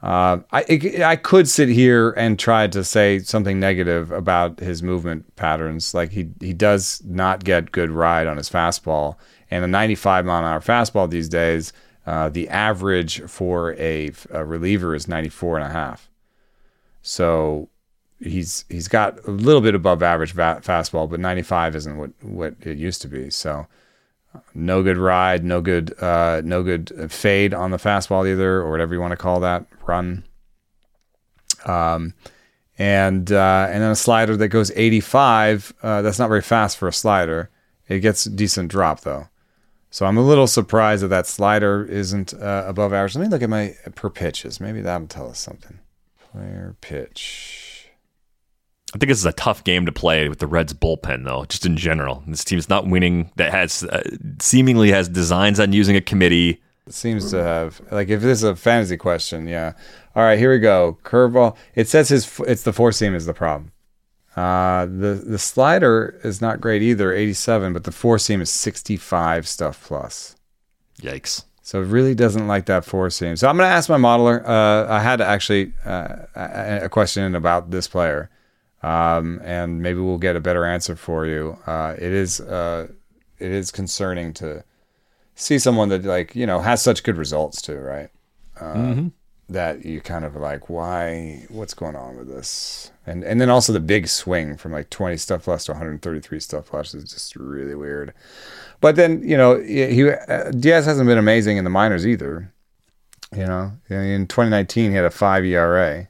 Uh, 0.03 0.41
I 0.53 1.03
I 1.03 1.17
could 1.17 1.49
sit 1.49 1.71
here 1.71 2.11
and 2.11 2.39
try 2.39 2.67
to 2.67 2.85
say 2.85 3.21
something 3.21 3.59
negative 3.59 4.13
about 4.13 4.61
his 4.61 4.83
movement 4.83 5.35
patterns. 5.35 5.95
Like 5.95 6.13
he 6.13 6.29
he 6.41 6.53
does 6.53 7.01
not 7.07 7.45
get 7.45 7.73
good 7.73 7.91
ride 7.91 8.27
on 8.27 8.37
his 8.37 8.51
fastball, 8.51 9.17
and 9.51 9.65
a 9.65 9.69
95 9.69 10.27
mile 10.27 10.41
an 10.41 10.45
hour 10.45 10.61
fastball 10.61 11.09
these 11.09 11.31
days, 11.31 11.73
uh, 12.07 12.29
the 12.29 12.51
average 12.51 13.23
for 13.23 13.73
a, 13.77 14.11
a 14.31 14.45
reliever 14.45 14.95
is 14.95 15.09
94 15.09 15.57
and 15.57 15.67
a 15.67 15.71
half. 15.71 16.11
So 17.07 17.69
he's 18.19 18.65
he's 18.71 18.89
got 18.89 19.23
a 19.29 19.31
little 19.31 19.61
bit 19.61 19.75
above 19.75 20.03
average 20.03 20.33
va- 20.33 20.63
fastball, 20.65 21.09
but 21.09 21.21
95 21.21 21.77
isn't 21.77 21.99
what 21.99 22.11
what 22.23 22.55
it 22.63 22.79
used 22.79 23.03
to 23.03 23.09
be. 23.09 23.29
So 23.31 23.67
no 24.55 24.83
good 24.83 24.97
ride, 24.97 25.45
no 25.45 25.61
good 25.61 25.95
uh, 26.03 26.41
no 26.45 26.63
good 26.63 27.13
fade 27.13 27.53
on 27.53 27.71
the 27.71 27.77
fastball 27.77 28.29
either, 28.29 28.57
or 28.57 28.71
whatever 28.71 28.95
you 28.95 29.01
want 29.01 29.13
to 29.13 29.19
call 29.19 29.41
that 29.41 29.67
run. 29.87 30.25
Um, 31.67 32.15
and 32.79 33.31
uh, 33.31 33.67
and 33.71 33.83
then 33.83 33.91
a 33.91 33.97
slider 33.97 34.35
that 34.39 34.49
goes 34.49 34.73
85. 34.75 35.75
Uh, 35.83 36.01
that's 36.01 36.19
not 36.19 36.29
very 36.29 36.43
fast 36.43 36.79
for 36.79 36.89
a 36.89 36.93
slider. 36.93 37.51
It 37.87 38.01
gets 38.01 38.25
decent 38.25 38.71
drop 38.71 39.01
though. 39.01 39.29
So 39.91 40.07
I'm 40.07 40.17
a 40.17 40.23
little 40.23 40.47
surprised 40.47 41.03
that 41.05 41.09
that 41.09 41.27
slider 41.27 41.85
isn't 41.85 42.33
uh, 42.33 42.65
above 42.67 42.95
average. 42.95 43.15
Let 43.15 43.25
me 43.25 43.29
look 43.29 43.43
at 43.43 43.51
my 43.51 43.77
per 43.95 44.09
pitches. 44.09 44.59
Maybe 44.59 44.81
that'll 44.81 45.07
tell 45.07 45.29
us 45.29 45.39
something. 45.39 45.79
Player 46.35 46.75
pitch. 46.81 47.91
I 48.93 48.99
think 48.99 49.09
this 49.09 49.19
is 49.19 49.25
a 49.25 49.33
tough 49.33 49.63
game 49.63 49.87
to 49.87 49.93
play 49.93 50.29
with 50.29 50.41
the 50.41 50.49
Reds 50.49 50.75
bullpen, 50.75 51.25
though. 51.25 51.45
Just 51.45 51.65
in 51.65 51.77
general, 51.77 52.25
this 52.27 52.43
team's 52.43 52.69
not 52.69 52.89
winning. 52.89 53.31
That 53.37 53.53
has 53.53 53.85
uh, 53.85 54.03
seemingly 54.41 54.91
has 54.91 55.09
designs 55.09 55.61
on 55.61 55.73
using 55.73 55.95
a 55.95 56.01
committee. 56.01 56.61
It 56.89 56.93
seems 56.93 57.31
to 57.31 57.41
have 57.41 57.81
like 57.93 58.09
if 58.09 58.21
this 58.21 58.39
is 58.39 58.43
a 58.43 58.57
fantasy 58.57 58.97
question, 58.97 59.47
yeah. 59.47 59.75
All 60.17 60.25
right, 60.25 60.37
here 60.37 60.51
we 60.51 60.59
go. 60.59 60.99
Curveball. 61.05 61.57
It 61.77 61.89
says 61.89 62.09
his 62.09 62.41
it's 62.41 62.65
the 62.65 62.73
four 62.73 62.91
seam 62.91 63.15
is 63.15 63.27
the 63.27 63.35
problem. 63.35 63.71
Uh, 64.35 64.87
the 64.87 65.23
the 65.25 65.39
slider 65.39 66.19
is 66.25 66.41
not 66.41 66.61
great 66.61 66.83
either, 66.83 67.13
87, 67.13 67.73
but 67.73 67.85
the 67.85 67.93
four 67.93 68.19
seam 68.19 68.41
is 68.41 68.51
65 68.51 69.47
stuff 69.47 69.85
plus. 69.87 70.35
Yikes. 71.01 71.45
So 71.65 71.81
it 71.81 71.87
really 71.87 72.15
doesn't 72.15 72.47
like 72.47 72.67
that 72.67 72.85
four 72.85 73.09
seam. 73.09 73.37
So 73.37 73.49
I'm 73.49 73.57
going 73.57 73.67
to 73.67 73.75
ask 73.75 73.89
my 73.89 73.97
modeler. 73.97 74.47
Uh, 74.47 74.87
I 74.93 75.01
had 75.01 75.23
actually 75.23 75.73
uh, 75.87 76.17
a 76.35 76.91
question 76.91 77.35
about 77.35 77.71
this 77.71 77.89
player, 77.89 78.29
um, 78.83 79.41
and 79.43 79.81
maybe 79.81 79.99
we'll 79.99 80.19
get 80.19 80.37
a 80.37 80.41
better 80.41 80.67
answer 80.67 80.95
for 80.95 81.25
you. 81.25 81.57
Uh, 81.67 81.95
it 81.97 82.13
is 82.13 82.39
uh, 82.39 82.89
it 83.39 83.51
is 83.51 83.71
concerning 83.71 84.35
to 84.35 84.63
see 85.37 85.59
someone 85.59 85.89
that 85.89 86.05
like 86.05 86.37
you 86.37 86.45
know 86.47 86.61
has 86.61 86.83
such 86.83 87.03
good 87.03 87.17
results 87.17 87.63
too, 87.63 87.79
right? 87.79 88.11
Uh, 88.61 88.75
Mm-hmm. 88.75 89.09
That 89.51 89.85
you 89.85 90.01
kind 90.01 90.25
of 90.25 90.37
like, 90.37 90.71
why? 90.71 91.45
What's 91.51 91.75
going 91.75 91.97
on 91.97 92.17
with 92.17 92.29
this? 92.29 92.91
And 93.07 93.23
and 93.25 93.41
then 93.41 93.51
also 93.51 93.73
the 93.73 93.81
big 93.81 94.09
swing 94.09 94.57
from 94.57 94.73
like 94.73 94.89
20 94.91 95.17
stuff 95.19 95.45
plus 95.45 95.67
to 95.67 95.73
133 95.73 96.41
stuff 96.41 96.67
plus 96.67 96.95
is 96.95 97.11
just 97.11 97.37
really 97.37 97.75
weird. 97.75 98.15
But 98.81 98.97
then 98.97 99.23
you 99.23 99.37
know 99.37 99.59
he 99.61 100.09
uh, 100.11 100.51
Diaz 100.51 100.87
hasn't 100.87 101.07
been 101.07 101.19
amazing 101.19 101.57
in 101.57 101.65
the 101.65 101.71
minors 101.71 102.07
either. 102.07 102.53
You 103.35 103.47
know, 103.47 103.73
in 103.89 104.27
2019 104.29 104.91
he 104.91 104.97
had 104.97 105.05
a 105.05 105.11
five 105.11 105.45
ERA, 105.45 106.07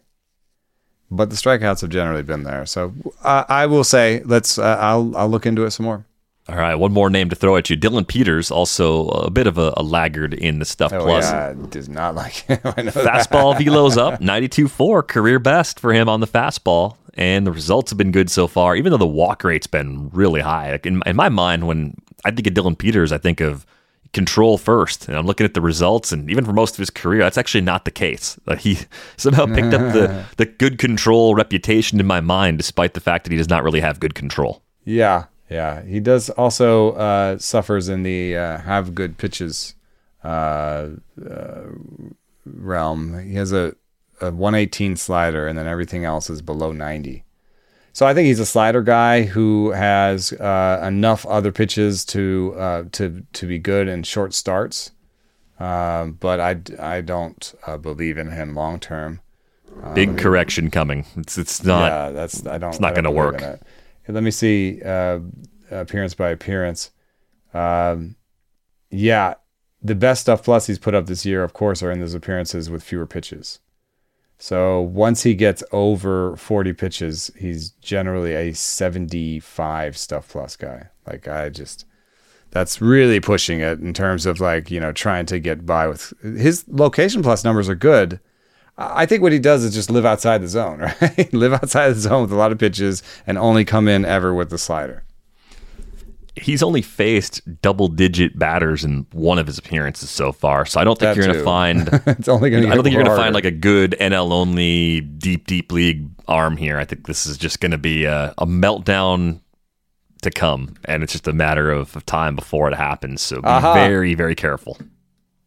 but 1.11 1.31
the 1.31 1.37
strikeouts 1.37 1.81
have 1.81 1.91
generally 1.91 2.23
been 2.23 2.43
there. 2.43 2.67
So 2.67 2.93
uh, 3.23 3.45
I 3.49 3.67
will 3.67 3.85
say 3.85 4.23
let's 4.25 4.59
uh, 4.59 4.77
I'll 4.81 5.17
I'll 5.17 5.29
look 5.29 5.47
into 5.47 5.65
it 5.65 5.71
some 5.71 5.87
more. 5.87 6.05
All 6.47 6.57
right, 6.57 6.75
one 6.75 6.93
more 6.93 7.09
name 7.09 7.31
to 7.31 7.37
throw 7.37 7.57
at 7.57 7.71
you. 7.71 7.77
Dylan 7.77 8.07
Peters, 8.07 8.51
also 8.51 9.09
a 9.09 9.31
bit 9.31 9.47
of 9.47 9.57
a, 9.57 9.73
a 9.79 9.83
laggard 9.83 10.35
in 10.35 10.59
the 10.59 10.67
stuff 10.67 10.93
Oh 10.93 11.01
plus. 11.01 11.25
yeah, 11.25 11.55
does 11.71 11.89
not 11.89 12.15
like 12.15 12.35
him. 12.35 12.59
I 12.65 12.83
know. 12.83 12.91
Fastball 12.91 13.57
velo's 13.57 13.97
up, 13.97 14.21
92.4, 14.21 15.09
career 15.09 15.39
best 15.39 15.81
for 15.81 15.95
him 15.95 16.07
on 16.07 16.21
the 16.21 16.27
fastball. 16.27 16.97
And 17.15 17.47
the 17.47 17.53
results 17.53 17.93
have 17.93 17.97
been 17.97 18.11
good 18.13 18.29
so 18.29 18.47
far, 18.47 18.77
even 18.77 18.91
though 18.91 18.99
the 18.99 19.07
walk 19.07 19.43
rate's 19.43 19.69
been 19.69 20.11
really 20.11 20.43
high. 20.43 20.73
Like 20.73 20.85
in, 20.85 21.01
in 21.07 21.17
my 21.17 21.31
mind, 21.31 21.67
when 21.67 21.97
I 22.25 22.31
think 22.31 22.47
of 22.47 22.55
Dylan 22.55 22.79
Peters, 22.79 23.13
I 23.13 23.19
think 23.19 23.41
of 23.41 23.67
control 24.15 24.57
first. 24.57 25.09
And 25.09 25.19
I'm 25.19 25.27
looking 25.27 25.45
at 25.45 25.53
the 25.53 25.61
results, 25.61 26.13
and 26.13 26.31
even 26.31 26.45
for 26.47 26.55
most 26.55 26.75
of 26.75 26.79
his 26.79 26.89
career, 26.89 27.23
that's 27.23 27.37
actually 27.37 27.61
not 27.61 27.85
the 27.85 27.91
case. 27.91 28.39
Uh, 28.47 28.57
he 28.57 28.79
somehow 29.19 29.45
picked 29.47 29.75
up 29.75 29.93
the, 29.93 30.25
the 30.39 30.47
good 30.47 30.79
control 30.79 31.35
reputation 31.35 32.01
in 32.01 32.07
my 32.07 32.21
mind, 32.21 32.57
despite 32.57 32.95
the 32.95 33.01
fact 33.01 33.25
that 33.25 33.33
he 33.33 33.37
does 33.37 33.51
not 33.51 33.63
really 33.63 33.81
have 33.81 34.01
good 34.01 34.15
control. 34.15 34.63
Yeah, 34.85 35.25
yeah. 35.51 35.83
He 35.83 36.01
does 36.01 36.31
also 36.31 36.93
uh, 36.93 37.39
suffers 37.39 37.89
in 37.89 38.05
the 38.05 38.37
uh, 38.37 38.59
have 38.59 38.95
good 38.95 39.19
pitches 39.19 39.75
uh, 40.23 40.89
uh, 41.31 41.63
realm. 42.47 43.29
He 43.29 43.35
has 43.35 43.53
a, 43.53 43.75
a 44.21 44.31
118 44.31 44.97
slider, 44.97 45.47
and 45.47 45.59
then 45.59 45.67
everything 45.67 46.05
else 46.05 46.31
is 46.31 46.41
below 46.41 46.73
90. 46.73 47.25
So 47.95 48.07
I 48.07 48.13
think 48.13 48.27
he's 48.27 48.41
a 48.41 48.47
slider 48.47 48.83
guy 48.83 49.23
who 49.23 49.71
has 49.71 50.33
uh, 50.33 50.85
enough 50.85 51.25
other 51.27 51.53
pitches 51.53 52.05
to 52.07 52.53
uh, 52.59 52.85
to 52.91 53.25
to 53.33 53.47
be 53.47 53.61
good 53.61 53.87
in 53.87 54.03
short 54.03 54.35
starts. 54.35 54.91
Um, 55.61 56.15
but 56.15 56.41
I, 56.41 56.61
I 56.81 57.01
don't 57.03 57.55
uh, 57.65 57.77
believe 57.77 58.19
in 58.19 58.33
him 58.33 58.57
long 58.57 58.81
term. 58.81 59.21
Big 59.95 60.19
correction 60.19 60.73
coming. 60.73 61.07
It's 61.17 61.39
it's 61.39 61.63
not. 61.63 61.87
yeah, 61.87 62.11
that's 62.11 62.45
I 62.47 62.59
don't. 62.59 62.71
it's 62.71 62.81
not 62.81 62.97
gonna 62.97 63.13
work. 63.13 63.41
Let 64.09 64.23
me 64.25 64.33
see 64.33 64.83
uh, 64.83 65.21
appearance 65.71 66.15
by 66.15 66.31
appearance. 66.31 66.91
Um, 67.55 68.17
yeah, 68.91 69.35
the 69.81 69.95
best 69.95 70.23
stuff 70.23 70.43
plus 70.43 70.67
he's 70.67 70.81
put 70.81 70.95
up 70.95 71.07
this 71.07 71.25
year, 71.25 71.45
of 71.45 71.53
course, 71.53 71.81
are 71.81 71.93
in 71.93 72.01
those 72.01 72.15
appearances 72.15 72.69
with 72.69 72.83
fewer 72.83 73.07
pitches. 73.07 73.61
So 74.39 74.81
once 74.81 75.23
he 75.23 75.35
gets 75.35 75.63
over 75.73 76.37
40 76.37 76.73
pitches, 76.73 77.31
he's 77.39 77.71
generally 77.81 78.35
a 78.35 78.53
75 78.53 79.97
stuff 79.97 80.29
plus 80.29 80.57
guy. 80.57 80.89
Like 81.07 81.29
I 81.29 81.49
just 81.49 81.87
that's 82.51 82.81
really 82.81 83.21
pushing 83.21 83.61
it 83.61 83.81
in 83.81 83.93
terms 83.93 84.27
of 84.27 84.41
like, 84.41 84.71
you 84.71 84.81
know, 84.81 84.93
trying 84.93 85.27
to 85.27 85.41
get 85.41 85.67
by 85.67 85.89
with 85.89 86.13
his 86.23 86.65
location 86.69 87.23
plus 87.23 87.45
numbers 87.45 87.69
are 87.69 87.75
good. 87.75 88.21
I 88.77 89.07
think 89.07 89.23
what 89.23 89.33
he 89.33 89.39
does 89.39 89.63
is 89.65 89.75
just 89.75 89.91
live 89.91 90.05
outside 90.05 90.41
the 90.41 90.49
zone, 90.49 90.79
right? 91.01 91.33
live 91.33 91.53
outside 91.53 91.91
the 91.91 92.01
zone 92.01 92.23
with 92.23 92.33
a 92.33 92.37
lot 92.37 92.53
of 92.53 92.59
pitches 92.59 93.03
and 93.27 93.39
only 93.39 93.65
come 93.65 93.89
in 93.89 94.05
ever 94.05 94.35
with 94.35 94.51
the 94.51 94.59
slider. 94.59 95.05
He's 96.37 96.63
only 96.63 96.83
faced 96.83 97.41
double 97.63 97.89
digit 97.89 98.39
batters 98.39 98.85
in 98.85 99.07
one 99.13 99.39
of 99.39 99.47
his 99.47 99.59
appearances 99.59 100.11
so 100.11 100.33
far. 100.33 100.67
So 100.67 100.81
I 100.81 100.85
don't 100.85 100.99
think 100.99 101.15
That 101.15 101.17
you're 101.17 101.27
going 101.27 101.39
to 101.39 101.45
find. 101.45 101.89
it's 102.19 102.29
only 102.29 102.51
going 102.51 102.65
to. 102.65 102.71
I 102.71 102.75
don't 102.75 102.83
think 102.83 102.95
you're 102.95 103.05
going 103.05 103.17
to 103.17 103.23
find 103.23 103.35
like 103.35 103.45
a 103.45 103.53
good 103.53 103.95
NL 104.01 104.33
only 104.33 105.01
deep 105.01 105.47
deep 105.47 105.71
league 105.71 106.09
arm 106.27 106.57
here. 106.57 106.79
I 106.79 106.85
think 106.85 107.07
this 107.07 107.27
is 107.27 107.39
just 107.39 107.61
going 107.61 107.73
to 107.73 107.79
be 107.79 108.05
a, 108.05 108.35
a 108.39 108.47
meltdown 108.47 109.41
to 110.23 110.31
come, 110.31 110.75
and 110.87 111.03
it's 111.03 111.13
just 111.13 111.29
a 111.29 111.33
matter 111.33 111.71
of, 111.71 111.95
of 111.97 112.05
time 112.07 112.35
before 112.35 112.69
it 112.69 112.75
happens. 112.75 113.23
So 113.23 113.37
be 113.41 113.47
Aha. 113.47 113.75
very 113.75 114.15
very 114.15 114.35
careful. 114.35 114.77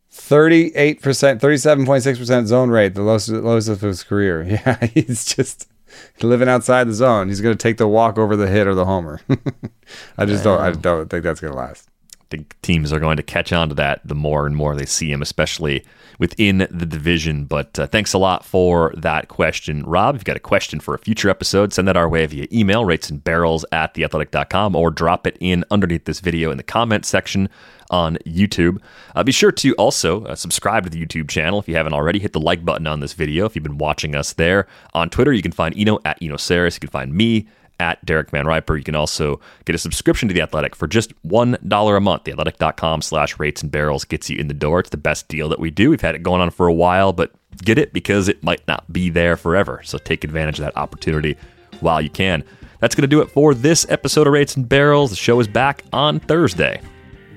thirty-eight 0.09 1.01
percent, 1.01 1.41
thirty-seven 1.41 1.85
point 1.85 2.03
six 2.03 2.17
percent 2.17 2.47
zone 2.47 2.69
rate, 2.69 2.95
the 2.95 3.01
lowest 3.01 3.29
lowest 3.29 3.67
of 3.67 3.81
his 3.81 4.03
career. 4.03 4.43
Yeah, 4.65 4.85
he's 4.85 5.25
just 5.25 5.67
living 6.21 6.49
outside 6.49 6.87
the 6.87 6.93
zone. 6.93 7.27
He's 7.27 7.41
going 7.41 7.57
to 7.57 7.61
take 7.61 7.77
the 7.77 7.87
walk 7.87 8.17
over 8.17 8.35
the 8.35 8.47
hit 8.47 8.67
or 8.67 8.75
the 8.75 8.85
homer. 8.85 9.21
I 10.17 10.25
just 10.25 10.43
don't. 10.43 10.59
I 10.59 10.71
don't 10.71 11.09
think 11.09 11.23
that's 11.23 11.39
going 11.39 11.53
to 11.53 11.57
last. 11.59 11.89
Think 12.29 12.59
teams 12.61 12.91
are 12.91 12.99
going 12.99 13.17
to 13.17 13.23
catch 13.23 13.53
on 13.53 13.69
to 13.69 13.75
that 13.75 14.01
the 14.05 14.15
more 14.15 14.45
and 14.45 14.55
more 14.55 14.75
they 14.75 14.85
see 14.85 15.11
him, 15.11 15.21
especially 15.21 15.85
within 16.19 16.67
the 16.69 16.85
division. 16.85 17.45
But 17.45 17.77
uh, 17.79 17.87
thanks 17.87 18.13
a 18.13 18.17
lot 18.17 18.43
for 18.43 18.93
that 18.97 19.27
question, 19.27 19.83
Rob. 19.83 20.15
If 20.15 20.19
you've 20.19 20.25
got 20.25 20.37
a 20.37 20.41
question 20.41 20.79
for 20.79 20.93
a 20.93 20.99
future 20.99 21.29
episode, 21.29 21.73
send 21.73 21.87
that 21.87 21.97
our 21.97 22.09
way 22.09 22.25
via 22.25 22.47
email, 22.51 22.85
rates 22.85 23.09
and 23.09 23.23
barrels 23.23 23.65
at 23.71 23.93
theathletic.com, 23.93 24.75
or 24.75 24.91
drop 24.91 25.25
it 25.27 25.37
in 25.39 25.63
underneath 25.71 26.05
this 26.05 26.19
video 26.19 26.51
in 26.51 26.57
the 26.57 26.63
comments 26.63 27.07
section 27.07 27.49
on 27.89 28.17
YouTube. 28.25 28.79
Uh, 29.15 29.23
be 29.23 29.31
sure 29.31 29.51
to 29.51 29.73
also 29.75 30.25
uh, 30.25 30.35
subscribe 30.35 30.83
to 30.83 30.89
the 30.89 31.03
YouTube 31.03 31.29
channel 31.29 31.59
if 31.59 31.67
you 31.67 31.75
haven't 31.75 31.93
already. 31.93 32.19
Hit 32.19 32.33
the 32.33 32.39
like 32.39 32.65
button 32.65 32.87
on 32.87 32.99
this 32.99 33.13
video 33.13 33.45
if 33.45 33.55
you've 33.55 33.63
been 33.63 33.77
watching 33.77 34.15
us 34.15 34.33
there. 34.33 34.67
On 34.93 35.09
Twitter, 35.09 35.31
you 35.31 35.41
can 35.41 35.51
find 35.51 35.77
Eno 35.77 35.99
at 36.03 36.17
Eno 36.21 36.35
Sarris. 36.35 36.75
You 36.75 36.81
can 36.81 36.89
find 36.89 37.13
me 37.13 37.47
at 37.79 38.03
Derek 38.05 38.31
VanRiper. 38.31 38.77
You 38.77 38.83
can 38.83 38.95
also 38.95 39.39
get 39.65 39.75
a 39.75 39.79
subscription 39.79 40.27
to 40.27 40.33
The 40.33 40.41
Athletic 40.41 40.75
for 40.75 40.87
just 40.87 41.13
$1 41.23 41.97
a 41.97 41.99
month. 41.99 42.23
TheAthletic.com 42.23 43.01
slash 43.01 43.39
rates 43.39 43.61
and 43.61 43.71
barrels 43.71 44.05
gets 44.05 44.29
you 44.29 44.37
in 44.37 44.47
the 44.47 44.53
door. 44.53 44.79
It's 44.79 44.89
the 44.89 44.97
best 44.97 45.27
deal 45.27 45.49
that 45.49 45.59
we 45.59 45.69
do. 45.69 45.89
We've 45.89 46.01
had 46.01 46.15
it 46.15 46.23
going 46.23 46.41
on 46.41 46.49
for 46.49 46.67
a 46.67 46.73
while, 46.73 47.13
but 47.13 47.31
get 47.63 47.77
it 47.77 47.93
because 47.93 48.27
it 48.27 48.43
might 48.43 48.67
not 48.67 48.91
be 48.91 49.09
there 49.09 49.37
forever. 49.37 49.81
So 49.83 49.97
take 49.97 50.23
advantage 50.23 50.59
of 50.59 50.65
that 50.65 50.77
opportunity 50.77 51.37
while 51.79 52.01
you 52.01 52.09
can. 52.09 52.43
That's 52.79 52.95
going 52.95 53.03
to 53.03 53.07
do 53.07 53.21
it 53.21 53.31
for 53.31 53.53
this 53.53 53.85
episode 53.89 54.27
of 54.27 54.33
Rates 54.33 54.55
and 54.55 54.67
Barrels. 54.67 55.09
The 55.09 55.15
show 55.15 55.39
is 55.39 55.47
back 55.47 55.83
on 55.91 56.19
Thursday. 56.19 56.81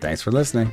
Thanks 0.01 0.23
for 0.23 0.33
listening. 0.33 0.73